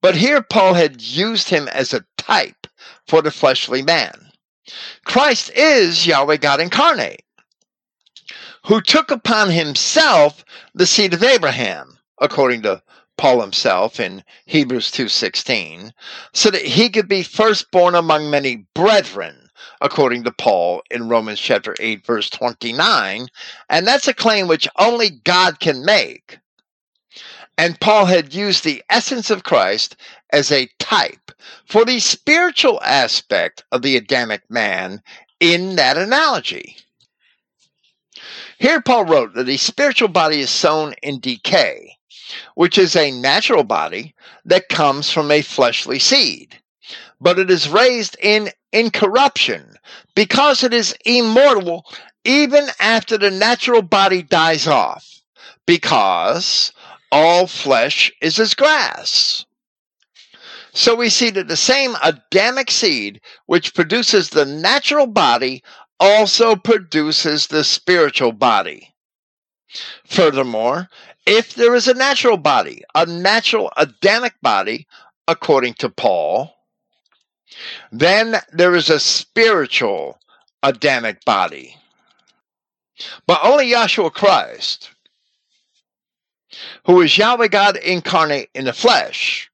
but 0.00 0.16
here 0.16 0.42
Paul 0.42 0.74
had 0.74 1.00
used 1.00 1.48
him 1.48 1.68
as 1.68 1.94
a 1.94 2.04
type 2.16 2.66
for 3.06 3.22
the 3.22 3.30
fleshly 3.30 3.82
man. 3.82 4.27
Christ 5.04 5.50
is 5.54 6.06
Yahweh 6.06 6.36
God 6.36 6.60
incarnate, 6.60 7.24
who 8.64 8.80
took 8.80 9.10
upon 9.10 9.50
himself 9.50 10.44
the 10.74 10.86
seed 10.86 11.14
of 11.14 11.22
Abraham, 11.22 11.98
according 12.20 12.62
to 12.62 12.82
Paul 13.16 13.40
himself 13.40 13.98
in 13.98 14.22
Hebrews 14.46 14.90
2:16, 14.90 15.92
so 16.32 16.50
that 16.50 16.64
he 16.64 16.88
could 16.88 17.08
be 17.08 17.22
firstborn 17.22 17.94
among 17.94 18.30
many 18.30 18.66
brethren, 18.74 19.50
according 19.80 20.24
to 20.24 20.32
Paul 20.32 20.82
in 20.90 21.08
Romans 21.08 21.40
chapter 21.40 21.74
8 21.80 22.06
verse 22.06 22.30
29, 22.30 23.28
and 23.68 23.86
that's 23.86 24.06
a 24.06 24.14
claim 24.14 24.46
which 24.46 24.68
only 24.78 25.10
God 25.10 25.58
can 25.60 25.84
make. 25.84 26.38
And 27.58 27.80
Paul 27.80 28.06
had 28.06 28.32
used 28.32 28.62
the 28.62 28.84
essence 28.88 29.30
of 29.30 29.42
Christ 29.42 29.96
as 30.32 30.52
a 30.52 30.70
type 30.78 31.32
for 31.66 31.84
the 31.84 31.98
spiritual 31.98 32.80
aspect 32.82 33.64
of 33.72 33.82
the 33.82 33.96
Adamic 33.96 34.42
man 34.48 35.02
in 35.40 35.74
that 35.74 35.98
analogy. 35.98 36.76
Here, 38.58 38.80
Paul 38.80 39.06
wrote 39.06 39.34
that 39.34 39.46
the 39.46 39.56
spiritual 39.56 40.08
body 40.08 40.40
is 40.40 40.50
sown 40.50 40.94
in 41.02 41.18
decay, 41.18 41.96
which 42.54 42.78
is 42.78 42.94
a 42.94 43.10
natural 43.10 43.64
body 43.64 44.14
that 44.44 44.68
comes 44.68 45.10
from 45.10 45.30
a 45.30 45.42
fleshly 45.42 45.98
seed, 45.98 46.60
but 47.20 47.40
it 47.40 47.50
is 47.50 47.68
raised 47.68 48.16
in 48.22 48.50
incorruption 48.72 49.76
because 50.14 50.62
it 50.62 50.72
is 50.72 50.96
immortal 51.04 51.84
even 52.24 52.68
after 52.78 53.18
the 53.18 53.30
natural 53.30 53.82
body 53.82 54.22
dies 54.22 54.66
off, 54.66 55.22
because 55.66 56.72
all 57.10 57.46
flesh 57.46 58.12
is 58.20 58.38
as 58.38 58.54
grass. 58.54 59.44
So 60.72 60.94
we 60.94 61.08
see 61.08 61.30
that 61.30 61.48
the 61.48 61.56
same 61.56 61.96
Adamic 62.02 62.70
seed, 62.70 63.20
which 63.46 63.74
produces 63.74 64.30
the 64.30 64.44
natural 64.44 65.06
body, 65.06 65.62
also 65.98 66.54
produces 66.54 67.46
the 67.46 67.64
spiritual 67.64 68.32
body. 68.32 68.94
Furthermore, 70.06 70.88
if 71.26 71.54
there 71.54 71.74
is 71.74 71.88
a 71.88 71.94
natural 71.94 72.36
body, 72.36 72.82
a 72.94 73.06
natural 73.06 73.72
Adamic 73.76 74.34
body, 74.40 74.86
according 75.26 75.74
to 75.74 75.90
Paul, 75.90 76.54
then 77.90 78.36
there 78.52 78.74
is 78.74 78.88
a 78.88 79.00
spiritual 79.00 80.18
Adamic 80.62 81.24
body. 81.24 81.76
But 83.26 83.40
only 83.42 83.72
Yahshua 83.72 84.12
Christ 84.12 84.90
who 86.84 87.00
is 87.00 87.18
Yahweh 87.18 87.48
God 87.48 87.76
incarnate 87.76 88.50
in 88.54 88.64
the 88.64 88.72
flesh, 88.72 89.50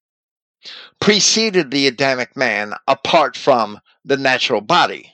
preceded 1.01 1.71
the 1.71 1.87
Adamic 1.87 2.37
man 2.37 2.75
apart 2.87 3.37
from 3.37 3.81
the 4.05 4.17
natural 4.17 4.61
body. 4.61 5.13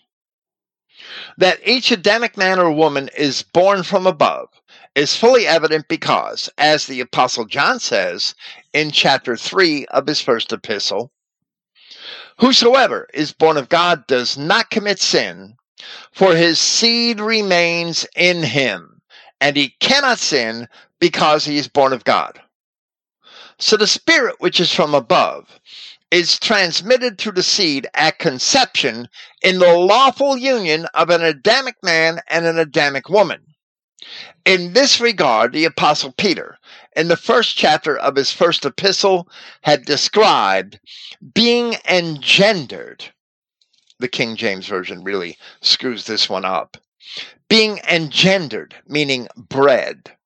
That 1.38 1.61
each 1.64 1.91
Adamic 1.91 2.36
man 2.36 2.59
or 2.59 2.70
woman 2.70 3.11
is 3.16 3.43
born 3.43 3.82
from 3.82 4.07
above 4.07 4.49
is 4.95 5.16
fully 5.16 5.47
evident 5.47 5.88
because, 5.88 6.51
as 6.59 6.86
the 6.86 7.01
Apostle 7.01 7.45
John 7.45 7.80
says 7.80 8.34
in 8.72 8.91
chapter 8.91 9.36
3 9.36 9.86
of 9.86 10.07
his 10.07 10.20
first 10.20 10.53
epistle, 10.53 11.12
Whosoever 12.38 13.07
is 13.12 13.32
born 13.32 13.57
of 13.57 13.68
God 13.68 14.07
does 14.07 14.38
not 14.38 14.70
commit 14.70 14.99
sin, 15.01 15.57
for 16.12 16.34
his 16.34 16.59
seed 16.59 17.20
remains 17.20 18.07
in 18.16 18.43
him, 18.43 18.89
and 19.41 19.57
he 19.57 19.76
cannot 19.80 20.18
sin 20.18 20.68
because 20.99 21.45
he 21.45 21.57
is 21.57 21.68
born 21.68 21.93
of 21.93 22.05
God. 22.05 22.41
So 23.59 23.76
the 23.76 23.86
Spirit 23.86 24.36
which 24.38 24.61
is 24.61 24.72
from 24.72 24.95
above 24.95 25.61
is 26.11 26.38
transmitted 26.38 27.18
through 27.18 27.32
the 27.32 27.43
seed 27.43 27.86
at 27.95 28.18
conception 28.18 29.09
in 29.43 29.59
the 29.59 29.74
lawful 29.74 30.36
union 30.36 30.86
of 30.95 31.11
an 31.11 31.22
Adamic 31.22 31.76
man 31.82 32.20
and 32.28 32.47
an 32.47 32.59
Adamic 32.59 33.09
woman. 33.09 33.41
In 34.45 34.72
this 34.72 35.01
regard, 35.01 35.53
the 35.53 35.66
Apostle 35.66 36.12
Peter, 36.12 36.59
in 36.97 37.09
the 37.09 37.16
first 37.16 37.57
chapter 37.57 37.97
of 37.97 38.16
his 38.16 38.32
first 38.32 38.64
epistle, 38.64 39.28
had 39.61 39.84
described 39.84 40.80
being 41.34 41.76
engendered. 41.86 43.12
The 43.99 44.09
King 44.09 44.36
James 44.36 44.66
Version 44.66 45.05
really 45.05 45.36
screws 45.61 46.07
this 46.07 46.28
one 46.28 46.47
up. 46.47 46.78
Being 47.48 47.80
engendered, 47.88 48.74
meaning 48.86 49.28
bred 49.36 50.16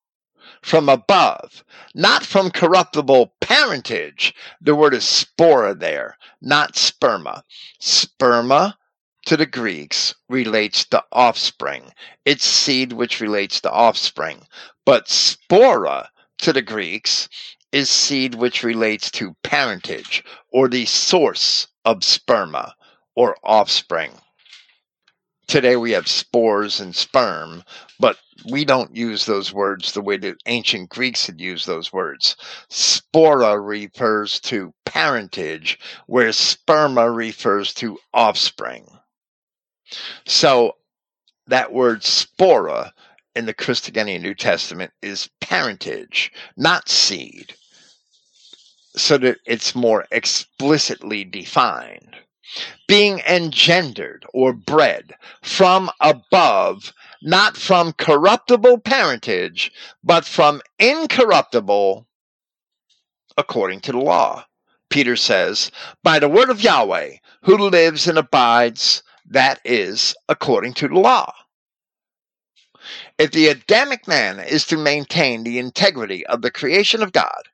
from 0.65 0.89
above, 0.89 1.63
not 1.95 2.25
from 2.25 2.51
corruptible 2.51 3.35
parentage. 3.41 4.35
The 4.61 4.75
word 4.75 4.95
is 4.95 5.05
spora 5.05 5.79
there, 5.79 6.17
not 6.41 6.73
sperma. 6.73 7.43
Sperma 7.81 8.75
to 9.27 9.37
the 9.37 9.47
Greeks 9.47 10.15
relates 10.29 10.85
to 10.87 11.05
offspring. 11.13 11.93
It's 12.25 12.47
seed 12.47 12.93
which 12.95 13.21
relates 13.21 13.61
to 13.61 13.71
offspring. 13.71 14.47
But 14.87 15.07
spora 15.07 16.09
to 16.39 16.53
the 16.53 16.63
Greeks 16.63 17.29
is 17.71 17.91
seed 17.91 18.35
which 18.35 18.63
relates 18.63 19.11
to 19.13 19.37
parentage 19.43 20.25
or 20.51 20.69
the 20.69 20.87
source 20.87 21.69
of 21.85 22.01
sperma 22.01 22.73
or 23.15 23.37
offspring. 23.45 24.13
Today 25.47 25.77
we 25.77 25.93
have 25.93 26.09
spores 26.09 26.81
and 26.81 26.95
sperm, 26.95 27.65
but 28.01 28.19
we 28.51 28.65
don't 28.65 28.97
use 28.97 29.27
those 29.27 29.53
words 29.53 29.93
the 29.93 30.01
way 30.01 30.17
the 30.17 30.37
ancient 30.47 30.89
Greeks 30.91 31.27
had 31.27 31.41
used 31.41 31.67
those 31.67 31.93
words. 31.93 32.37
Spora 32.71 33.59
refers 33.65 34.41
to 34.41 34.73
parentage, 34.85 35.79
where 36.07 36.31
sperma 36.31 37.15
refers 37.15 37.75
to 37.75 37.99
offspring. 38.13 38.87
So 40.25 40.77
that 41.47 41.73
word 41.73 42.01
spora 42.01 42.93
in 43.37 43.47
the 43.47 43.55
Christogenea 43.55 44.21
New 44.21 44.35
Testament 44.35 44.93
is 45.03 45.29
parentage, 45.41 46.33
not 46.57 46.89
seed, 46.89 47.55
so 48.97 49.19
that 49.19 49.39
it's 49.45 49.75
more 49.75 50.07
explicitly 50.11 51.25
defined. 51.25 52.17
Being 52.87 53.21
engendered 53.21 54.27
or 54.33 54.53
bred 54.53 55.15
from 55.43 55.91
above 56.01 56.93
not 57.25 57.57
from 57.57 57.95
corruptible 57.95 58.79
parentage, 58.79 59.73
but 60.05 60.27
from 60.27 60.61
incorruptible 60.79 62.07
according 63.37 63.81
to 63.81 63.93
the 63.93 63.99
law. 63.99 64.45
Peter 64.91 65.17
says, 65.17 65.71
by 66.03 66.19
the 66.19 66.29
word 66.29 66.51
of 66.51 66.61
Yahweh, 66.61 67.17
who 67.43 67.57
lives 67.57 68.07
and 68.07 68.19
abides, 68.19 69.03
that 69.27 69.59
is, 69.65 70.15
according 70.29 70.75
to 70.75 70.87
the 70.87 70.99
law. 70.99 71.33
If 73.19 73.33
the 73.33 73.49
Adamic 73.49 74.07
man 74.07 74.39
is 74.39 74.67
to 74.67 74.77
maintain 74.77 75.43
the 75.43 75.59
integrity 75.59 76.27
of 76.27 76.43
the 76.43 76.51
creation 76.51 77.03
of 77.03 77.13
God, 77.13 77.49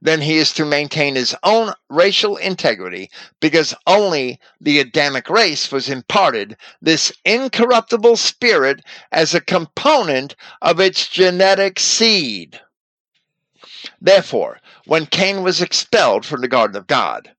then 0.00 0.20
he 0.20 0.38
is 0.38 0.52
to 0.52 0.64
maintain 0.64 1.14
his 1.14 1.34
own 1.42 1.72
racial 1.88 2.36
integrity 2.36 3.10
because 3.40 3.74
only 3.86 4.38
the 4.60 4.78
Adamic 4.78 5.28
race 5.28 5.72
was 5.72 5.88
imparted 5.88 6.56
this 6.80 7.12
incorruptible 7.24 8.16
spirit 8.16 8.80
as 9.10 9.34
a 9.34 9.40
component 9.40 10.36
of 10.62 10.80
its 10.80 11.08
genetic 11.08 11.80
seed. 11.80 12.60
Therefore, 14.00 14.60
when 14.86 15.06
Cain 15.06 15.42
was 15.42 15.60
expelled 15.60 16.24
from 16.24 16.40
the 16.40 16.48
garden 16.48 16.76
of 16.76 16.86
God, 16.86 17.32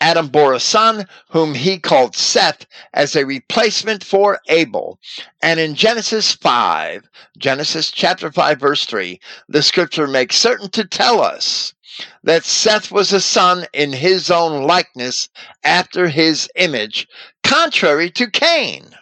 Adam 0.00 0.28
bore 0.28 0.52
a 0.52 0.60
son 0.60 1.06
whom 1.30 1.54
he 1.54 1.78
called 1.78 2.16
Seth 2.16 2.66
as 2.94 3.14
a 3.14 3.26
replacement 3.26 4.04
for 4.04 4.40
Abel. 4.48 4.98
And 5.42 5.58
in 5.60 5.74
Genesis 5.74 6.32
5, 6.34 7.08
Genesis 7.36 7.90
chapter 7.90 8.30
5, 8.30 8.60
verse 8.60 8.86
3, 8.86 9.20
the 9.48 9.62
scripture 9.62 10.06
makes 10.06 10.36
certain 10.36 10.70
to 10.70 10.84
tell 10.84 11.20
us 11.20 11.74
that 12.22 12.44
Seth 12.44 12.92
was 12.92 13.12
a 13.12 13.20
son 13.20 13.66
in 13.72 13.92
his 13.92 14.30
own 14.30 14.62
likeness 14.62 15.28
after 15.64 16.08
his 16.08 16.48
image, 16.54 17.08
contrary 17.42 18.10
to 18.12 18.30
Cain. 18.30 18.94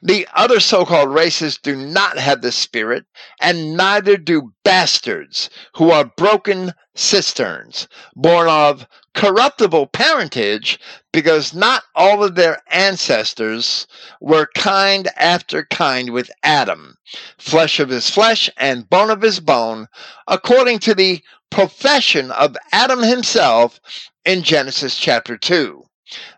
The 0.00 0.28
other 0.34 0.60
so 0.60 0.84
called 0.84 1.12
races 1.12 1.58
do 1.58 1.74
not 1.74 2.18
have 2.18 2.40
the 2.40 2.52
Spirit, 2.52 3.04
and 3.40 3.76
neither 3.76 4.16
do 4.16 4.52
bastards, 4.62 5.50
who 5.74 5.90
are 5.90 6.04
broken 6.04 6.72
cisterns, 6.94 7.88
born 8.14 8.48
of 8.48 8.86
corruptible 9.14 9.88
parentage, 9.88 10.78
because 11.12 11.54
not 11.54 11.82
all 11.94 12.22
of 12.22 12.34
their 12.36 12.62
ancestors 12.70 13.86
were 14.20 14.50
kind 14.54 15.08
after 15.16 15.64
kind 15.64 16.10
with 16.10 16.30
Adam, 16.42 16.96
flesh 17.38 17.80
of 17.80 17.88
his 17.88 18.08
flesh 18.08 18.48
and 18.56 18.88
bone 18.88 19.10
of 19.10 19.22
his 19.22 19.40
bone, 19.40 19.88
according 20.28 20.78
to 20.78 20.94
the 20.94 21.22
profession 21.50 22.30
of 22.30 22.56
Adam 22.72 23.02
himself 23.02 23.80
in 24.24 24.42
Genesis 24.42 24.96
chapter 24.96 25.36
2. 25.36 25.82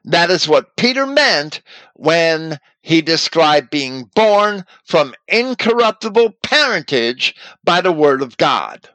That 0.05 0.31
is 0.31 0.49
what 0.49 0.76
Peter 0.76 1.07
meant 1.07 1.61
when 1.95 2.59
he 2.89 3.03
described 3.03 3.68
being 3.68 4.05
born 4.14 4.64
from 4.82 5.14
incorruptible 5.28 6.32
parentage 6.43 7.34
by 7.62 7.82
the 7.82 7.93
word 7.93 8.22
of 8.22 8.39
God. 8.39 8.89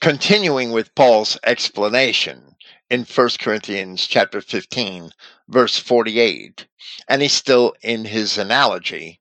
Continuing 0.00 0.72
with 0.72 0.92
Paul's 0.96 1.38
explanation 1.44 2.56
in 2.90 3.04
1 3.04 3.28
Corinthians 3.38 4.08
chapter 4.08 4.40
15 4.40 5.12
verse 5.46 5.78
48, 5.78 6.66
and 7.08 7.22
he's 7.22 7.32
still 7.32 7.74
in 7.80 8.04
his 8.04 8.36
analogy, 8.36 9.20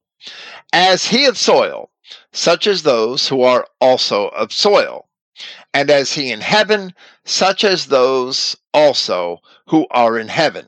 as 0.74 1.06
he 1.06 1.26
of 1.26 1.38
soil, 1.38 1.92
such 2.34 2.66
as 2.66 2.82
those 2.82 3.28
who 3.28 3.44
are 3.44 3.68
also 3.80 4.30
of 4.30 4.52
soil, 4.52 5.08
and 5.76 5.92
as 5.92 6.14
he 6.14 6.32
in 6.32 6.42
heaven, 6.42 6.92
such 7.24 7.64
as 7.64 7.86
those 7.86 8.56
also 8.74 9.42
who 9.68 9.86
are 9.92 10.18
in 10.18 10.28
heaven. 10.28 10.66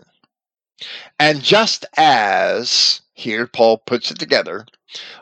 And 1.19 1.41
just 1.41 1.83
as, 1.97 3.01
here 3.13 3.47
Paul 3.47 3.79
puts 3.79 4.11
it 4.11 4.19
together, 4.19 4.67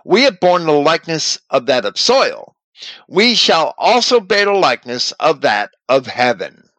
we 0.04 0.24
have 0.24 0.41
borne 0.41 0.66
the 0.66 0.74
likeness 0.74 1.39
of 1.50 1.68
that 1.68 1.86
of 1.86 1.98
soil, 1.98 2.56
we 3.08 3.34
shall 3.34 3.74
also 3.78 4.20
bear 4.20 4.46
the 4.46 4.52
likeness 4.52 5.14
of 5.14 5.39
that 5.41 5.72
of 5.88 6.08
heaven. 6.08 6.70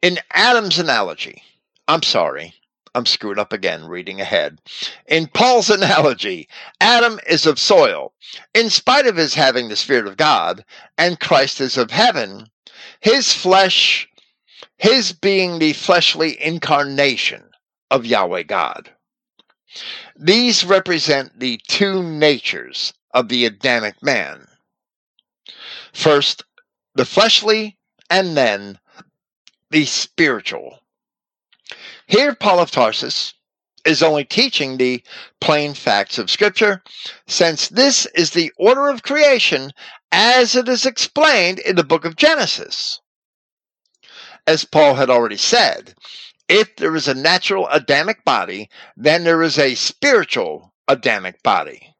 In 0.00 0.18
Adam's 0.30 0.78
analogy, 0.78 1.42
I'm 1.86 2.02
sorry, 2.02 2.54
I'm 2.94 3.04
screwed 3.04 3.38
up 3.38 3.52
again 3.52 3.84
reading 3.84 4.22
ahead. 4.22 4.58
In 5.06 5.26
Paul's 5.26 5.68
analogy, 5.78 6.48
Adam 6.80 7.20
is 7.26 7.44
of 7.44 7.58
soil. 7.58 8.14
In 8.54 8.70
spite 8.70 9.06
of 9.06 9.16
his 9.16 9.34
having 9.34 9.68
the 9.68 9.76
Spirit 9.76 10.06
of 10.06 10.16
God, 10.16 10.64
and 10.96 11.20
Christ 11.20 11.60
is 11.60 11.76
of 11.76 11.90
heaven, 11.90 12.48
his 13.00 13.34
flesh, 13.34 14.08
his 14.78 15.12
being 15.12 15.58
the 15.58 15.74
fleshly 15.74 16.42
incarnation 16.42 17.51
of 17.92 18.06
Yahweh 18.06 18.42
God. 18.44 18.90
These 20.16 20.64
represent 20.64 21.38
the 21.38 21.60
two 21.68 22.02
natures 22.02 22.94
of 23.12 23.28
the 23.28 23.44
Adamic 23.44 24.02
man. 24.02 24.48
First, 25.92 26.44
the 26.94 27.04
fleshly, 27.04 27.76
and 28.08 28.34
then 28.34 28.78
the 29.70 29.84
spiritual. 29.84 30.80
Here, 32.06 32.34
Paul 32.34 32.60
of 32.60 32.70
Tarsus 32.70 33.34
is 33.84 34.02
only 34.02 34.24
teaching 34.24 34.76
the 34.76 35.02
plain 35.40 35.74
facts 35.74 36.18
of 36.18 36.30
Scripture, 36.30 36.82
since 37.26 37.68
this 37.68 38.06
is 38.14 38.30
the 38.30 38.52
order 38.56 38.88
of 38.88 39.02
creation 39.02 39.70
as 40.12 40.56
it 40.56 40.68
is 40.68 40.86
explained 40.86 41.58
in 41.58 41.76
the 41.76 41.84
book 41.84 42.06
of 42.06 42.16
Genesis. 42.16 43.00
As 44.46 44.64
Paul 44.64 44.94
had 44.94 45.10
already 45.10 45.36
said, 45.36 45.94
if 46.48 46.76
there 46.76 46.94
is 46.94 47.08
a 47.08 47.14
natural 47.14 47.68
Adamic 47.68 48.24
body, 48.24 48.68
then 48.96 49.24
there 49.24 49.42
is 49.42 49.58
a 49.58 49.74
spiritual 49.74 50.72
Adamic 50.88 51.42
body. 51.42 51.94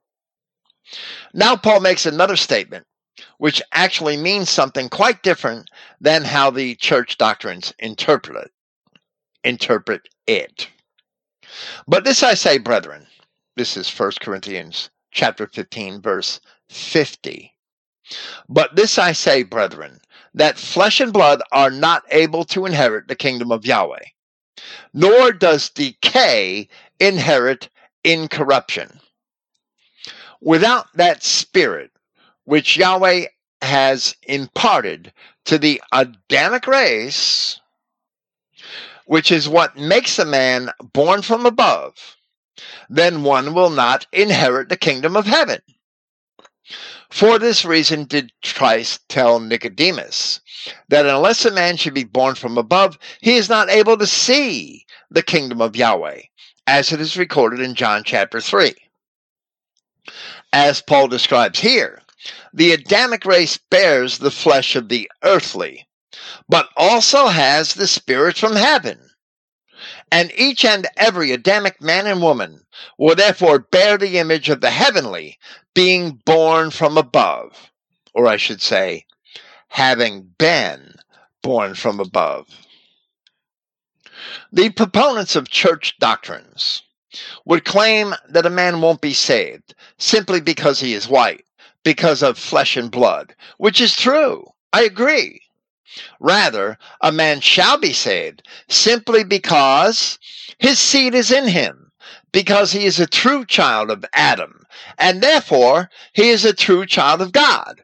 Now, 1.33 1.57
Paul 1.57 1.81
makes 1.81 2.05
another 2.05 2.37
statement, 2.37 2.87
which 3.39 3.63
actually 3.73 4.17
means 4.17 4.51
something 4.51 4.89
quite 4.89 5.23
different 5.23 5.71
than 6.01 6.25
how 6.25 6.51
the 6.51 6.75
church 6.75 7.17
doctrines 7.19 7.73
interpret 7.79 8.45
it. 8.45 8.51
Interpret 9.45 10.09
it. 10.27 10.69
But 11.87 12.05
this 12.05 12.23
I 12.23 12.35
say, 12.35 12.59
brethren, 12.59 13.07
this 13.57 13.77
is 13.77 13.89
1 13.99 14.13
Corinthians 14.21 14.91
chapter 15.11 15.47
15, 15.47 16.01
verse 16.01 16.41
50. 16.71 17.55
But 18.49 18.77
this 18.77 18.99
I 18.99 19.13
say, 19.13 19.43
brethren, 19.43 20.01
that 20.35 20.59
flesh 20.59 21.01
and 21.01 21.13
blood 21.13 21.43
are 21.53 21.71
not 21.71 22.05
able 22.11 22.45
to 22.47 22.67
inherit 22.67 23.09
the 23.09 23.17
kingdom 23.17 23.53
of 23.53 23.67
Yahweh, 23.67 24.05
nor 24.93 25.33
does 25.33 25.71
decay 25.71 26.69
inherit 27.01 27.69
incorruption. 28.05 29.01
Without 30.41 30.87
that 30.95 31.23
spirit, 31.23 31.91
which 32.45 32.77
Yahweh 32.77 33.27
has 33.63 34.17
imparted 34.25 35.13
to 35.45 35.59
the 35.59 35.81
Adamic 35.93 36.67
race, 36.67 37.61
which 39.07 39.31
is 39.31 39.49
what 39.49 39.77
makes 39.77 40.19
a 40.19 40.25
man 40.25 40.71
born 40.93 41.23
from 41.23 41.47
above, 41.47 42.17
then 42.89 43.23
one 43.23 43.55
will 43.55 43.71
not 43.71 44.07
inherit 44.13 44.69
the 44.69 44.77
kingdom 44.77 45.17
of 45.17 45.27
heaven. 45.27 45.61
For 47.13 47.39
this 47.39 47.67
reason 47.67 48.07
did 48.07 48.33
Christ 48.43 49.07
tell 49.11 49.39
Nicodemus 49.39 50.41
that 50.89 51.05
unless 51.05 51.45
a 51.45 51.51
man 51.51 51.77
should 51.77 51.93
be 51.93 52.05
born 52.05 52.37
from 52.37 52.57
above, 52.57 52.99
he 53.21 53.37
is 53.37 53.51
not 53.51 53.69
able 53.69 53.99
to 53.99 54.07
see 54.07 54.87
the 55.11 55.23
kingdom 55.23 55.61
of 55.61 55.77
Yahweh, 55.77 56.23
as 56.67 56.91
it 56.91 57.03
is 57.03 57.19
recorded 57.19 57.61
in 57.61 57.75
John 57.75 58.03
chapter 58.03 58.41
3. 58.41 58.75
As 60.55 60.81
Paul 60.81 61.07
describes 61.07 61.61
here, 61.61 62.01
the 62.55 62.73
Adamic 62.73 63.27
race 63.27 63.59
bears 63.59 64.17
the 64.17 64.31
flesh 64.31 64.75
of 64.75 64.89
the 64.89 65.09
earthly, 65.23 65.87
but 66.49 66.71
also 66.79 67.27
has 67.27 67.75
the 67.75 67.87
spirit 67.87 68.39
from 68.39 68.57
heaven. 68.57 68.99
And 70.13 70.31
each 70.37 70.63
and 70.63 70.87
every 70.99 71.33
Adamic 71.33 71.81
man 71.81 72.07
and 72.07 72.21
woman 72.21 72.67
will 72.99 73.15
therefore 73.15 73.61
bear 73.61 73.97
the 73.97 74.19
image 74.19 74.51
of 74.51 74.61
the 74.61 74.71
heavenly, 74.71 75.39
being 75.75 76.21
born 76.27 76.71
from 76.71 76.99
above, 76.99 77.71
or 78.13 78.27
I 78.27 78.37
should 78.37 78.61
say, 78.61 79.07
having 79.69 80.35
been 80.37 80.97
born 81.43 81.75
from 81.75 81.99
above. 81.99 82.47
The 84.53 84.69
proponents 84.69 85.35
of 85.35 85.49
church 85.49 85.99
doctrines 85.99 86.83
would 87.47 87.65
claim 87.65 88.15
that 88.29 88.45
a 88.45 88.51
man 88.51 88.83
won't 88.83 89.01
be 89.01 89.15
saved 89.15 89.75
simply 89.99 90.43
because 90.43 90.79
he 90.79 90.93
is 90.93 91.09
white, 91.09 91.47
because 91.85 92.23
of 92.23 92.37
flesh 92.37 92.77
and 92.77 92.91
blood, 92.91 93.35
which 93.57 93.81
is 93.81 93.97
true. 93.97 94.45
I 94.75 94.83
agree. 94.83 95.42
Rather, 96.21 96.79
a 97.01 97.13
man 97.13 97.41
shall 97.41 97.77
be 97.77 97.93
saved 97.93 98.43
simply 98.69 99.25
because 99.25 100.19
his 100.59 100.79
seed 100.79 101.15
is 101.15 101.31
in 101.31 101.49
him, 101.49 101.93
because 102.33 102.73
he 102.73 102.87
is 102.87 102.99
a 102.99 103.07
true 103.07 103.45
child 103.45 103.91
of 103.91 104.05
Adam, 104.13 104.65
and 104.97 105.23
therefore 105.23 105.91
he 106.15 106.31
is 106.31 106.45
a 106.45 106.55
true 106.55 106.87
child 106.87 107.21
of 107.21 107.33
God, 107.33 107.83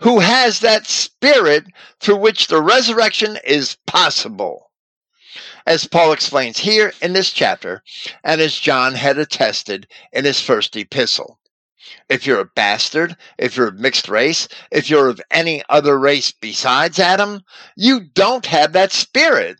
who 0.00 0.20
has 0.20 0.60
that 0.60 0.86
spirit 0.86 1.64
through 2.00 2.16
which 2.16 2.46
the 2.46 2.62
resurrection 2.62 3.38
is 3.44 3.76
possible. 3.86 4.70
As 5.66 5.86
Paul 5.86 6.12
explains 6.12 6.58
here 6.58 6.92
in 7.02 7.12
this 7.12 7.30
chapter, 7.32 7.82
and 8.22 8.40
as 8.40 8.54
John 8.54 8.94
had 8.94 9.18
attested 9.18 9.88
in 10.12 10.24
his 10.24 10.40
first 10.40 10.76
epistle. 10.76 11.40
If 12.08 12.26
you're 12.26 12.40
a 12.40 12.44
bastard, 12.44 13.16
if 13.38 13.56
you're 13.56 13.68
of 13.68 13.78
mixed 13.78 14.08
race, 14.08 14.48
if 14.70 14.88
you're 14.90 15.08
of 15.08 15.20
any 15.30 15.62
other 15.68 15.98
race 15.98 16.32
besides 16.32 16.98
Adam, 16.98 17.42
you 17.76 18.00
don't 18.00 18.46
have 18.46 18.72
that 18.72 18.92
spirit. 18.92 19.58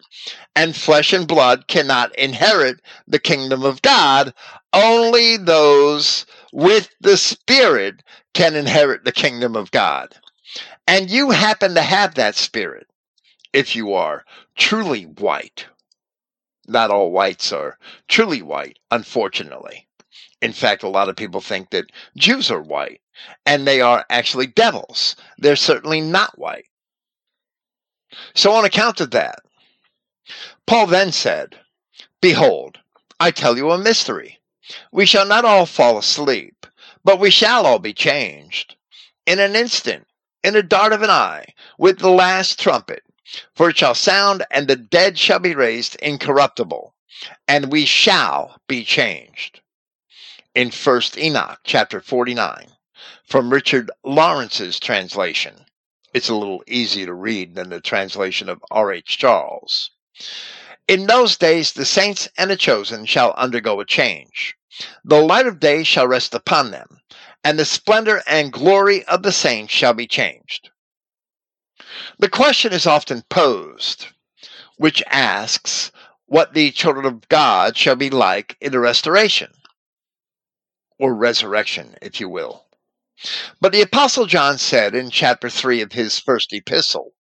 And 0.55 0.75
flesh 0.77 1.13
and 1.13 1.27
blood 1.27 1.69
cannot 1.69 2.15
inherit 2.17 2.81
the 3.07 3.19
kingdom 3.19 3.65
of 3.65 3.83
God. 3.83 4.35
Only 4.73 5.37
those 5.37 6.27
with 6.53 6.91
the 7.01 7.17
spirit 7.17 8.03
can 8.35 8.55
inherit 8.55 9.05
the 9.05 9.13
kingdom 9.13 9.57
of 9.57 9.71
God. 9.71 10.15
And 10.87 11.11
you 11.11 11.31
happen 11.31 11.75
to 11.75 11.83
have 11.83 12.15
that 12.15 12.35
spirit 12.35 12.87
if 13.53 13.75
you 13.75 13.95
are 13.95 14.25
truly 14.57 15.05
white. 15.05 15.67
Not 16.67 16.91
all 16.91 17.11
whites 17.11 17.53
are 17.53 17.79
truly 18.09 18.43
white, 18.43 18.79
unfortunately. 18.91 19.88
In 20.41 20.53
fact, 20.53 20.85
a 20.85 20.89
lot 20.89 21.09
of 21.09 21.17
people 21.17 21.41
think 21.41 21.71
that 21.71 21.91
Jews 22.17 22.49
are 22.49 22.63
white, 22.63 23.01
and 23.45 23.67
they 23.67 23.81
are 23.81 24.07
actually 24.09 24.47
devils. 24.47 25.17
They're 25.37 25.57
certainly 25.57 26.01
not 26.01 26.39
white. 26.39 26.69
So, 28.37 28.53
on 28.53 28.65
account 28.65 29.01
of 29.01 29.11
that, 29.11 29.41
Paul 30.65 30.87
then 30.87 31.11
said, 31.11 31.59
Behold, 32.21 32.79
I 33.19 33.33
tell 33.33 33.57
you 33.57 33.73
a 33.73 33.79
mystery. 33.79 34.39
We 34.93 35.07
shall 35.07 35.27
not 35.27 35.45
all 35.45 35.67
fall 35.67 35.99
asleep, 35.99 36.67
but 37.03 37.19
we 37.19 37.31
shall 37.31 37.67
all 37.67 37.81
be 37.81 37.93
changed. 37.93 38.77
In 39.27 39.41
an 39.41 39.57
instant, 39.57 40.07
in 40.45 40.55
a 40.55 40.63
dart 40.63 40.93
of 40.93 41.03
an 41.03 41.11
eye, 41.11 41.53
with 41.79 41.99
the 41.99 42.11
last 42.11 42.61
trumpet. 42.61 43.03
For 43.57 43.71
it 43.71 43.79
shall 43.79 43.95
sound, 43.97 44.47
and 44.53 44.69
the 44.69 44.77
dead 44.77 45.19
shall 45.19 45.41
be 45.41 45.57
raised 45.57 45.97
incorruptible, 45.97 46.95
and 47.49 47.73
we 47.73 47.85
shall 47.85 48.61
be 48.69 48.85
changed 48.85 49.63
in 50.55 50.71
First 50.71 51.19
Enoch, 51.19 51.61
chapter 51.63 52.01
49, 52.01 52.69
from 53.29 53.53
Richard 53.53 53.91
Lawrence's 54.03 54.81
translation. 54.81 55.67
It's 56.15 56.31
a 56.31 56.35
little 56.35 56.65
easier 56.67 57.07
to 57.07 57.15
read 57.15 57.55
than 57.55 57.69
the 57.69 57.81
translation 57.81 58.49
of 58.49 58.65
R.H. 58.71 59.19
Charles. 59.19 59.91
In 60.89 61.07
those 61.07 61.37
days, 61.37 61.73
the 61.73 61.85
saints 61.85 62.29
and 62.39 62.51
the 62.51 62.57
chosen 62.57 63.05
shall 63.05 63.35
undergo 63.35 63.79
a 63.79 63.85
change. 63.85 64.57
The 65.05 65.21
light 65.21 65.47
of 65.47 65.61
day 65.61 65.85
shall 65.85 66.09
rest 66.09 66.35
upon 66.35 66.71
them, 66.71 67.01
and 67.45 67.59
the 67.59 67.67
splendor 67.67 68.23
and 68.27 68.53
glory 68.53 69.05
of 69.05 69.23
the 69.23 69.33
saints 69.33 69.73
shall 69.73 69.93
be 69.93 70.07
changed. 70.07 70.71
The 72.19 72.31
question 72.31 72.73
is 72.73 72.87
often 72.87 73.23
posed, 73.29 74.07
which 74.77 75.03
asks 75.09 75.93
what 76.25 76.55
the 76.55 76.71
children 76.71 77.05
of 77.05 77.29
God 77.29 77.77
shall 77.77 77.97
be 77.97 78.09
like 78.09 78.57
in 78.61 78.73
the 78.73 78.81
restoration 78.81 79.53
or 80.99 81.15
resurrection, 81.15 81.97
if 82.03 82.21
you 82.21 82.29
will. 82.29 82.67
But 83.61 83.73
the 83.73 83.83
Apostle 83.83 84.27
John 84.27 84.59
said 84.59 84.95
in 84.95 85.11
chapter 85.11 85.51
3 85.51 85.83
of 85.83 85.93
his 85.93 86.19
first 86.19 86.53
epistle, 86.53 87.15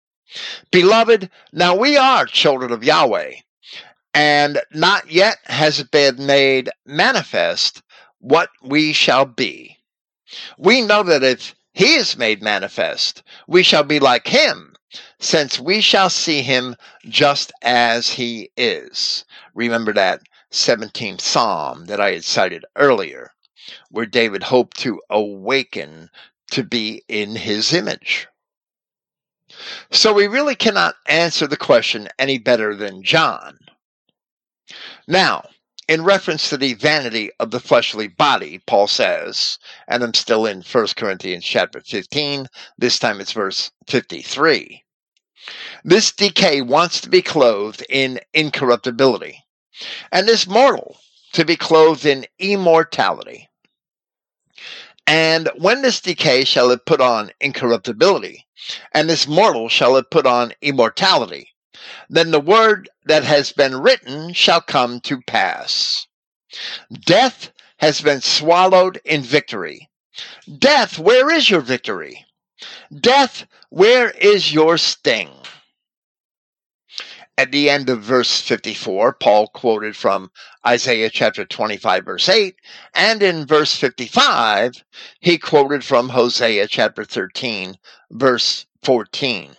Beloved, 0.72 1.30
now 1.52 1.76
we 1.76 1.98
are 1.98 2.26
children 2.26 2.72
of 2.72 2.84
Yahweh, 2.84 3.36
and 4.14 4.60
not 4.74 5.10
yet 5.10 5.38
has 5.46 5.80
it 5.80 5.90
been 5.90 6.26
made 6.26 6.70
manifest 6.86 7.82
what 8.20 8.50
we 8.62 8.94
shall 8.94 9.26
be. 9.26 9.78
We 10.58 10.82
know 10.82 11.04
that 11.04 11.24
if 11.24 11.56
he 11.74 11.96
is 11.96 12.18
made 12.18 12.42
manifest, 12.42 13.24
we 13.48 13.64
shall 13.64 13.84
be 13.84 14.00
like 14.00 14.28
him, 14.28 14.76
since 15.20 15.60
we 15.60 15.82
shall 15.82 16.10
see 16.10 16.42
him 16.42 16.76
just 17.06 17.52
as 17.62 18.10
he 18.10 18.52
is. 18.58 19.26
Remember 19.56 19.94
that 19.94 20.22
17th 20.52 21.22
Psalm 21.22 21.86
that 21.86 22.02
I 22.02 22.12
had 22.14 22.24
cited 22.24 22.66
earlier 22.76 23.32
where 23.90 24.06
David 24.06 24.44
hoped 24.44 24.78
to 24.80 25.02
awaken 25.10 26.10
to 26.52 26.64
be 26.64 27.04
in 27.08 27.36
his 27.36 27.74
image. 27.74 28.28
So 29.92 30.14
we 30.14 30.28
really 30.28 30.56
cannot 30.56 30.96
answer 31.08 31.48
the 31.48 31.58
question 31.58 32.08
any 32.20 32.38
better 32.38 32.76
than 32.76 33.04
John. 33.04 33.60
Now, 35.08 35.48
in 35.88 36.04
reference 36.04 36.50
to 36.50 36.58
the 36.58 36.74
vanity 36.74 37.32
of 37.40 37.52
the 37.52 37.62
fleshly 37.62 38.10
body, 38.10 38.60
Paul 38.68 38.88
says, 38.88 39.58
and 39.88 40.04
I'm 40.04 40.14
still 40.14 40.46
in 40.46 40.62
1 40.62 40.88
Corinthians 40.98 41.46
chapter 41.46 41.80
15, 41.80 42.48
this 42.78 43.00
time 43.00 43.22
it's 43.22 43.32
verse 43.32 43.72
53. 43.88 44.84
This 45.86 46.12
decay 46.12 46.62
wants 46.62 47.00
to 47.02 47.10
be 47.10 47.22
clothed 47.22 47.86
in 47.90 48.20
incorruptibility, 48.34 49.46
and 50.12 50.28
this 50.28 50.46
mortal 50.46 50.98
to 51.32 51.46
be 51.46 51.56
clothed 51.56 52.06
in 52.06 52.26
immortality. 52.38 53.48
And 55.08 55.50
when 55.58 55.82
this 55.82 56.02
decay 56.02 56.44
shall 56.44 56.70
it 56.72 56.86
put 56.86 57.00
on 57.00 57.32
incorruptibility, 57.40 58.46
and 58.94 59.10
this 59.10 59.28
mortal 59.28 59.70
shall 59.70 59.96
it 59.96 60.12
put 60.12 60.28
on 60.28 60.54
immortality, 60.62 61.54
then 62.10 62.32
the 62.32 62.42
word 62.42 62.90
that 63.06 63.24
has 63.24 63.54
been 63.54 63.82
written 63.82 64.34
shall 64.34 64.62
come 64.62 65.00
to 65.02 65.22
pass. 65.22 66.06
Death 66.92 67.52
has 67.80 68.02
been 68.02 68.22
swallowed 68.22 69.00
in 69.06 69.22
victory. 69.22 69.90
Death, 70.60 71.00
where 71.00 71.30
is 71.32 71.50
your 71.50 71.62
victory? 71.62 72.26
Death, 73.00 73.46
where 73.70 74.10
is 74.12 74.52
your 74.54 74.78
sting? 74.78 75.30
At 77.40 77.52
the 77.52 77.70
end 77.70 77.88
of 77.88 78.02
verse 78.02 78.42
54, 78.42 79.14
Paul 79.14 79.48
quoted 79.50 79.96
from 79.96 80.32
Isaiah 80.66 81.12
chapter 81.12 81.46
25, 81.46 82.04
verse 82.04 82.28
8, 82.28 82.56
and 82.96 83.22
in 83.22 83.46
verse 83.46 83.76
55, 83.76 84.84
he 85.20 85.38
quoted 85.38 85.84
from 85.84 86.10
Hosea 86.10 86.68
chapter 86.68 87.06
13, 87.06 87.78
verse 88.10 88.66
14. 88.82 89.56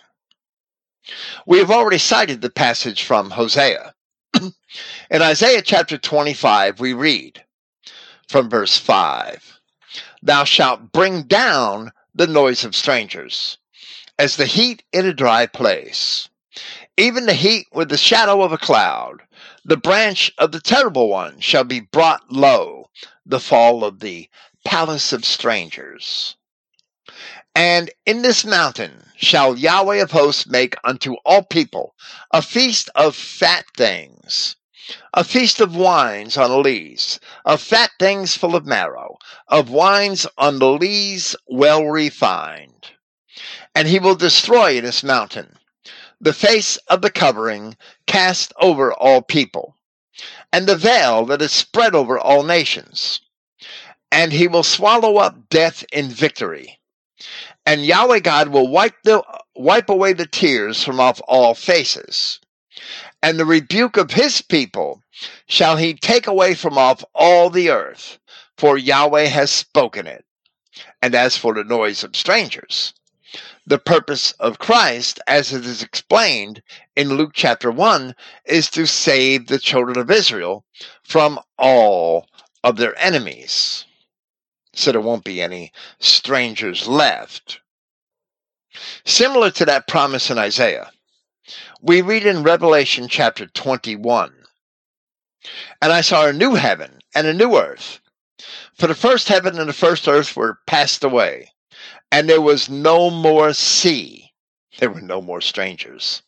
We 1.47 1.59
have 1.59 1.71
already 1.71 1.99
cited 1.99 2.41
the 2.41 2.49
passage 2.49 3.03
from 3.03 3.31
Hosea. 3.31 3.93
in 4.41 5.21
Isaiah 5.21 5.61
chapter 5.61 5.97
25, 5.97 6.81
we 6.81 6.91
read 6.91 7.45
from 8.27 8.49
verse 8.49 8.77
5 8.77 9.61
Thou 10.21 10.43
shalt 10.43 10.91
bring 10.91 11.23
down 11.23 11.93
the 12.13 12.27
noise 12.27 12.65
of 12.65 12.75
strangers, 12.75 13.57
as 14.17 14.35
the 14.35 14.45
heat 14.45 14.83
in 14.91 15.05
a 15.05 15.13
dry 15.13 15.45
place 15.45 16.28
even 16.99 17.25
the 17.25 17.33
heat 17.33 17.65
with 17.71 17.87
the 17.87 17.97
shadow 17.97 18.41
of 18.41 18.51
a 18.51 18.57
cloud. 18.57 19.21
The 19.63 19.77
branch 19.77 20.33
of 20.37 20.51
the 20.51 20.59
terrible 20.59 21.07
one 21.07 21.39
shall 21.39 21.63
be 21.63 21.79
brought 21.79 22.29
low, 22.29 22.89
the 23.25 23.39
fall 23.39 23.85
of 23.85 24.01
the 24.01 24.29
palace 24.65 25.13
of 25.13 25.23
strangers. 25.23 26.35
And 27.55 27.89
in 28.05 28.21
this 28.21 28.43
mountain 28.43 29.11
shall 29.15 29.57
Yahweh 29.57 30.01
of 30.01 30.11
hosts 30.11 30.45
make 30.45 30.75
unto 30.83 31.15
all 31.25 31.43
people 31.43 31.95
a 32.31 32.41
feast 32.41 32.89
of 32.95 33.15
fat 33.15 33.65
things, 33.77 34.57
a 35.13 35.23
feast 35.23 35.61
of 35.61 35.77
wines 35.77 36.35
on 36.35 36.61
lees, 36.61 37.21
of 37.45 37.61
fat 37.61 37.91
things 37.97 38.35
full 38.35 38.57
of 38.57 38.65
marrow, 38.65 39.17
of 39.47 39.69
wines 39.69 40.27
on 40.37 40.59
the 40.59 40.69
lees 40.69 41.33
well 41.47 41.85
refined. 41.85 42.91
And 43.73 43.87
he 43.87 43.99
will 43.99 44.15
destroy 44.15 44.81
this 44.81 45.01
mountain 45.01 45.58
the 46.21 46.33
face 46.33 46.77
of 46.87 47.01
the 47.01 47.11
covering 47.11 47.75
cast 48.07 48.53
over 48.59 48.93
all 48.93 49.21
people, 49.21 49.77
and 50.51 50.67
the 50.67 50.75
veil 50.75 51.25
that 51.25 51.41
is 51.41 51.51
spread 51.51 51.95
over 51.95 52.19
all 52.19 52.43
nations. 52.43 53.21
And 54.11 54.33
he 54.33 54.47
will 54.47 54.63
swallow 54.63 55.17
up 55.17 55.49
death 55.49 55.85
in 55.93 56.09
victory. 56.09 56.79
And 57.65 57.85
Yahweh 57.85 58.19
God 58.19 58.49
will 58.49 58.67
wipe 58.67 58.95
the 59.03 59.23
wipe 59.55 59.89
away 59.89 60.13
the 60.13 60.25
tears 60.25 60.83
from 60.83 60.99
off 60.99 61.21
all 61.27 61.53
faces. 61.53 62.39
And 63.21 63.37
the 63.37 63.45
rebuke 63.45 63.97
of 63.97 64.11
his 64.11 64.41
people 64.41 65.03
shall 65.47 65.77
he 65.77 65.93
take 65.93 66.27
away 66.27 66.55
from 66.55 66.77
off 66.77 67.03
all 67.13 67.49
the 67.49 67.69
earth, 67.69 68.17
for 68.57 68.77
Yahweh 68.77 69.25
has 69.25 69.51
spoken 69.51 70.07
it. 70.07 70.25
And 71.01 71.13
as 71.13 71.37
for 71.37 71.53
the 71.53 71.63
noise 71.63 72.03
of 72.03 72.15
strangers, 72.15 72.93
the 73.65 73.77
purpose 73.77 74.31
of 74.33 74.59
Christ, 74.59 75.19
as 75.27 75.53
it 75.53 75.65
is 75.65 75.83
explained 75.83 76.61
in 76.95 77.15
Luke 77.15 77.31
chapter 77.33 77.71
1, 77.71 78.15
is 78.45 78.69
to 78.71 78.85
save 78.85 79.47
the 79.47 79.59
children 79.59 79.97
of 79.97 80.09
Israel 80.09 80.65
from 81.03 81.39
all 81.57 82.27
of 82.63 82.77
their 82.77 82.97
enemies. 82.97 83.85
So 84.73 84.91
there 84.91 85.01
won't 85.01 85.23
be 85.23 85.41
any 85.41 85.71
strangers 85.99 86.87
left. 86.87 87.59
Similar 89.05 89.51
to 89.51 89.65
that 89.65 89.87
promise 89.87 90.29
in 90.29 90.37
Isaiah, 90.37 90.91
we 91.81 92.01
read 92.01 92.25
in 92.25 92.43
Revelation 92.43 93.07
chapter 93.07 93.47
21 93.47 94.33
And 95.81 95.91
I 95.91 96.01
saw 96.01 96.27
a 96.27 96.33
new 96.33 96.55
heaven 96.55 96.99
and 97.13 97.27
a 97.27 97.33
new 97.33 97.57
earth. 97.57 97.99
For 98.75 98.87
the 98.87 98.95
first 98.95 99.27
heaven 99.27 99.59
and 99.59 99.67
the 99.67 99.73
first 99.73 100.07
earth 100.07 100.35
were 100.35 100.59
passed 100.65 101.03
away 101.03 101.51
and 102.11 102.29
there 102.29 102.41
was 102.41 102.69
no 102.69 103.09
more 103.09 103.53
sea. 103.53 104.31
There 104.79 104.89
were 104.89 105.01
no 105.01 105.21
more 105.21 105.41
strangers. 105.41 106.21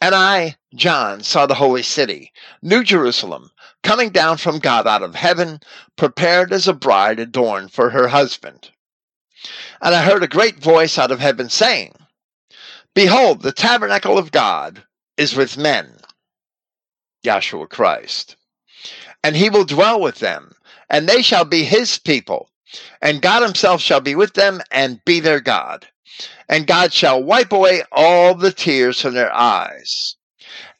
And 0.00 0.14
I, 0.14 0.56
John, 0.74 1.22
saw 1.22 1.46
the 1.46 1.54
holy 1.54 1.82
city, 1.82 2.32
New 2.62 2.84
Jerusalem, 2.84 3.50
coming 3.82 4.10
down 4.10 4.36
from 4.36 4.60
God 4.60 4.86
out 4.86 5.02
of 5.02 5.14
heaven, 5.14 5.60
prepared 5.96 6.52
as 6.52 6.68
a 6.68 6.72
bride 6.72 7.18
adorned 7.18 7.72
for 7.72 7.90
her 7.90 8.08
husband. 8.08 8.70
And 9.80 9.94
I 9.94 10.04
heard 10.04 10.22
a 10.22 10.28
great 10.28 10.62
voice 10.62 10.98
out 10.98 11.10
of 11.10 11.20
heaven 11.20 11.48
saying, 11.48 11.94
Behold, 12.94 13.42
the 13.42 13.52
tabernacle 13.52 14.18
of 14.18 14.32
God 14.32 14.84
is 15.16 15.34
with 15.34 15.56
men, 15.56 15.96
Yahshua 17.24 17.68
Christ, 17.68 18.36
and 19.22 19.36
he 19.36 19.50
will 19.50 19.64
dwell 19.64 20.00
with 20.00 20.16
them, 20.16 20.54
and 20.88 21.08
they 21.08 21.22
shall 21.22 21.44
be 21.44 21.64
his 21.64 21.98
people, 21.98 22.50
and 23.02 23.22
God 23.22 23.42
himself 23.42 23.80
shall 23.80 24.00
be 24.00 24.14
with 24.14 24.34
them 24.34 24.60
and 24.70 25.04
be 25.04 25.20
their 25.20 25.40
God. 25.40 25.86
And 26.48 26.66
God 26.66 26.92
shall 26.92 27.22
wipe 27.22 27.52
away 27.52 27.82
all 27.92 28.34
the 28.34 28.52
tears 28.52 29.00
from 29.00 29.14
their 29.14 29.32
eyes. 29.32 30.16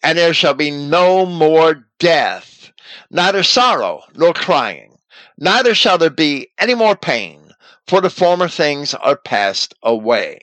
And 0.03 0.19
there 0.19 0.35
shall 0.35 0.55
be 0.55 0.71
no 0.71 1.27
more 1.27 1.87
death, 1.99 2.73
neither 3.11 3.43
sorrow 3.43 4.03
nor 4.15 4.33
crying, 4.33 4.99
neither 5.39 5.75
shall 5.75 5.99
there 5.99 6.11
be 6.11 6.49
any 6.59 6.75
more 6.75 6.97
pain, 6.97 7.53
for 7.87 8.01
the 8.01 8.11
former 8.11 8.49
things 8.49 8.95
are 8.95 9.17
passed 9.17 9.75
away. 9.83 10.41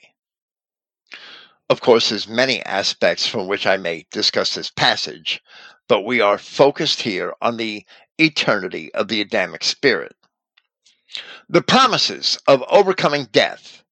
Of 1.70 1.80
course, 1.80 2.08
there's 2.08 2.28
many 2.28 2.62
aspects 2.64 3.26
from 3.26 3.46
which 3.46 3.66
I 3.66 3.76
may 3.76 4.06
discuss 4.10 4.54
this 4.54 4.70
passage, 4.70 5.42
but 5.86 6.02
we 6.02 6.20
are 6.20 6.38
focused 6.38 7.02
here 7.02 7.34
on 7.42 7.56
the 7.56 7.84
eternity 8.18 8.92
of 8.94 9.08
the 9.08 9.20
Adamic 9.20 9.64
spirit. 9.64 10.16
The 11.50 11.62
promises 11.62 12.38
of 12.46 12.62
overcoming 12.68 13.24
death 13.32 13.82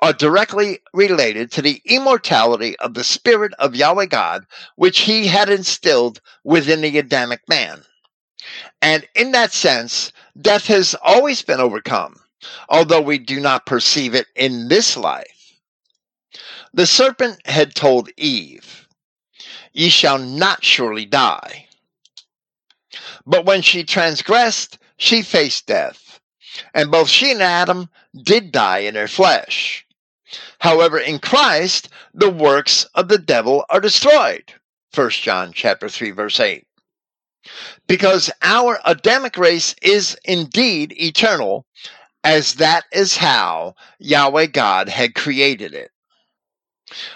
are 0.00 0.12
directly 0.12 0.80
related 0.92 1.52
to 1.52 1.62
the 1.62 1.80
immortality 1.84 2.76
of 2.80 2.94
the 2.94 3.04
Spirit 3.04 3.52
of 3.60 3.76
Yahweh 3.76 4.06
God, 4.06 4.44
which 4.74 5.00
He 5.00 5.28
had 5.28 5.48
instilled 5.48 6.20
within 6.42 6.80
the 6.80 6.98
Adamic 6.98 7.48
man. 7.48 7.84
And 8.82 9.06
in 9.14 9.30
that 9.32 9.52
sense, 9.52 10.12
death 10.40 10.66
has 10.66 10.96
always 11.00 11.42
been 11.42 11.60
overcome, 11.60 12.16
although 12.68 13.00
we 13.00 13.18
do 13.18 13.38
not 13.38 13.66
perceive 13.66 14.14
it 14.14 14.26
in 14.34 14.66
this 14.66 14.96
life. 14.96 15.54
The 16.74 16.86
serpent 16.86 17.40
had 17.46 17.74
told 17.76 18.10
Eve, 18.16 18.88
Ye 19.72 19.90
shall 19.90 20.18
not 20.18 20.64
surely 20.64 21.06
die. 21.06 21.68
But 23.24 23.46
when 23.46 23.62
she 23.62 23.84
transgressed, 23.84 24.78
she 24.96 25.22
faced 25.22 25.66
death 25.66 26.05
and 26.74 26.90
both 26.90 27.08
she 27.08 27.32
and 27.32 27.42
Adam 27.42 27.88
did 28.22 28.52
die 28.52 28.78
in 28.78 28.94
their 28.94 29.08
flesh. 29.08 29.86
However, 30.58 30.98
in 30.98 31.18
Christ, 31.18 31.88
the 32.14 32.30
works 32.30 32.84
of 32.94 33.08
the 33.08 33.18
devil 33.18 33.64
are 33.70 33.80
destroyed. 33.80 34.52
1 34.94 35.10
John 35.10 35.52
chapter 35.52 35.88
3 35.88 36.10
verse 36.10 36.40
8. 36.40 36.66
Because 37.86 38.30
our 38.42 38.80
Adamic 38.84 39.36
race 39.36 39.74
is 39.82 40.18
indeed 40.24 40.92
eternal, 41.00 41.66
as 42.24 42.54
that 42.54 42.84
is 42.90 43.16
how 43.16 43.74
Yahweh 43.98 44.46
God 44.46 44.88
had 44.88 45.14
created 45.14 45.74
it. 45.74 45.92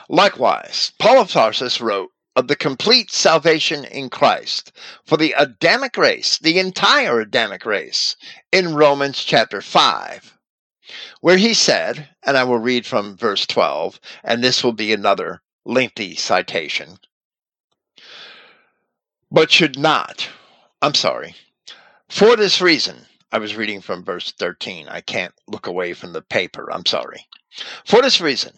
Likewise, 0.09 0.93
Paul 0.99 1.23
of 1.23 1.31
Tarsus 1.31 1.81
wrote, 1.81 2.11
of 2.41 2.49
the 2.49 2.57
complete 2.57 3.11
salvation 3.11 3.85
in 3.85 4.09
Christ 4.09 4.73
for 5.05 5.19
the 5.19 5.35
Adamic 5.37 5.99
race, 5.99 6.39
the 6.39 6.59
entire 6.59 7.21
Adamic 7.21 7.67
race, 7.67 8.17
in 8.51 8.75
Romans 8.75 9.23
chapter 9.23 9.61
5, 9.61 10.39
where 11.21 11.37
he 11.37 11.53
said, 11.53 12.09
and 12.23 12.39
I 12.39 12.45
will 12.45 12.59
read 12.59 12.87
from 12.87 13.15
verse 13.15 13.47
12, 13.47 14.01
and 14.25 14.43
this 14.43 14.65
will 14.65 14.73
be 14.73 14.91
another 14.95 15.43
lengthy 15.67 16.17
citation, 16.17 16.99
but 19.31 19.51
should 19.51 19.79
not, 19.79 20.27
I'm 20.81 20.95
sorry, 20.95 21.35
for 22.09 22.37
this 22.37 22.63
reason, 22.63 23.05
I 23.31 23.39
was 23.39 23.55
reading 23.55 23.83
from 23.83 24.03
verse 24.03 24.33
13. 24.33 24.89
I 24.89 25.03
can't 25.03 25.35
look 25.47 25.67
away 25.67 25.93
from 25.93 26.15
the 26.15 26.23
paper. 26.23 26.73
I'm 26.73 26.87
sorry. 26.87 27.27
For 27.85 28.01
this 28.01 28.19
reason, 28.19 28.53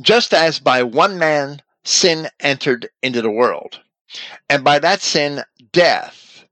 just 0.00 0.32
as 0.32 0.60
by 0.60 0.84
one 0.84 1.18
man 1.18 1.60
sin 1.84 2.28
entered 2.40 2.88
into 3.02 3.22
the 3.22 3.30
world. 3.30 3.80
And 4.48 4.64
by 4.64 4.78
that 4.80 5.02
sin, 5.02 5.44
death. 5.72 6.44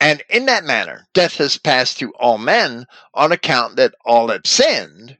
And 0.00 0.22
in 0.28 0.46
that 0.46 0.64
manner, 0.64 1.06
death 1.12 1.36
has 1.36 1.58
passed 1.58 1.98
to 1.98 2.12
all 2.14 2.38
men 2.38 2.86
on 3.14 3.32
account 3.32 3.76
that 3.76 3.94
all 4.04 4.28
have 4.28 4.46
sinned. 4.46 5.18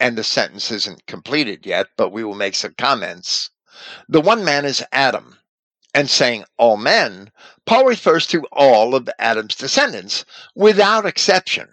And 0.00 0.18
the 0.18 0.24
sentence 0.24 0.70
isn't 0.70 1.06
completed 1.06 1.64
yet, 1.66 1.88
but 1.96 2.10
we 2.10 2.24
will 2.24 2.34
make 2.34 2.54
some 2.54 2.74
comments. 2.76 3.50
The 4.08 4.20
one 4.20 4.44
man 4.44 4.64
is 4.64 4.84
Adam. 4.90 5.38
And 5.94 6.10
saying 6.10 6.44
all 6.56 6.76
men, 6.76 7.30
Paul 7.66 7.84
refers 7.84 8.26
to 8.28 8.44
all 8.50 8.96
of 8.96 9.08
Adam's 9.20 9.54
descendants 9.54 10.24
without 10.56 11.06
exception. 11.06 11.68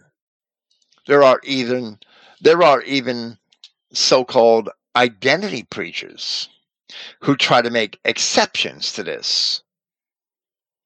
There 1.07 1.23
are 1.23 1.39
even 1.43 1.97
there 2.39 2.61
are 2.61 2.83
even 2.83 3.39
so-called 3.91 4.69
identity 4.95 5.63
preachers 5.63 6.49
who 7.21 7.35
try 7.35 7.61
to 7.61 7.69
make 7.69 7.99
exceptions 8.05 8.91
to 8.93 9.03
this 9.03 9.63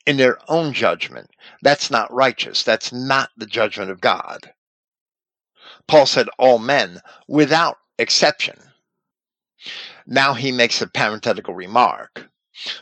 in 0.05 0.17
their 0.17 0.37
own 0.47 0.73
judgment. 0.73 1.31
That's 1.61 1.89
not 1.89 2.13
righteous. 2.13 2.63
That's 2.63 2.91
not 2.91 3.29
the 3.37 3.45
judgment 3.45 3.91
of 3.91 4.01
God. 4.01 4.53
Paul 5.87 6.05
said, 6.05 6.29
All 6.37 6.59
men, 6.59 7.01
without 7.27 7.77
exception. 7.97 8.59
Now 10.05 10.33
he 10.33 10.51
makes 10.51 10.81
a 10.81 10.87
parenthetical 10.87 11.55
remark. 11.55 12.29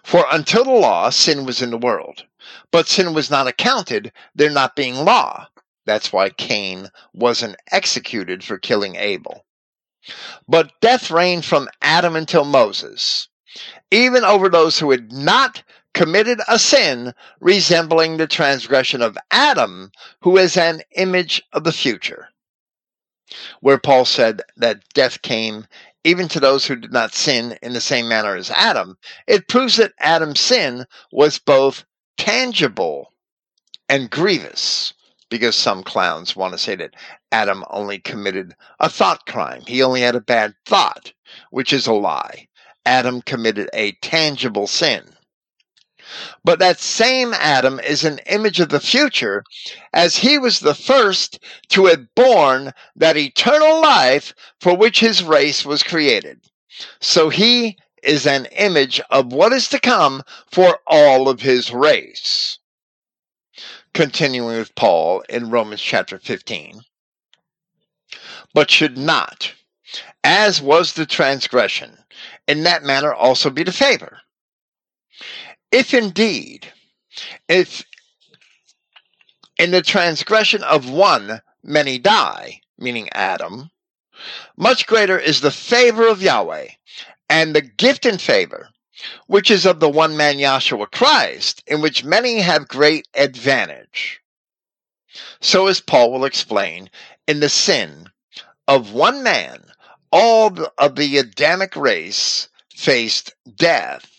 For 0.04 0.26
until 0.30 0.66
the 0.66 0.72
law, 0.72 1.10
sin 1.10 1.46
was 1.46 1.62
in 1.62 1.72
the 1.72 1.78
world. 1.78 2.26
But 2.72 2.88
sin 2.88 3.14
was 3.14 3.32
not 3.32 3.48
accounted, 3.48 4.12
there 4.36 4.50
not 4.50 4.76
being 4.76 4.96
law. 4.96 5.48
That's 5.86 6.14
why 6.14 6.30
Cain 6.30 6.90
wasn't 7.14 7.56
executed 7.72 8.44
for 8.44 8.58
killing 8.58 8.96
Abel. 8.96 9.46
But 10.48 10.72
death 10.82 11.10
reigned 11.10 11.46
from 11.46 11.70
Adam 11.82 12.16
until 12.16 12.44
Moses, 12.44 13.30
even 13.90 14.24
over 14.24 14.50
those 14.50 14.80
who 14.80 14.92
had 14.92 15.12
not 15.12 15.64
committed 15.94 16.42
a 16.48 16.60
sin 16.60 17.14
resembling 17.40 18.18
the 18.18 18.28
transgression 18.28 19.02
of 19.02 19.18
Adam, 19.32 19.92
who 20.22 20.38
is 20.38 20.58
an 20.58 20.82
image 20.96 21.42
of 21.54 21.64
the 21.64 21.72
future. 21.72 22.30
Where 23.62 23.78
Paul 23.78 24.06
said 24.06 24.42
that 24.58 24.82
death 24.94 25.22
came 25.22 25.68
even 26.04 26.28
to 26.30 26.40
those 26.40 26.66
who 26.66 26.76
did 26.76 26.92
not 26.92 27.14
sin 27.14 27.58
in 27.62 27.74
the 27.74 27.82
same 27.82 28.08
manner 28.10 28.36
as 28.36 28.52
Adam, 28.52 28.98
it 29.28 29.48
proves 29.48 29.78
that 29.78 29.94
Adam's 30.00 30.42
sin 30.42 30.86
was 31.12 31.40
both 31.40 31.86
tangible 32.18 33.14
and 33.88 34.10
grievous 34.10 34.94
because 35.34 35.56
some 35.56 35.82
clowns 35.82 36.36
want 36.36 36.54
to 36.54 36.60
say 36.60 36.76
that 36.76 36.94
Adam 37.32 37.66
only 37.72 37.98
committed 37.98 38.54
a 38.80 38.88
thought 38.88 39.26
crime. 39.26 39.64
He 39.66 39.82
only 39.82 40.02
had 40.02 40.14
a 40.14 40.22
bad 40.22 40.54
thought, 40.64 41.12
which 41.50 41.74
is 41.74 41.88
a 41.88 41.94
lie. 41.94 42.48
Adam 42.86 43.20
committed 43.20 43.68
a 43.74 43.94
tangible 43.94 44.68
sin. 44.68 45.16
But 46.44 46.60
that 46.60 46.80
same 46.80 47.34
Adam 47.34 47.80
is 47.80 48.04
an 48.04 48.20
image 48.28 48.60
of 48.60 48.70
the 48.70 48.80
future, 48.80 49.44
as 49.92 50.18
he 50.18 50.38
was 50.38 50.60
the 50.60 50.76
first 50.76 51.40
to 51.70 51.88
have 51.88 52.14
borne 52.14 52.72
that 52.96 53.18
eternal 53.18 53.82
life 53.82 54.36
for 54.62 54.78
which 54.78 55.00
his 55.00 55.24
race 55.24 55.66
was 55.66 55.82
created. 55.82 56.42
So 57.02 57.30
he 57.30 57.80
is 58.04 58.28
an 58.28 58.46
image 58.52 59.02
of 59.10 59.34
what 59.34 59.52
is 59.52 59.68
to 59.70 59.80
come 59.80 60.22
for 60.52 60.78
all 60.86 61.28
of 61.28 61.42
his 61.42 61.72
race. 61.74 62.60
Continuing 63.94 64.58
with 64.58 64.76
Paul 64.76 65.24
in 65.30 65.52
Romans 65.52 65.82
chapter 65.82 66.18
15. 66.18 66.82
But 68.54 68.72
should 68.72 68.98
not, 68.98 69.54
as 70.24 70.62
was 70.62 70.94
the 70.94 71.06
transgression, 71.06 71.98
in 72.48 72.64
that 72.64 72.84
manner 72.84 73.14
also 73.14 73.50
be 73.50 73.64
the 73.64 73.72
favor. 73.72 74.20
If 75.72 75.94
indeed, 75.94 76.72
if 77.48 77.84
in 79.58 79.72
the 79.72 79.82
transgression 79.82 80.64
of 80.64 80.90
one 80.90 81.42
many 81.64 82.00
die, 82.00 82.62
meaning 82.78 83.10
Adam, 83.14 83.70
much 84.58 84.88
greater 84.88 85.18
is 85.18 85.42
the 85.42 85.52
favor 85.52 86.08
of 86.08 86.22
Yahweh 86.22 86.70
and 87.30 87.56
the 87.56 87.62
gift 87.62 88.06
and 88.06 88.22
favor 88.22 88.70
which 89.28 89.50
is 89.50 89.66
of 89.66 89.80
the 89.80 89.90
one 89.90 90.16
man 90.18 90.38
Yahshua 90.38 90.92
Christ, 90.92 91.64
in 91.68 91.82
which 91.82 92.04
many 92.04 92.40
have 92.40 92.68
great 92.68 93.08
advantage. 93.14 94.22
So, 95.42 95.68
as 95.68 95.80
Paul 95.80 96.12
will 96.12 96.26
explain, 96.26 96.90
in 97.28 97.40
the 97.40 97.50
sin 97.50 98.10
of 98.68 98.94
one 98.94 99.24
man, 99.24 99.64
all 100.12 100.56
of 100.78 100.96
the 100.96 101.18
Adamic 101.18 101.76
race 101.76 102.50
faced 102.76 103.34
death. 103.56 104.10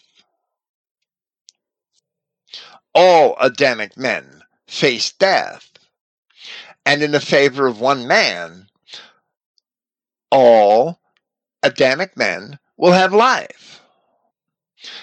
All 2.95 3.37
Adamic 3.41 3.97
men 3.97 4.43
faced 4.67 5.19
death. 5.19 5.71
And 6.87 7.03
in 7.03 7.13
the 7.13 7.21
favor 7.21 7.67
of 7.67 7.81
one 7.81 8.07
man, 8.07 8.69
all 10.31 11.01
Adamic 11.63 12.17
men 12.17 12.59
will 12.77 12.93
have 12.93 13.13
life. 13.13 13.81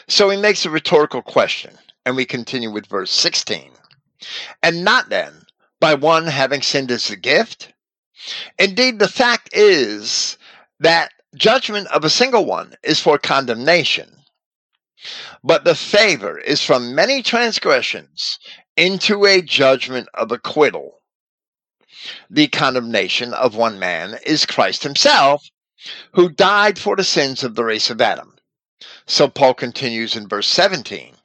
So 0.07 0.29
he 0.29 0.37
makes 0.37 0.65
a 0.65 0.69
rhetorical 0.69 1.21
question, 1.21 1.77
and 2.05 2.15
we 2.15 2.25
continue 2.25 2.71
with 2.71 2.87
verse 2.87 3.11
16. 3.11 3.71
And 4.61 4.83
not 4.83 5.09
then 5.09 5.45
by 5.79 5.95
one 5.95 6.27
having 6.27 6.61
sinned 6.61 6.91
as 6.91 7.09
a 7.09 7.15
gift? 7.15 7.73
Indeed, 8.59 8.99
the 8.99 9.07
fact 9.07 9.49
is 9.53 10.37
that 10.79 11.11
judgment 11.35 11.87
of 11.87 12.03
a 12.03 12.09
single 12.09 12.45
one 12.45 12.75
is 12.83 12.99
for 12.99 13.17
condemnation, 13.17 14.23
but 15.43 15.63
the 15.63 15.75
favor 15.75 16.37
is 16.37 16.61
from 16.61 16.93
many 16.93 17.23
transgressions 17.23 18.37
into 18.77 19.25
a 19.25 19.41
judgment 19.41 20.07
of 20.13 20.31
acquittal. 20.31 21.01
The 22.29 22.47
condemnation 22.47 23.33
of 23.33 23.55
one 23.55 23.79
man 23.79 24.19
is 24.25 24.45
Christ 24.45 24.83
himself, 24.83 25.49
who 26.13 26.29
died 26.29 26.77
for 26.77 26.95
the 26.95 27.03
sins 27.03 27.43
of 27.43 27.55
the 27.55 27.63
race 27.63 27.89
of 27.89 28.01
Adam 28.01 28.35
so 29.05 29.27
Paul 29.27 29.53
continues 29.53 30.15
in 30.15 30.27
verse 30.27 30.47
17 30.47 31.15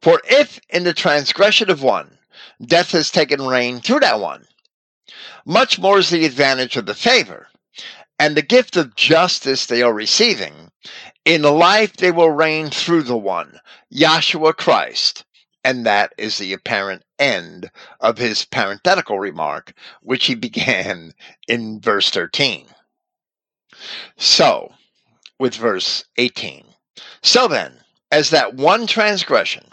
For 0.00 0.20
if 0.24 0.60
in 0.68 0.84
the 0.84 0.94
transgression 0.94 1.70
of 1.70 1.82
one 1.82 2.18
death 2.64 2.92
has 2.92 3.10
taken 3.10 3.42
reign 3.42 3.80
through 3.80 4.00
that 4.00 4.20
one, 4.20 4.46
much 5.44 5.78
more 5.78 5.98
is 5.98 6.10
the 6.10 6.24
advantage 6.24 6.76
of 6.76 6.86
the 6.86 6.94
favor 6.94 7.48
and 8.18 8.36
the 8.36 8.42
gift 8.42 8.76
of 8.76 8.94
justice 8.94 9.66
they 9.66 9.82
are 9.82 9.92
receiving. 9.92 10.70
In 11.24 11.42
life 11.42 11.96
they 11.96 12.10
will 12.10 12.30
reign 12.30 12.70
through 12.70 13.02
the 13.02 13.16
one, 13.16 13.60
Yahshua 13.92 14.56
Christ. 14.56 15.24
And 15.64 15.86
that 15.86 16.12
is 16.18 16.36
the 16.38 16.52
apparent 16.52 17.02
end 17.18 17.70
of 18.00 18.18
his 18.18 18.44
parenthetical 18.44 19.18
remark, 19.18 19.72
which 20.02 20.26
he 20.26 20.34
began 20.46 21.14
in 21.48 21.80
verse 21.80 22.10
13. 22.10 22.66
So, 24.16 24.74
with 25.38 25.54
verse 25.54 26.04
18. 26.16 26.64
So 27.22 27.48
then, 27.48 27.80
as 28.10 28.30
that 28.30 28.54
one 28.54 28.86
transgression 28.86 29.64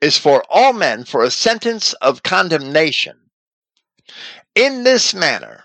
is 0.00 0.18
for 0.18 0.44
all 0.50 0.72
men 0.72 1.04
for 1.04 1.22
a 1.22 1.30
sentence 1.30 1.92
of 1.94 2.22
condemnation, 2.22 3.16
in 4.54 4.84
this 4.84 5.14
manner, 5.14 5.64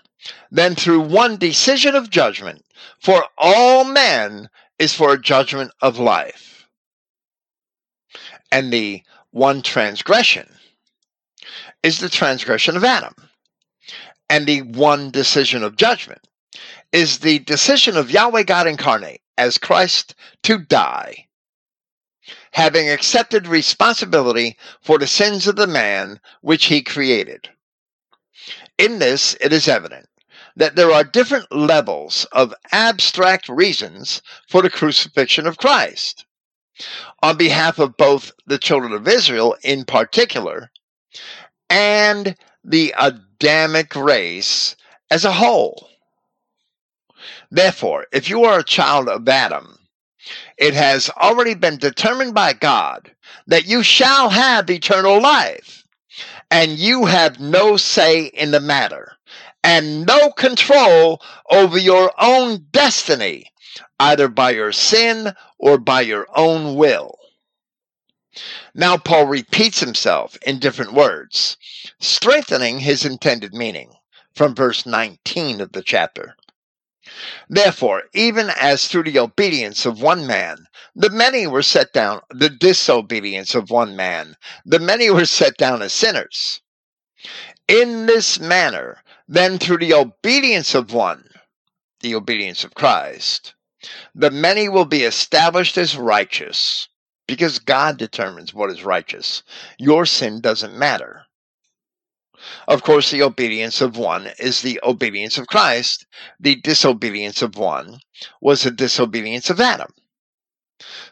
then 0.50 0.74
through 0.74 1.00
one 1.00 1.36
decision 1.36 1.94
of 1.94 2.10
judgment 2.10 2.64
for 3.00 3.24
all 3.36 3.84
men 3.84 4.48
is 4.78 4.94
for 4.94 5.12
a 5.12 5.20
judgment 5.20 5.72
of 5.80 5.98
life. 5.98 6.68
And 8.50 8.72
the 8.72 9.02
one 9.30 9.62
transgression 9.62 10.48
is 11.82 11.98
the 11.98 12.08
transgression 12.08 12.76
of 12.76 12.84
Adam. 12.84 13.14
And 14.28 14.46
the 14.46 14.62
one 14.62 15.10
decision 15.10 15.62
of 15.62 15.76
judgment 15.76 16.26
is 16.92 17.18
the 17.18 17.38
decision 17.40 17.96
of 17.96 18.10
Yahweh 18.10 18.44
God 18.44 18.66
incarnate 18.66 19.20
as 19.42 19.58
Christ 19.58 20.14
to 20.44 20.58
die 20.58 21.26
having 22.52 22.88
accepted 22.88 23.46
responsibility 23.46 24.56
for 24.80 24.98
the 24.98 25.06
sins 25.06 25.46
of 25.46 25.56
the 25.56 25.66
man 25.66 26.20
which 26.40 26.66
he 26.66 26.82
created. 26.82 27.48
In 28.78 28.98
this, 28.98 29.36
it 29.40 29.52
is 29.52 29.68
evident 29.68 30.08
that 30.54 30.76
there 30.76 30.92
are 30.92 31.04
different 31.04 31.50
levels 31.50 32.26
of 32.32 32.54
abstract 32.72 33.48
reasons 33.48 34.20
for 34.48 34.60
the 34.60 34.70
crucifixion 34.70 35.46
of 35.46 35.56
Christ. 35.56 36.26
On 37.22 37.36
behalf 37.36 37.78
of 37.78 37.96
both 37.96 38.32
the 38.46 38.58
children 38.58 38.92
of 38.92 39.08
Israel 39.08 39.56
in 39.62 39.84
particular 39.84 40.70
and 41.70 42.36
the 42.62 42.94
Adamic 42.98 43.94
race 43.96 44.76
as 45.10 45.24
a 45.24 45.32
whole. 45.32 45.88
Therefore, 47.54 48.06
if 48.12 48.30
you 48.30 48.44
are 48.44 48.60
a 48.60 48.64
child 48.64 49.10
of 49.10 49.28
Adam, 49.28 49.78
it 50.56 50.72
has 50.72 51.10
already 51.10 51.52
been 51.52 51.76
determined 51.76 52.32
by 52.32 52.54
God 52.54 53.14
that 53.46 53.66
you 53.66 53.82
shall 53.82 54.30
have 54.30 54.70
eternal 54.70 55.20
life, 55.20 55.84
and 56.50 56.78
you 56.78 57.04
have 57.04 57.40
no 57.40 57.76
say 57.76 58.24
in 58.24 58.52
the 58.52 58.60
matter, 58.60 59.12
and 59.62 60.06
no 60.06 60.30
control 60.30 61.20
over 61.50 61.76
your 61.76 62.10
own 62.18 62.68
destiny, 62.72 63.52
either 64.00 64.28
by 64.28 64.52
your 64.52 64.72
sin 64.72 65.34
or 65.58 65.76
by 65.76 66.00
your 66.00 66.26
own 66.34 66.74
will. 66.74 67.18
Now, 68.74 68.96
Paul 68.96 69.26
repeats 69.26 69.80
himself 69.80 70.38
in 70.46 70.58
different 70.58 70.94
words, 70.94 71.58
strengthening 72.00 72.78
his 72.78 73.04
intended 73.04 73.52
meaning 73.52 73.92
from 74.34 74.54
verse 74.54 74.86
19 74.86 75.60
of 75.60 75.72
the 75.72 75.82
chapter. 75.82 76.34
Therefore, 77.48 78.04
even 78.14 78.50
as 78.50 78.86
through 78.86 79.04
the 79.04 79.18
obedience 79.18 79.84
of 79.84 80.00
one 80.00 80.26
man, 80.26 80.66
the 80.94 81.10
many 81.10 81.46
were 81.46 81.62
set 81.62 81.92
down, 81.92 82.20
the 82.30 82.48
disobedience 82.48 83.54
of 83.54 83.70
one 83.70 83.96
man, 83.96 84.36
the 84.64 84.78
many 84.78 85.10
were 85.10 85.26
set 85.26 85.56
down 85.56 85.82
as 85.82 85.92
sinners. 85.92 86.60
In 87.66 88.06
this 88.06 88.38
manner, 88.38 89.02
then 89.26 89.58
through 89.58 89.78
the 89.78 89.94
obedience 89.94 90.74
of 90.74 90.92
one, 90.92 91.28
the 92.00 92.14
obedience 92.14 92.64
of 92.64 92.74
Christ, 92.74 93.54
the 94.14 94.30
many 94.30 94.68
will 94.68 94.84
be 94.84 95.02
established 95.02 95.76
as 95.78 95.96
righteous 95.96 96.88
because 97.26 97.58
God 97.58 97.96
determines 97.96 98.52
what 98.52 98.70
is 98.70 98.84
righteous. 98.84 99.42
Your 99.78 100.06
sin 100.06 100.40
doesn't 100.40 100.76
matter. 100.76 101.21
Of 102.66 102.82
course, 102.82 103.10
the 103.10 103.22
obedience 103.22 103.80
of 103.80 103.96
one 103.96 104.32
is 104.38 104.62
the 104.62 104.80
obedience 104.82 105.38
of 105.38 105.46
Christ. 105.46 106.06
The 106.40 106.56
disobedience 106.56 107.40
of 107.40 107.56
one 107.56 108.00
was 108.40 108.62
the 108.62 108.70
disobedience 108.72 109.48
of 109.48 109.60
Adam. 109.60 109.92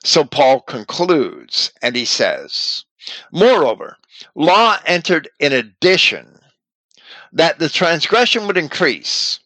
So 0.02 0.24
Paul 0.24 0.60
concludes 0.60 1.72
and 1.80 1.94
he 1.94 2.04
says, 2.04 2.84
Moreover, 3.30 3.96
law 4.34 4.78
entered 4.84 5.30
in 5.38 5.52
addition 5.52 6.40
that 7.32 7.60
the 7.60 7.68
transgression 7.68 8.46
would 8.46 8.56
increase, 8.56 9.38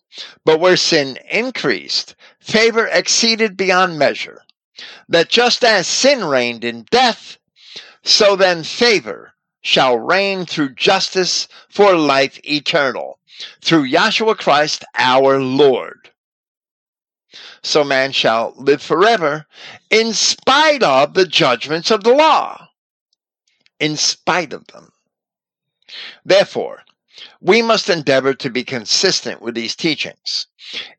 but 0.45 0.61
where 0.61 0.79
sin 0.79 1.19
increased, 1.29 2.15
favor 2.41 2.87
exceeded 2.87 3.57
beyond 3.57 3.99
measure. 3.99 4.43
That 5.09 5.29
just 5.29 5.63
as 5.63 5.87
sin 5.87 6.25
reigned 6.25 6.65
in 6.65 6.85
death, 6.85 7.37
so 8.03 8.37
then 8.37 8.65
favor 8.65 9.34
shall 9.65 9.97
reign 9.99 10.45
through 10.45 10.75
justice 10.75 11.49
for 11.71 11.97
life 11.97 12.39
eternal, 12.45 13.19
through 13.63 13.89
Yahshua 13.89 14.37
Christ 14.37 14.85
our 14.95 15.41
Lord. 15.41 16.11
So 17.63 17.83
man 17.83 18.13
shall 18.13 18.53
live 18.57 18.83
forever 18.83 19.47
in 19.89 20.13
spite 20.13 20.83
of 20.83 21.15
the 21.15 21.27
judgments 21.27 21.91
of 21.91 22.05
the 22.05 22.13
law. 22.13 22.69
In 23.81 23.97
spite 23.97 24.53
of 24.53 24.67
them. 24.69 24.93
Therefore, 26.27 26.83
we 27.41 27.63
must 27.63 27.89
endeavor 27.89 28.35
to 28.35 28.51
be 28.51 28.65
consistent 28.65 29.41
with 29.41 29.55
these 29.55 29.75
teachings 29.75 30.47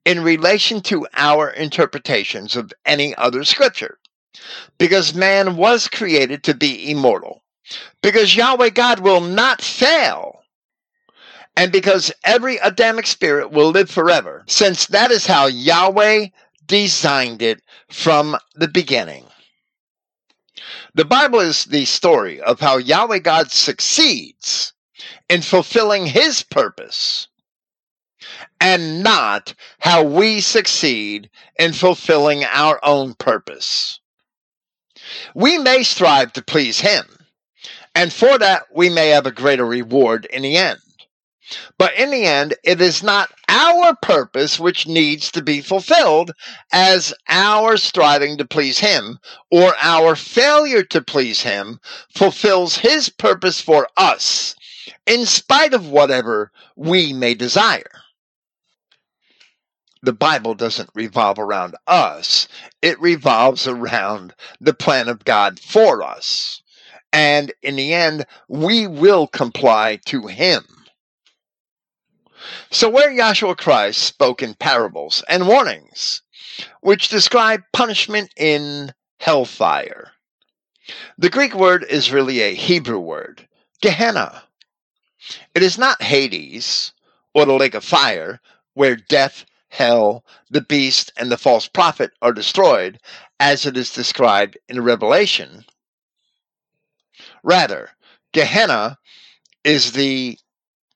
in 0.06 0.24
relation 0.24 0.82
to 0.82 1.08
our 1.14 1.52
interpretations 1.52 2.56
of 2.56 2.74
any 2.86 3.14
other 3.16 3.44
scripture. 3.44 4.00
Because 4.80 5.14
man 5.14 5.56
was 5.56 5.88
created 5.88 6.44
to 6.44 6.56
be 6.56 6.90
immortal. 6.90 7.44
Because 8.02 8.36
Yahweh 8.36 8.70
God 8.70 9.00
will 9.00 9.22
not 9.22 9.62
fail. 9.62 10.42
And 11.58 11.72
because 11.72 12.12
every 12.24 12.58
Adamic 12.58 13.08
spirit 13.08 13.52
will 13.52 13.70
live 13.70 13.90
forever, 13.90 14.44
since 14.48 14.88
that 14.88 15.12
is 15.12 15.26
how 15.26 15.48
Yahweh 15.48 16.28
designed 16.68 17.42
it 17.42 17.62
from 17.90 18.36
the 18.56 18.68
beginning. 18.68 19.26
The 20.94 21.06
Bible 21.06 21.40
is 21.40 21.66
the 21.66 21.86
story 21.86 22.42
of 22.42 22.60
how 22.60 22.78
Yahweh 22.78 23.20
God 23.20 23.52
succeeds 23.52 24.74
in 25.30 25.42
fulfilling 25.42 26.06
his 26.06 26.44
purpose 26.44 27.28
and 28.60 29.04
not 29.04 29.54
how 29.80 30.04
we 30.04 30.42
succeed 30.42 31.30
in 31.60 31.74
fulfilling 31.74 32.44
our 32.46 32.80
own 32.84 33.14
purpose. 33.16 34.00
We 35.34 35.58
may 35.58 35.84
strive 35.84 36.34
to 36.34 36.42
please 36.42 36.80
him, 36.80 37.06
and 37.96 38.12
for 38.12 38.38
that 38.38 38.64
we 38.76 38.90
may 38.90 39.10
have 39.10 39.26
a 39.26 39.32
greater 39.32 39.66
reward 39.66 40.26
in 40.26 40.44
the 40.44 40.58
end. 40.58 40.80
But 41.78 41.94
in 41.94 42.10
the 42.10 42.26
end, 42.26 42.56
it 42.64 42.82
is 42.82 43.04
not 43.04 43.32
our 43.48 43.96
purpose 44.02 44.60
which 44.60 44.88
needs 44.88 45.32
to 45.32 45.44
be 45.44 45.62
fulfilled 45.62 46.32
as 46.72 47.14
our 47.30 47.78
striving 47.78 48.38
to 48.38 48.46
please 48.46 48.80
Him 48.80 49.20
or 49.52 49.76
our 49.80 50.16
failure 50.16 50.84
to 50.86 51.02
please 51.02 51.42
Him 51.42 51.80
fulfills 52.14 52.78
His 52.78 53.10
purpose 53.10 53.62
for 53.62 53.88
us, 53.96 54.56
in 55.06 55.26
spite 55.28 55.74
of 55.74 55.88
whatever 55.88 56.52
we 56.76 57.14
may 57.14 57.36
desire. 57.36 58.02
The 60.02 60.14
Bible 60.14 60.56
doesn't 60.56 60.90
revolve 60.96 61.38
around 61.38 61.76
us, 61.86 62.48
it 62.82 63.00
revolves 63.00 63.68
around 63.68 64.34
the 64.60 64.74
plan 64.74 65.10
of 65.10 65.26
God 65.26 65.60
for 65.60 66.02
us. 66.02 66.64
And 67.16 67.54
in 67.62 67.78
the 67.78 67.94
end, 67.94 68.26
we 68.50 68.88
will 68.88 69.26
comply 69.26 70.02
to 70.08 70.28
Him. 70.28 70.66
So, 72.70 72.90
where 72.90 73.10
Yahshua 73.10 73.56
Christ 73.56 74.04
spoke 74.04 74.44
in 74.44 74.54
parables 74.56 75.24
and 75.30 75.48
warnings, 75.48 76.24
which 76.82 77.08
describe 77.08 77.64
punishment 77.72 78.34
in 78.36 78.92
hellfire, 79.22 80.12
the 81.18 81.30
Greek 81.30 81.56
word 81.56 81.86
is 81.90 82.12
really 82.12 82.42
a 82.42 82.54
Hebrew 82.54 83.00
word, 83.00 83.48
Gehenna. 83.82 84.44
It 85.56 85.64
is 85.64 85.78
not 85.78 86.02
Hades 86.02 86.92
or 87.34 87.46
the 87.46 87.54
lake 87.54 87.76
of 87.76 87.86
fire, 87.86 88.42
where 88.74 88.98
death, 88.98 89.46
hell, 89.70 90.26
the 90.50 90.60
beast, 90.60 91.14
and 91.16 91.32
the 91.32 91.38
false 91.38 91.70
prophet 91.70 92.12
are 92.22 92.34
destroyed, 92.34 93.00
as 93.40 93.66
it 93.66 93.78
is 93.78 93.94
described 93.94 94.58
in 94.68 94.84
Revelation. 94.84 95.64
Rather, 97.46 97.92
Gehenna 98.34 98.98
is 99.64 99.92
the 99.92 100.40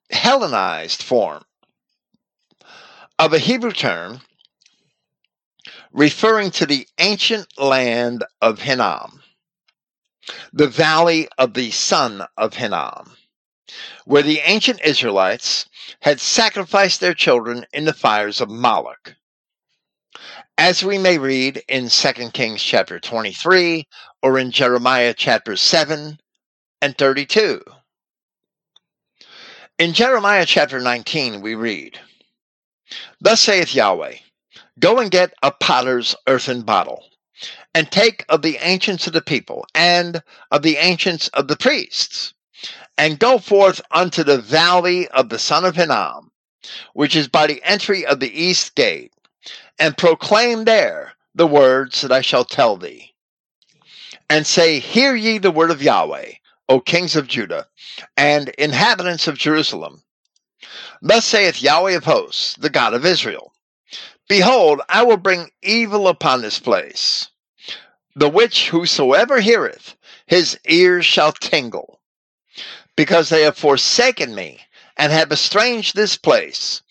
Hellenized 0.09 1.03
form 1.03 1.43
of 3.19 3.33
a 3.33 3.37
Hebrew 3.37 3.71
term 3.71 4.21
referring 5.91 6.49
to 6.49 6.65
the 6.65 6.87
ancient 6.97 7.55
land 7.59 8.23
of 8.41 8.61
Hinnom, 8.61 9.21
the 10.51 10.67
valley 10.67 11.29
of 11.37 11.53
the 11.53 11.69
son 11.69 12.25
of 12.35 12.55
Hinnom, 12.55 13.15
where 14.05 14.23
the 14.23 14.39
ancient 14.39 14.81
Israelites 14.83 15.67
had 16.01 16.19
sacrificed 16.19 16.99
their 16.99 17.13
children 17.13 17.63
in 17.73 17.85
the 17.85 17.93
fires 17.93 18.41
of 18.41 18.49
Moloch. 18.49 19.15
As 20.57 20.83
we 20.83 20.97
may 20.97 21.19
read 21.19 21.61
in 21.67 21.89
2 21.89 22.31
Kings 22.31 22.63
chapter 22.63 22.99
23 22.99 23.87
or 24.23 24.39
in 24.39 24.49
Jeremiah 24.49 25.13
chapter 25.15 25.55
7 25.55 26.17
and 26.81 26.97
32. 26.97 27.61
In 29.77 29.93
Jeremiah 29.93 30.45
chapter 30.45 30.79
19, 30.79 31.41
we 31.41 31.55
read, 31.55 31.99
Thus 33.21 33.41
saith 33.41 33.73
Yahweh, 33.73 34.15
Go 34.79 34.99
and 34.99 35.11
get 35.11 35.33
a 35.41 35.51
potter's 35.51 36.15
earthen 36.27 36.63
bottle, 36.63 37.05
and 37.73 37.91
take 37.91 38.25
of 38.29 38.41
the 38.41 38.57
ancients 38.57 39.07
of 39.07 39.13
the 39.13 39.21
people, 39.21 39.65
and 39.73 40.21
of 40.51 40.63
the 40.63 40.77
ancients 40.77 41.27
of 41.29 41.47
the 41.47 41.55
priests, 41.55 42.33
and 42.97 43.19
go 43.19 43.37
forth 43.39 43.79
unto 43.91 44.23
the 44.23 44.41
valley 44.41 45.07
of 45.09 45.29
the 45.29 45.39
son 45.39 45.63
of 45.63 45.75
Hinnom, 45.75 46.31
which 46.93 47.15
is 47.15 47.27
by 47.27 47.47
the 47.47 47.61
entry 47.63 48.05
of 48.05 48.19
the 48.19 48.31
east 48.31 48.75
gate, 48.75 49.13
and 49.77 49.97
proclaim 49.97 50.65
there 50.65 51.13
the 51.33 51.47
words 51.47 52.01
that 52.01 52.11
I 52.11 52.21
shall 52.21 52.43
tell 52.43 52.75
thee. 52.75 53.13
And 54.29 54.45
say, 54.45 54.79
Hear 54.79 55.15
ye 55.15 55.37
the 55.37 55.51
word 55.51 55.71
of 55.71 55.81
Yahweh, 55.81 56.33
O 56.69 56.79
kings 56.79 57.15
of 57.15 57.27
Judah, 57.27 57.67
and 58.15 58.49
inhabitants 58.49 59.27
of 59.27 59.39
Jerusalem. 59.39 60.03
Thus 61.01 61.25
saith 61.25 61.63
Yahweh 61.63 61.93
of 61.93 62.03
hosts, 62.03 62.53
the 62.59 62.69
God 62.69 62.93
of 62.93 63.07
Israel 63.07 63.53
Behold, 64.27 64.79
I 64.87 65.01
will 65.01 65.17
bring 65.17 65.49
evil 65.63 66.07
upon 66.07 66.43
this 66.43 66.59
place, 66.59 67.29
the 68.15 68.29
which 68.29 68.69
whosoever 68.69 69.41
heareth, 69.41 69.95
his 70.27 70.59
ears 70.67 71.07
shall 71.07 71.31
tingle, 71.31 72.01
because 72.95 73.29
they 73.29 73.41
have 73.41 73.57
forsaken 73.57 74.35
me, 74.35 74.59
and 74.95 75.11
have 75.11 75.31
estranged 75.31 75.95
this 75.95 76.17
place, 76.17 76.83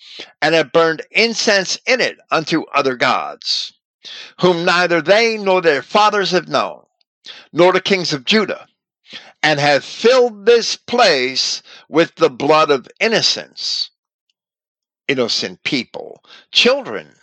and 0.42 0.56
have 0.56 0.72
burned 0.72 1.06
incense 1.12 1.78
in 1.86 2.00
it 2.00 2.18
unto 2.32 2.64
other 2.74 2.96
gods, 2.96 3.74
whom 4.40 4.64
neither 4.64 5.00
they 5.00 5.38
nor 5.38 5.62
their 5.62 5.82
fathers 5.82 6.32
have 6.32 6.48
known, 6.48 6.84
nor 7.52 7.72
the 7.72 7.80
kings 7.80 8.12
of 8.12 8.24
Judah 8.24 8.66
and 9.42 9.60
have 9.60 9.84
filled 9.84 10.46
this 10.46 10.76
place 10.76 11.62
with 11.88 12.14
the 12.16 12.30
blood 12.30 12.70
of 12.70 12.88
innocents, 13.00 13.90
innocent 15.06 15.62
people, 15.62 16.22
children. 16.52 17.14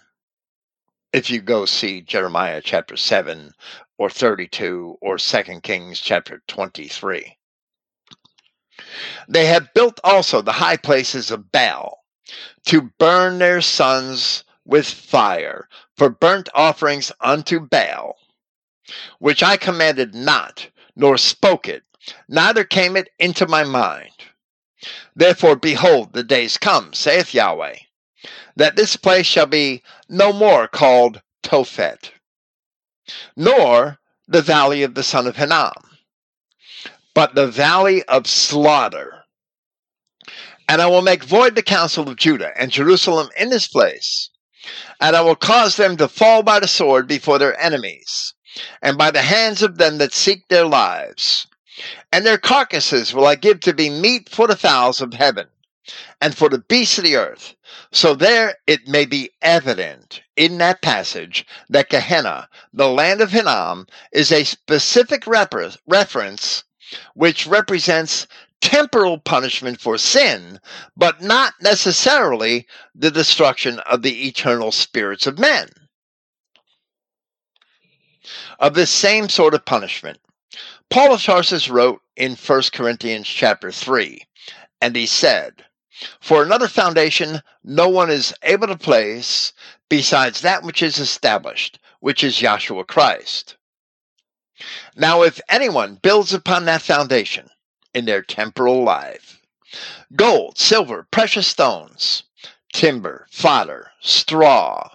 If 1.13 1.29
you 1.29 1.41
go 1.41 1.65
see 1.65 2.01
Jeremiah 2.01 2.61
chapter 2.61 2.97
7 2.97 3.53
or 3.97 4.09
32 4.09 4.97
or 5.01 5.17
2 5.17 5.43
Kings 5.61 5.99
chapter 6.01 6.41
23. 6.47 7.37
They 9.29 9.45
have 9.45 9.73
built 9.73 9.99
also 10.03 10.41
the 10.41 10.51
high 10.51 10.77
places 10.77 11.31
of 11.31 11.51
Baal 11.51 12.03
to 12.65 12.91
burn 12.97 13.37
their 13.37 13.61
sons 13.61 14.43
with 14.65 14.87
fire 14.87 15.69
for 15.95 16.09
burnt 16.09 16.49
offerings 16.53 17.11
unto 17.21 17.59
Baal, 17.59 18.17
which 19.19 19.43
I 19.43 19.55
commanded 19.55 20.13
not, 20.13 20.69
nor 20.95 21.17
spoke 21.17 21.69
it, 21.69 21.84
neither 22.27 22.63
came 22.63 22.95
it 22.95 23.09
into 23.19 23.47
my 23.47 23.63
mind. 23.63 24.11
Therefore, 25.15 25.55
behold, 25.55 26.13
the 26.13 26.23
days 26.23 26.57
come, 26.57 26.93
saith 26.93 27.33
Yahweh, 27.33 27.77
that 28.55 28.75
this 28.75 28.95
place 28.95 29.25
shall 29.25 29.45
be 29.45 29.81
no 30.09 30.31
more 30.33 30.67
called 30.67 31.21
Tophet, 31.41 32.11
nor 33.35 33.99
the 34.27 34.41
valley 34.41 34.83
of 34.83 34.93
the 34.95 35.03
son 35.03 35.27
of 35.27 35.37
Hinnom, 35.37 35.73
but 37.13 37.35
the 37.35 37.47
valley 37.47 38.03
of 38.03 38.27
slaughter. 38.27 39.23
And 40.67 40.81
I 40.81 40.87
will 40.87 41.01
make 41.01 41.23
void 41.23 41.55
the 41.55 41.63
counsel 41.63 42.09
of 42.09 42.17
Judah 42.17 42.51
and 42.59 42.71
Jerusalem 42.71 43.29
in 43.37 43.49
this 43.49 43.67
place, 43.67 44.29
and 44.99 45.15
I 45.15 45.21
will 45.21 45.35
cause 45.35 45.77
them 45.77 45.95
to 45.97 46.07
fall 46.07 46.43
by 46.43 46.59
the 46.59 46.67
sword 46.67 47.07
before 47.07 47.37
their 47.39 47.59
enemies, 47.59 48.33
and 48.81 48.97
by 48.97 49.11
the 49.11 49.21
hands 49.21 49.61
of 49.61 49.77
them 49.77 49.97
that 49.99 50.13
seek 50.13 50.47
their 50.47 50.65
lives 50.65 51.47
and 52.11 52.25
their 52.25 52.37
carcasses 52.37 53.13
will 53.13 53.25
I 53.25 53.35
give 53.35 53.59
to 53.61 53.73
be 53.73 53.89
meat 53.89 54.29
for 54.29 54.47
the 54.47 54.55
fowls 54.55 55.01
of 55.01 55.13
heaven 55.13 55.47
and 56.19 56.35
for 56.35 56.49
the 56.49 56.59
beasts 56.59 56.97
of 56.97 57.03
the 57.03 57.15
earth. 57.15 57.55
So 57.91 58.15
there 58.15 58.55
it 58.65 58.87
may 58.87 59.05
be 59.05 59.31
evident 59.41 60.21
in 60.35 60.57
that 60.57 60.81
passage 60.81 61.45
that 61.69 61.89
Gehenna, 61.89 62.49
the 62.73 62.89
land 62.89 63.21
of 63.21 63.31
Hinnom, 63.31 63.87
is 64.11 64.31
a 64.31 64.43
specific 64.43 65.25
reference 65.27 66.63
which 67.13 67.47
represents 67.47 68.27
temporal 68.61 69.19
punishment 69.19 69.79
for 69.79 69.97
sin, 69.97 70.59
but 70.97 71.21
not 71.21 71.53
necessarily 71.61 72.65
the 72.95 73.11
destruction 73.11 73.79
of 73.79 74.01
the 74.01 74.27
eternal 74.27 74.71
spirits 74.71 75.27
of 75.27 75.37
men. 75.37 75.69
Of 78.59 78.73
this 78.73 78.89
same 78.89 79.29
sort 79.29 79.53
of 79.53 79.65
punishment, 79.65 80.19
Paul 80.89 81.13
of 81.13 81.23
Tarsus 81.23 81.69
wrote 81.69 82.01
in 82.15 82.35
1 82.35 82.61
Corinthians 82.71 83.27
chapter 83.27 83.71
3, 83.71 84.21
and 84.81 84.95
he 84.95 85.05
said, 85.05 85.65
For 86.21 86.41
another 86.41 86.67
foundation 86.67 87.41
no 87.63 87.89
one 87.89 88.09
is 88.09 88.33
able 88.43 88.67
to 88.67 88.77
place 88.77 89.51
besides 89.89 90.41
that 90.41 90.63
which 90.63 90.81
is 90.81 90.99
established, 90.99 91.79
which 91.99 92.23
is 92.23 92.39
Yahshua 92.39 92.87
Christ. 92.87 93.57
Now, 94.95 95.23
if 95.23 95.41
anyone 95.49 95.99
builds 96.01 96.33
upon 96.33 96.63
that 96.65 96.81
foundation 96.81 97.49
in 97.93 98.05
their 98.05 98.21
temporal 98.21 98.83
life, 98.83 99.41
gold, 100.15 100.57
silver, 100.57 101.05
precious 101.11 101.47
stones, 101.47 102.23
timber, 102.71 103.27
fodder, 103.29 103.91
straw. 103.99 104.89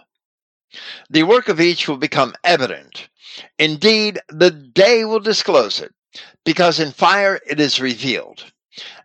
The 1.11 1.25
work 1.25 1.49
of 1.49 1.61
each 1.61 1.89
will 1.89 1.99
become 1.99 2.35
evident. 2.43 3.10
Indeed, 3.59 4.21
the 4.29 4.51
day 4.51 5.05
will 5.05 5.21
disclose 5.21 5.81
it, 5.81 5.93
because 6.45 6.81
in 6.81 6.93
fire 6.93 7.41
it 7.47 7.61
is 7.61 7.81
revealed. 7.81 8.45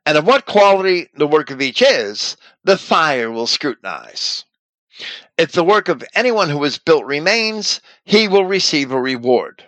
And 0.06 0.18
of 0.18 0.26
what 0.26 0.46
quality 0.46 1.10
the 1.16 1.28
work 1.28 1.52
of 1.52 1.62
each 1.62 1.82
is, 1.82 2.38
the 2.64 2.78
fire 2.78 3.32
will 3.32 3.48
scrutinize. 3.48 4.46
If 5.38 5.52
the 5.52 5.64
work 5.64 5.90
of 5.90 6.04
anyone 6.14 6.50
who 6.50 6.64
is 6.64 6.78
built 6.78 7.06
remains, 7.06 7.82
he 8.06 8.28
will 8.28 8.46
receive 8.46 8.92
a 8.92 9.02
reward. 9.02 9.64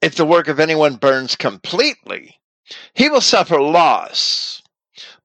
If 0.00 0.16
the 0.16 0.26
work 0.26 0.48
of 0.48 0.58
anyone 0.58 0.96
burns 0.96 1.36
completely, 1.36 2.40
he 2.94 3.08
will 3.08 3.20
suffer 3.20 3.60
loss, 3.60 4.62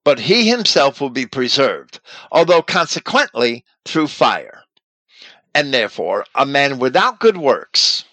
but 0.04 0.20
he 0.20 0.48
himself 0.48 1.02
will 1.02 1.10
be 1.10 1.26
preserved, 1.26 2.00
although 2.32 2.62
consequently 2.62 3.66
through 3.86 4.08
fire. 4.08 4.64
And 5.56 5.74
therefore, 5.74 6.26
a 6.36 6.46
man 6.46 6.78
without 6.78 7.20
good 7.20 7.38
works, 7.38 8.06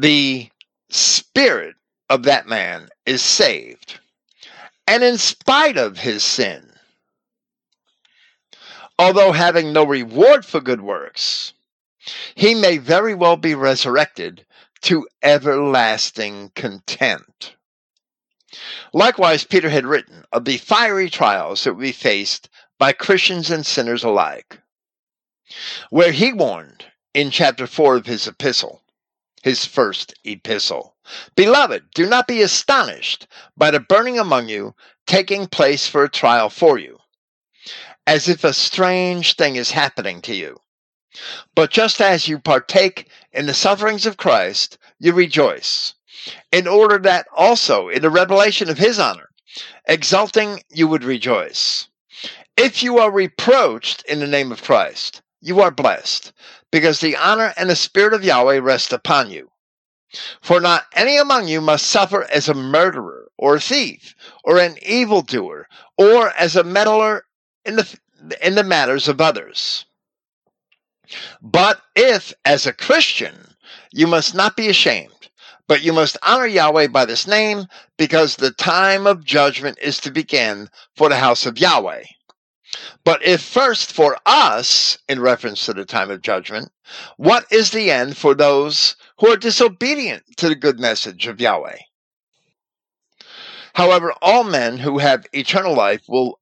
the 0.00 0.48
spirit 0.88 1.76
of 2.08 2.22
that 2.22 2.46
man 2.46 2.88
is 3.04 3.20
saved. 3.20 4.00
And 4.86 5.04
in 5.04 5.18
spite 5.18 5.76
of 5.76 5.98
his 5.98 6.24
sin, 6.24 6.72
although 8.98 9.32
having 9.32 9.72
no 9.72 9.84
reward 9.84 10.46
for 10.46 10.60
good 10.60 10.80
works, 10.80 11.52
he 12.34 12.54
may 12.54 12.78
very 12.78 13.14
well 13.14 13.36
be 13.36 13.54
resurrected 13.54 14.46
to 14.82 15.06
everlasting 15.22 16.50
contempt. 16.54 17.54
Likewise, 18.94 19.44
Peter 19.44 19.68
had 19.68 19.86
written 19.86 20.24
of 20.32 20.46
the 20.46 20.56
fiery 20.56 21.10
trials 21.10 21.64
that 21.64 21.74
would 21.74 21.82
be 21.82 21.92
faced 21.92 22.48
by 22.78 22.92
Christians 22.92 23.50
and 23.50 23.66
sinners 23.66 24.02
alike, 24.02 24.60
where 25.90 26.12
he 26.12 26.32
warned 26.32 26.86
in 27.12 27.30
chapter 27.30 27.66
4 27.66 27.96
of 27.96 28.06
his 28.06 28.26
epistle, 28.26 28.79
his 29.42 29.64
first 29.64 30.14
epistle 30.24 30.94
Beloved, 31.34 31.90
do 31.92 32.06
not 32.06 32.28
be 32.28 32.40
astonished 32.42 33.26
by 33.56 33.72
the 33.72 33.80
burning 33.80 34.18
among 34.18 34.48
you 34.48 34.74
taking 35.06 35.48
place 35.48 35.86
for 35.88 36.04
a 36.04 36.08
trial 36.08 36.48
for 36.48 36.78
you, 36.78 36.98
as 38.06 38.28
if 38.28 38.44
a 38.44 38.52
strange 38.52 39.34
thing 39.34 39.56
is 39.56 39.72
happening 39.72 40.22
to 40.22 40.34
you. 40.34 40.60
But 41.56 41.72
just 41.72 42.00
as 42.00 42.28
you 42.28 42.38
partake 42.38 43.10
in 43.32 43.46
the 43.46 43.54
sufferings 43.54 44.06
of 44.06 44.16
Christ, 44.16 44.78
you 45.00 45.12
rejoice, 45.12 45.94
in 46.52 46.68
order 46.68 46.98
that 46.98 47.26
also 47.34 47.88
in 47.88 48.02
the 48.02 48.10
revelation 48.10 48.68
of 48.68 48.78
his 48.78 49.00
honor, 49.00 49.30
exulting, 49.86 50.62
you 50.68 50.86
would 50.86 51.02
rejoice. 51.02 51.88
If 52.56 52.82
you 52.84 52.98
are 52.98 53.10
reproached 53.10 54.02
in 54.02 54.20
the 54.20 54.28
name 54.28 54.52
of 54.52 54.62
Christ, 54.62 55.22
you 55.40 55.60
are 55.60 55.72
blessed, 55.72 56.32
because 56.70 57.00
the 57.00 57.16
honor 57.16 57.52
and 57.56 57.68
the 57.68 57.76
spirit 57.76 58.14
of 58.14 58.24
Yahweh 58.24 58.58
rest 58.58 58.92
upon 58.92 59.30
you. 59.30 59.50
For 60.40 60.60
not 60.60 60.86
any 60.94 61.16
among 61.16 61.46
you 61.46 61.60
must 61.60 61.86
suffer 61.86 62.24
as 62.24 62.48
a 62.48 62.54
murderer, 62.54 63.30
or 63.38 63.56
a 63.56 63.60
thief, 63.60 64.14
or 64.44 64.58
an 64.58 64.76
evildoer, 64.82 65.68
or 65.96 66.30
as 66.30 66.56
a 66.56 66.64
meddler 66.64 67.24
in 67.64 67.76
the, 67.76 67.98
in 68.42 68.56
the 68.56 68.64
matters 68.64 69.06
of 69.06 69.20
others. 69.20 69.86
But 71.40 71.80
if, 71.94 72.32
as 72.44 72.66
a 72.66 72.72
Christian, 72.72 73.54
you 73.92 74.06
must 74.06 74.34
not 74.34 74.56
be 74.56 74.68
ashamed, 74.68 75.30
but 75.68 75.82
you 75.82 75.92
must 75.92 76.16
honor 76.22 76.46
Yahweh 76.46 76.88
by 76.88 77.04
this 77.04 77.26
name, 77.26 77.66
because 77.96 78.36
the 78.36 78.50
time 78.50 79.06
of 79.06 79.24
judgment 79.24 79.78
is 79.80 79.98
to 80.00 80.10
begin 80.10 80.68
for 80.96 81.08
the 81.08 81.16
house 81.16 81.46
of 81.46 81.58
Yahweh. 81.58 82.02
But 83.04 83.24
if 83.24 83.42
first 83.42 83.92
for 83.92 84.16
us, 84.24 84.98
in 85.08 85.20
reference 85.20 85.64
to 85.66 85.72
the 85.72 85.84
time 85.84 86.10
of 86.10 86.22
judgment, 86.22 86.70
what 87.16 87.50
is 87.50 87.70
the 87.70 87.90
end 87.90 88.16
for 88.16 88.34
those 88.34 88.96
who 89.18 89.28
are 89.28 89.36
disobedient 89.36 90.24
to 90.36 90.48
the 90.48 90.54
good 90.54 90.78
message 90.78 91.26
of 91.26 91.40
Yahweh? 91.40 91.78
However, 93.74 94.12
all 94.20 94.44
men 94.44 94.78
who 94.78 94.98
have 94.98 95.26
eternal 95.32 95.74
life 95.74 96.02
will 96.08 96.40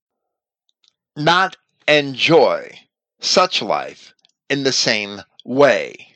not 1.16 1.56
enjoy 1.86 2.78
such 3.20 3.62
life 3.62 4.14
in 4.48 4.62
the 4.62 4.72
same 4.72 5.22
way. 5.44 6.14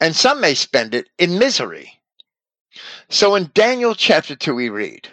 And 0.00 0.14
some 0.16 0.40
may 0.40 0.54
spend 0.54 0.94
it 0.94 1.08
in 1.18 1.38
misery. 1.38 2.00
So 3.08 3.34
in 3.34 3.50
Daniel 3.54 3.94
chapter 3.94 4.36
2, 4.36 4.54
we 4.54 4.68
read, 4.68 5.08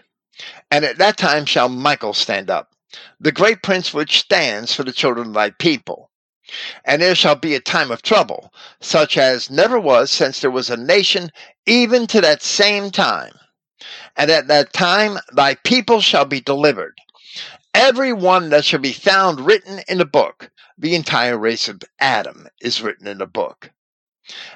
And 0.70 0.84
at 0.86 0.98
that 0.98 1.18
time 1.18 1.46
shall 1.46 1.70
Michael 1.70 2.14
stand 2.14 2.50
up, 2.50 2.72
the 3.20 3.32
great 3.32 3.64
prince 3.64 3.94
which 3.94 4.20
stands 4.20 4.74
for 4.74 4.84
the 4.84 4.92
children 4.92 5.30
of 5.30 5.34
thy 5.34 5.52
people. 5.52 6.10
And 6.86 7.02
there 7.02 7.16
shall 7.16 7.36
be 7.36 7.56
a 7.56 7.60
time 7.60 7.92
of 7.92 8.02
trouble, 8.02 8.54
such 8.80 9.18
as 9.18 9.50
never 9.50 9.80
was 9.80 10.12
since 10.12 10.40
there 10.40 10.52
was 10.52 10.70
a 10.70 10.78
nation, 10.78 11.32
even 11.66 12.08
to 12.08 12.22
that 12.22 12.42
same 12.42 12.90
time. 12.92 13.34
And 14.16 14.32
at 14.32 14.48
that 14.48 14.74
time 14.74 15.20
thy 15.34 15.56
people 15.56 16.02
shall 16.02 16.26
be 16.26 16.42
delivered, 16.42 16.98
every 17.74 18.14
one 18.14 18.50
that 18.50 18.66
shall 18.66 18.80
be 18.80 18.94
found 18.94 19.46
written 19.46 19.82
in 19.88 19.98
the 20.00 20.06
book, 20.06 20.50
the 20.78 20.96
entire 20.96 21.38
race 21.38 21.68
of 21.68 21.82
Adam 22.00 22.48
is 22.62 22.82
written 22.82 23.08
in 23.08 23.18
the 23.18 23.28
book. 23.28 23.72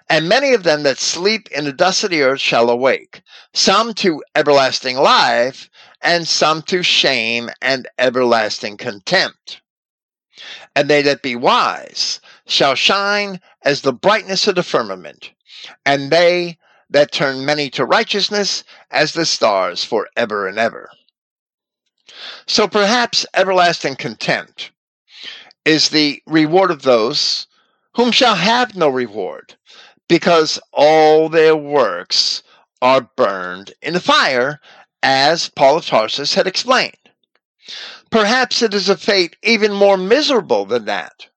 And 0.10 0.28
many 0.28 0.54
of 0.54 0.64
them 0.64 0.84
that 0.84 0.98
sleep 0.98 1.50
in 1.52 1.64
the 1.64 1.72
dust 1.72 2.04
of 2.04 2.10
the 2.10 2.24
earth 2.24 2.42
shall 2.42 2.70
awake, 2.70 3.22
some 3.54 3.94
to 3.96 4.22
everlasting 4.36 4.98
life, 4.98 5.70
and 6.04 6.28
some 6.28 6.62
to 6.64 6.84
shame 6.84 7.50
and 7.62 7.88
everlasting 7.98 8.78
contempt. 8.78 9.62
And 10.76 10.90
they 10.90 11.02
that 11.04 11.22
be 11.22 11.36
wise 11.36 12.20
shall 12.48 12.76
shine 12.76 13.40
as 13.64 13.82
the 13.82 13.94
brightness 13.94 14.48
of 14.48 14.56
the 14.56 14.64
firmament, 14.64 15.32
and 15.86 16.10
they 16.12 16.58
that 16.90 17.12
turn 17.12 17.46
many 17.46 17.70
to 17.72 17.86
righteousness 17.86 18.64
as 18.90 19.14
the 19.14 19.26
stars 19.26 19.84
for 19.84 20.08
ever 20.18 20.48
and 20.48 20.58
ever. 20.58 20.90
So 22.48 22.68
perhaps 22.68 23.26
everlasting 23.34 23.96
contempt 23.96 24.72
is 25.64 25.90
the 25.90 26.22
reward 26.26 26.72
of 26.72 26.82
those 26.82 27.48
whom 27.94 28.12
shall 28.12 28.36
have 28.36 28.76
no 28.76 28.90
reward, 28.90 29.56
because 30.08 30.60
all 30.74 31.30
their 31.30 31.56
works 31.56 32.44
are 32.82 33.10
burned 33.16 33.74
in 33.82 33.94
the 33.94 34.00
fire, 34.00 34.60
as 35.04 35.50
Paul 35.50 35.78
of 35.78 35.86
Tarsus 35.86 36.36
had 36.36 36.48
explained. 36.48 36.96
Perhaps 38.10 38.62
it 38.62 38.74
is 38.74 38.90
a 38.90 38.98
fate 38.98 39.36
even 39.42 39.72
more 39.74 39.98
miserable 39.98 40.66
than 40.66 40.86
that. 40.86 41.28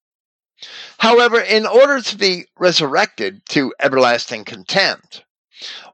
However, 0.98 1.40
in 1.40 1.66
order 1.66 2.00
to 2.00 2.16
be 2.16 2.46
resurrected 2.58 3.44
to 3.50 3.74
everlasting 3.80 4.44
contempt, 4.44 5.24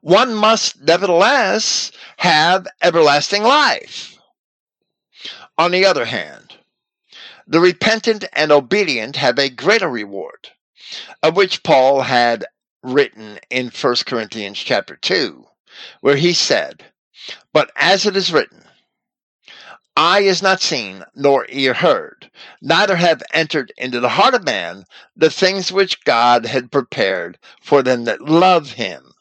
one 0.01 0.33
must 0.33 0.81
nevertheless 0.81 1.91
have 2.17 2.67
everlasting 2.81 3.43
life. 3.43 4.17
On 5.57 5.71
the 5.71 5.85
other 5.85 6.05
hand, 6.05 6.57
the 7.45 7.59
repentant 7.59 8.25
and 8.33 8.51
obedient 8.51 9.17
have 9.17 9.37
a 9.37 9.49
greater 9.49 9.89
reward, 9.89 10.49
of 11.21 11.35
which 11.35 11.63
Paul 11.63 12.01
had 12.01 12.45
written 12.81 13.39
in 13.49 13.69
1 13.69 13.95
Corinthians 14.05 14.57
chapter 14.57 14.95
2, 14.95 15.45
where 15.99 16.15
he 16.15 16.33
said, 16.33 16.90
But 17.53 17.71
as 17.75 18.05
it 18.05 18.15
is 18.15 18.31
written, 18.31 18.63
Eye 19.97 20.21
is 20.21 20.41
not 20.41 20.61
seen, 20.61 21.03
nor 21.15 21.45
ear 21.49 21.73
heard, 21.73 22.31
neither 22.61 22.95
have 22.95 23.21
entered 23.33 23.73
into 23.77 23.99
the 23.99 24.09
heart 24.09 24.33
of 24.33 24.45
man 24.45 24.85
the 25.15 25.29
things 25.29 25.71
which 25.71 26.03
God 26.05 26.45
had 26.45 26.71
prepared 26.71 27.37
for 27.61 27.83
them 27.83 28.05
that 28.05 28.21
love 28.21 28.71
him. 28.71 29.13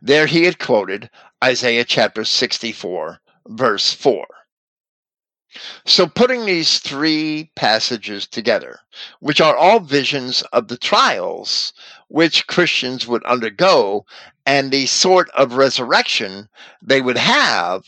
There 0.00 0.26
he 0.26 0.44
had 0.44 0.58
quoted 0.58 1.10
Isaiah 1.42 1.84
chapter 1.84 2.24
64, 2.24 3.20
verse 3.48 3.92
4. 3.92 4.26
So, 5.84 6.06
putting 6.06 6.46
these 6.46 6.78
three 6.78 7.50
passages 7.56 8.26
together, 8.26 8.80
which 9.18 9.40
are 9.40 9.56
all 9.56 9.80
visions 9.80 10.42
of 10.52 10.68
the 10.68 10.78
trials 10.78 11.72
which 12.08 12.46
Christians 12.46 13.06
would 13.06 13.24
undergo 13.24 14.04
and 14.46 14.70
the 14.70 14.86
sort 14.86 15.30
of 15.30 15.54
resurrection 15.54 16.48
they 16.82 17.00
would 17.00 17.18
have, 17.18 17.84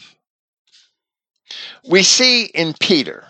we 1.88 2.02
see 2.02 2.44
in 2.44 2.74
Peter 2.80 3.24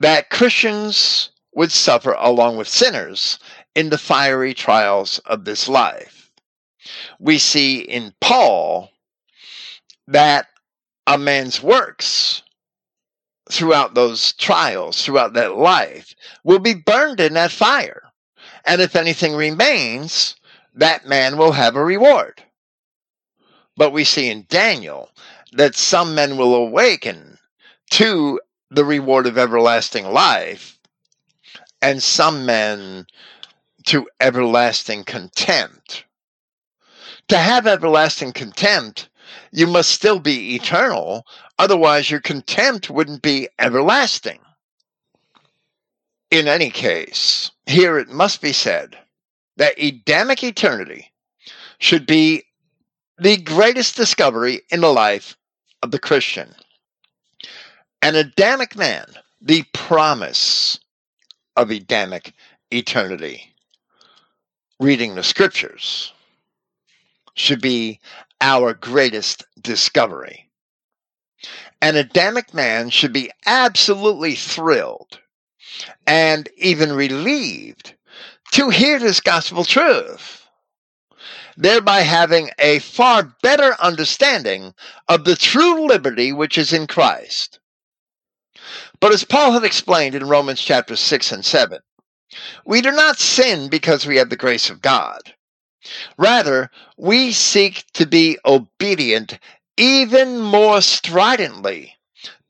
that 0.00 0.30
Christians 0.30 1.30
would 1.54 1.72
suffer 1.72 2.12
along 2.18 2.56
with 2.56 2.68
sinners 2.68 3.38
in 3.74 3.90
the 3.90 3.98
fiery 3.98 4.54
trials 4.54 5.18
of 5.20 5.44
this 5.44 5.68
life. 5.68 6.30
We 7.18 7.38
see 7.38 7.80
in 7.80 8.14
Paul 8.20 8.90
that 10.08 10.46
a 11.06 11.18
man's 11.18 11.62
works 11.62 12.42
throughout 13.50 13.94
those 13.94 14.32
trials, 14.34 15.04
throughout 15.04 15.34
that 15.34 15.56
life, 15.56 16.14
will 16.44 16.58
be 16.58 16.74
burned 16.74 17.20
in 17.20 17.34
that 17.34 17.50
fire. 17.50 18.09
And 18.64 18.80
if 18.80 18.96
anything 18.96 19.34
remains, 19.34 20.36
that 20.74 21.06
man 21.06 21.36
will 21.36 21.52
have 21.52 21.76
a 21.76 21.84
reward. 21.84 22.42
But 23.76 23.92
we 23.92 24.04
see 24.04 24.28
in 24.28 24.46
Daniel 24.48 25.10
that 25.52 25.74
some 25.74 26.14
men 26.14 26.36
will 26.36 26.54
awaken 26.54 27.38
to 27.92 28.40
the 28.70 28.84
reward 28.84 29.26
of 29.26 29.36
everlasting 29.36 30.06
life, 30.06 30.78
and 31.82 32.02
some 32.02 32.46
men 32.46 33.06
to 33.86 34.06
everlasting 34.20 35.04
contempt. 35.04 36.04
To 37.28 37.38
have 37.38 37.66
everlasting 37.66 38.32
contempt, 38.32 39.08
you 39.50 39.66
must 39.66 39.90
still 39.90 40.20
be 40.20 40.54
eternal, 40.54 41.26
otherwise, 41.58 42.10
your 42.10 42.20
contempt 42.20 42.90
wouldn't 42.90 43.22
be 43.22 43.48
everlasting. 43.58 44.40
In 46.30 46.46
any 46.46 46.70
case, 46.70 47.50
here 47.70 47.98
it 47.98 48.08
must 48.08 48.42
be 48.42 48.52
said 48.52 48.96
that 49.56 49.78
Adamic 49.78 50.42
eternity 50.42 51.12
should 51.78 52.06
be 52.06 52.44
the 53.18 53.36
greatest 53.36 53.96
discovery 53.96 54.62
in 54.70 54.80
the 54.80 54.92
life 54.92 55.36
of 55.82 55.90
the 55.90 55.98
Christian. 55.98 56.54
An 58.02 58.16
Adamic 58.16 58.76
man, 58.76 59.06
the 59.40 59.62
promise 59.72 60.80
of 61.56 61.70
Adamic 61.70 62.32
eternity. 62.70 63.54
Reading 64.78 65.14
the 65.14 65.22
scriptures 65.22 66.12
should 67.34 67.60
be 67.60 68.00
our 68.40 68.72
greatest 68.72 69.44
discovery. 69.60 70.48
An 71.82 71.96
Adamic 71.96 72.54
man 72.54 72.90
should 72.90 73.12
be 73.12 73.30
absolutely 73.44 74.34
thrilled 74.34 75.19
and 76.06 76.48
even 76.56 76.92
relieved 76.92 77.94
to 78.52 78.70
hear 78.70 78.98
this 78.98 79.20
gospel 79.20 79.64
truth, 79.64 80.46
thereby 81.56 82.00
having 82.00 82.50
a 82.58 82.80
far 82.80 83.34
better 83.42 83.76
understanding 83.80 84.74
of 85.08 85.24
the 85.24 85.36
true 85.36 85.86
liberty 85.86 86.32
which 86.32 86.58
is 86.58 86.72
in 86.72 86.86
Christ. 86.86 87.60
But 89.00 89.12
as 89.12 89.24
Paul 89.24 89.52
had 89.52 89.64
explained 89.64 90.14
in 90.14 90.28
Romans 90.28 90.60
chapter 90.60 90.96
6 90.96 91.32
and 91.32 91.44
7, 91.44 91.78
we 92.64 92.80
do 92.80 92.92
not 92.92 93.18
sin 93.18 93.68
because 93.68 94.06
we 94.06 94.16
have 94.16 94.30
the 94.30 94.36
grace 94.36 94.70
of 94.70 94.82
God. 94.82 95.34
Rather, 96.18 96.70
we 96.96 97.32
seek 97.32 97.84
to 97.94 98.06
be 98.06 98.38
obedient 98.44 99.38
even 99.76 100.38
more 100.38 100.80
stridently 100.82 101.96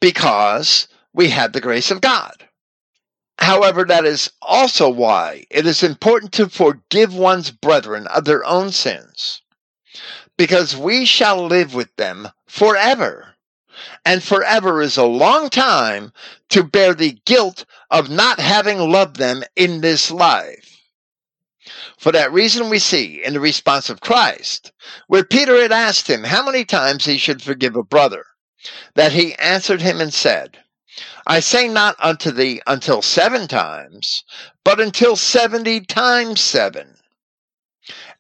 because 0.01 0.89
we 1.13 1.29
have 1.29 1.53
the 1.53 1.61
grace 1.61 1.91
of 1.91 2.01
God. 2.01 2.49
However, 3.41 3.85
that 3.85 4.05
is 4.05 4.31
also 4.43 4.89
why 4.89 5.47
it 5.51 5.67
is 5.67 5.83
important 5.83 6.33
to 6.33 6.49
forgive 6.49 7.15
one's 7.15 7.51
brethren 7.51 8.07
of 8.09 8.25
their 8.25 8.45
own 8.45 8.71
sins, 8.71 9.43
because 10.37 10.77
we 10.77 11.05
shall 11.05 11.47
live 11.47 11.75
with 11.75 11.95
them 11.97 12.29
forever. 12.47 13.35
And 14.05 14.23
forever 14.23 14.83
is 14.83 14.99
a 14.99 15.05
long 15.05 15.49
time 15.49 16.13
to 16.51 16.63
bear 16.63 16.93
the 16.93 17.19
guilt 17.25 17.65
of 17.91 18.11
not 18.11 18.39
having 18.39 18.79
loved 18.79 19.17
them 19.17 19.43
in 19.57 19.81
this 19.81 20.11
life. 20.11 20.83
For 21.99 22.13
that 22.13 22.33
reason, 22.33 22.69
we 22.69 22.79
see 22.79 23.23
in 23.25 23.33
the 23.33 23.41
response 23.41 23.89
of 23.89 24.01
Christ, 24.01 24.73
where 25.07 25.25
Peter 25.25 25.61
had 25.61 25.73
asked 25.73 26.09
him 26.09 26.25
how 26.25 26.45
many 26.45 26.65
times 26.65 27.05
he 27.05 27.17
should 27.17 27.43
forgive 27.43 27.75
a 27.77 27.83
brother, 27.83 28.25
that 28.95 29.13
he 29.13 29.35
answered 29.37 29.81
him 29.81 30.01
and 30.01 30.13
said, 30.13 30.59
I 31.27 31.41
say 31.41 31.69
not 31.69 31.97
unto 31.99 32.31
thee 32.31 32.63
until 32.67 33.03
seven 33.03 33.47
times, 33.47 34.25
but 34.65 34.81
until 34.81 35.17
seventy 35.17 35.81
times 35.81 36.41
seven, 36.41 36.99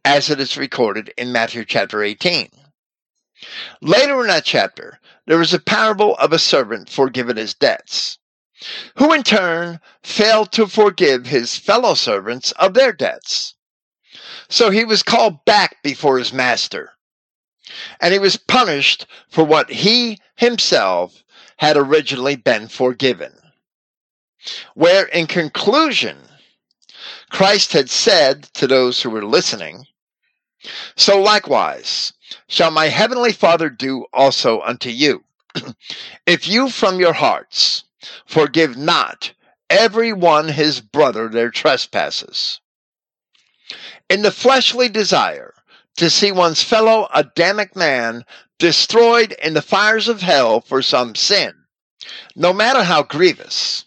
as 0.05 0.29
it 0.29 0.39
is 0.39 0.59
recorded 0.59 1.13
in 1.17 1.33
Matthew 1.33 1.65
chapter 1.65 2.03
18. 2.03 2.51
Later 3.81 4.21
in 4.21 4.27
that 4.27 4.45
chapter, 4.45 5.01
there 5.27 5.41
is 5.41 5.55
a 5.55 5.59
parable 5.59 6.15
of 6.17 6.33
a 6.33 6.39
servant 6.39 6.91
forgiven 6.91 7.39
his 7.39 7.55
debts, 7.55 8.19
who 8.97 9.15
in 9.15 9.23
turn 9.23 9.81
failed 10.03 10.53
to 10.53 10.67
forgive 10.67 11.25
his 11.27 11.57
fellow 11.57 11.95
servants 11.95 12.53
of 12.53 12.75
their 12.75 12.93
debts. 12.93 13.55
So 14.51 14.69
he 14.69 14.85
was 14.85 15.03
called 15.03 15.45
back 15.47 15.83
before 15.83 16.19
his 16.19 16.35
master, 16.35 16.93
and 17.99 18.13
he 18.13 18.19
was 18.19 18.37
punished 18.37 19.07
for 19.31 19.45
what 19.45 19.71
he 19.71 20.19
himself 20.37 21.25
had 21.61 21.77
originally 21.77 22.37
been 22.37 22.67
forgiven. 22.67 23.31
Where, 24.73 25.05
in 25.05 25.27
conclusion, 25.27 26.17
Christ 27.29 27.75
had 27.75 27.91
said 27.91 28.45
to 28.55 28.67
those 28.67 29.03
who 29.03 29.11
were 29.11 29.27
listening, 29.27 29.87
So 30.97 31.21
likewise 31.21 32.15
shall 32.49 32.71
my 32.71 32.87
heavenly 32.87 33.35
Father 33.35 33.69
do 33.69 34.07
also 34.11 34.63
unto 34.63 34.89
you, 34.89 35.23
if 36.27 36.49
you 36.49 36.71
from 36.71 36.99
your 36.99 37.13
hearts 37.13 37.85
forgive 38.25 38.79
not 38.79 39.35
every 39.69 40.15
one 40.15 40.49
his 40.49 40.81
brother 40.81 41.29
their 41.29 41.51
trespasses. 41.51 42.59
In 44.09 44.23
the 44.23 44.33
fleshly 44.33 44.89
desire 44.89 45.53
to 45.97 46.11
see 46.11 46.33
one's 46.33 46.63
fellow 46.63 47.09
Adamic 47.15 47.77
man 47.77 48.25
destroyed 48.59 49.33
in 49.43 49.55
the 49.55 49.63
fires 49.63 50.09
of 50.09 50.21
hell 50.21 50.61
for 50.61 50.83
some 50.83 51.15
sin, 51.15 51.55
no 52.37 52.53
matter 52.53 52.83
how 52.85 53.03
grievous. 53.03 53.85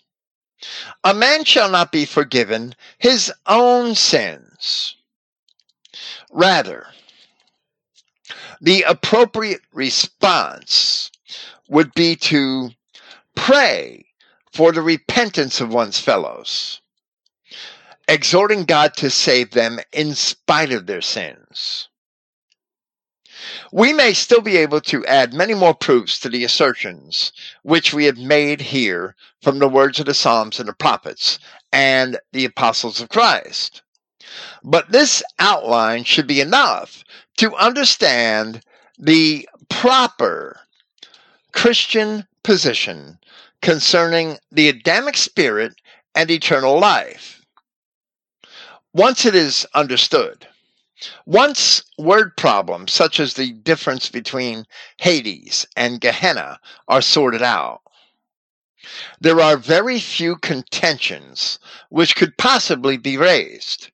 A 1.04 1.14
man 1.14 1.44
shall 1.44 1.70
not 1.70 1.92
be 1.92 2.06
forgiven 2.06 2.76
his 2.98 3.32
own 3.46 3.96
sins. 3.96 4.96
Rather, 6.32 6.88
the 8.62 8.84
appropriate 8.84 9.62
response 9.74 11.12
would 11.68 11.94
be 11.94 12.16
to 12.16 12.70
pray 13.36 14.06
for 14.54 14.72
the 14.72 14.82
repentance 14.82 15.60
of 15.60 15.74
one's 15.74 16.00
fellows, 16.00 16.80
exhorting 18.08 18.64
God 18.64 18.96
to 18.98 19.10
save 19.10 19.52
them 19.52 19.80
in 19.92 20.16
spite 20.16 20.72
of 20.72 20.86
their 20.86 21.02
sins. 21.02 21.90
We 23.72 23.94
may 23.94 24.14
still 24.14 24.42
be 24.42 24.58
able 24.58 24.82
to 24.82 25.06
add 25.06 25.34
many 25.34 25.54
more 25.54 25.74
proofs 25.74 26.20
to 26.20 26.30
the 26.30 26.44
assertions 26.44 27.32
which 27.64 27.94
we 27.94 28.06
have 28.06 28.18
made 28.18 28.62
here 28.62 29.16
from 29.42 29.60
the 29.60 29.68
words 29.68 30.00
of 30.00 30.06
the 30.06 30.14
Psalms 30.14 30.60
and 30.60 30.70
the 30.70 30.74
prophets 30.74 31.40
and 31.72 32.20
the 32.32 32.46
apostles 32.46 33.02
of 33.02 33.10
Christ. 33.10 33.82
But 34.64 34.92
this 34.92 35.22
outline 35.40 36.04
should 36.04 36.28
be 36.28 36.42
enough 36.42 37.04
to 37.38 37.56
understand 37.56 38.62
the 38.98 39.48
proper 39.70 40.60
Christian 41.52 42.28
position 42.44 43.20
concerning 43.62 44.38
the 44.52 44.70
Adamic 44.70 45.18
spirit 45.18 45.74
and 46.16 46.30
eternal 46.30 46.80
life. 46.80 47.46
Once 48.94 49.26
it 49.26 49.34
is 49.36 49.66
understood, 49.74 50.48
once 51.26 51.84
word 51.98 52.36
problems, 52.38 52.94
such 52.94 53.20
as 53.20 53.34
the 53.34 53.52
difference 53.52 54.10
between 54.10 54.66
Hades 54.98 55.66
and 55.76 56.00
Gehenna, 56.00 56.60
are 56.88 57.02
sorted 57.02 57.42
out, 57.42 57.82
there 59.20 59.40
are 59.40 59.58
very 59.58 60.00
few 60.00 60.36
contentions 60.38 61.60
which 61.90 62.16
could 62.16 62.38
possibly 62.38 62.98
be 62.98 63.18
raised. 63.18 63.90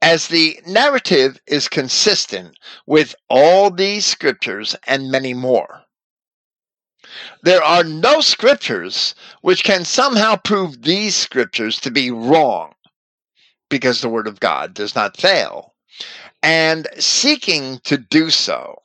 As 0.00 0.28
the 0.28 0.60
narrative 0.66 1.40
is 1.46 1.68
consistent 1.68 2.58
with 2.86 3.14
all 3.28 3.70
these 3.70 4.06
scriptures 4.06 4.76
and 4.86 5.10
many 5.10 5.34
more. 5.34 5.82
There 7.42 7.62
are 7.62 7.84
no 7.84 8.20
scriptures 8.20 9.14
which 9.42 9.64
can 9.64 9.84
somehow 9.84 10.36
prove 10.36 10.82
these 10.82 11.16
scriptures 11.16 11.80
to 11.80 11.90
be 11.90 12.10
wrong, 12.10 12.74
because 13.68 14.00
the 14.00 14.08
Word 14.08 14.26
of 14.26 14.40
God 14.40 14.74
does 14.74 14.94
not 14.94 15.16
fail 15.16 15.74
and 16.42 16.86
seeking 16.98 17.78
to 17.84 17.96
do 17.96 18.30
so, 18.30 18.82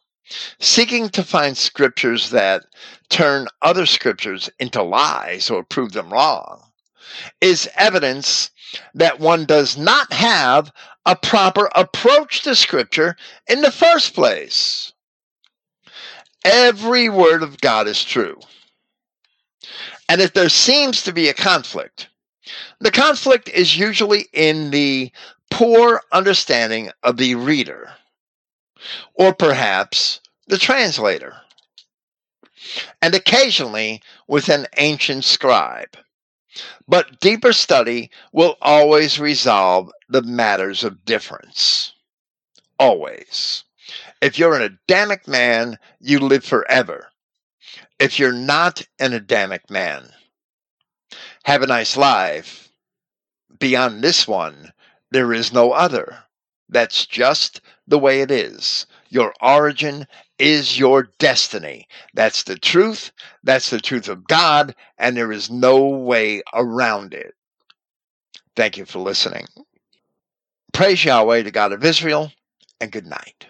seeking 0.59 1.09
to 1.09 1.23
find 1.23 1.57
scriptures 1.57 2.29
that 2.31 2.65
turn 3.09 3.47
other 3.61 3.85
scriptures 3.85 4.49
into 4.59 4.81
lies 4.81 5.49
or 5.49 5.63
prove 5.63 5.91
them 5.91 6.11
wrong, 6.11 6.61
is 7.41 7.69
evidence 7.75 8.49
that 8.95 9.19
one 9.19 9.45
does 9.45 9.77
not 9.77 10.11
have 10.11 10.71
a 11.05 11.15
proper 11.15 11.69
approach 11.75 12.41
to 12.41 12.55
scripture 12.55 13.15
in 13.47 13.61
the 13.61 13.71
first 13.71 14.13
place. 14.15 14.93
Every 16.45 17.09
word 17.09 17.43
of 17.43 17.61
God 17.61 17.87
is 17.87 18.03
true. 18.03 18.39
And 20.09 20.21
if 20.21 20.33
there 20.33 20.49
seems 20.49 21.03
to 21.03 21.13
be 21.13 21.29
a 21.29 21.33
conflict, 21.33 22.09
the 22.79 22.91
conflict 22.91 23.49
is 23.49 23.77
usually 23.77 24.27
in 24.33 24.71
the 24.71 25.11
poor 25.53 26.01
understanding 26.11 26.91
of 27.03 27.17
the 27.17 27.35
reader, 27.35 27.91
or 29.13 29.35
perhaps 29.35 30.19
the 30.47 30.57
translator, 30.57 31.35
and 33.03 33.13
occasionally 33.13 34.01
with 34.27 34.49
an 34.49 34.65
ancient 34.77 35.23
scribe. 35.23 35.95
But 36.87 37.19
deeper 37.19 37.53
study 37.53 38.09
will 38.31 38.57
always 38.61 39.19
resolve 39.19 39.91
the 40.09 40.23
matters 40.23 40.83
of 40.83 41.05
difference. 41.05 41.93
Always. 42.79 43.63
If 44.21 44.39
you're 44.39 44.55
an 44.55 44.61
Adamic 44.63 45.27
man, 45.27 45.77
you 45.99 46.19
live 46.19 46.43
forever. 46.43 47.09
if 47.99 48.19
you're 48.19 48.33
not 48.33 48.85
an 48.99 49.13
Adamic 49.13 49.69
man. 49.69 50.09
Have 51.45 51.61
a 51.61 51.67
nice 51.67 51.95
life. 51.95 52.69
Beyond 53.59 54.03
this 54.03 54.27
one, 54.27 54.72
there 55.13 55.31
is 55.31 55.53
no 55.53 55.71
other. 55.71 56.17
That's 56.69 57.05
just 57.05 57.61
the 57.87 57.99
way 57.99 58.21
it 58.21 58.31
is. 58.31 58.87
Your 59.09 59.31
origin 59.41 60.07
is 60.39 60.79
your 60.79 61.09
destiny. 61.19 61.87
That's 62.15 62.43
the 62.43 62.57
truth. 62.57 63.11
That's 63.43 63.69
the 63.69 63.79
truth 63.79 64.09
of 64.09 64.27
God, 64.27 64.75
and 64.97 65.15
there 65.15 65.31
is 65.31 65.51
no 65.51 65.87
way 65.87 66.41
around 66.53 67.13
it. 67.13 67.35
Thank 68.55 68.77
you 68.77 68.85
for 68.85 68.99
listening. 68.99 69.45
Praise 70.73 71.05
Yahweh, 71.05 71.43
the 71.43 71.51
God 71.51 71.73
of 71.73 71.85
Israel, 71.85 72.31
and 72.81 72.91
good 72.91 73.05
night. 73.05 73.45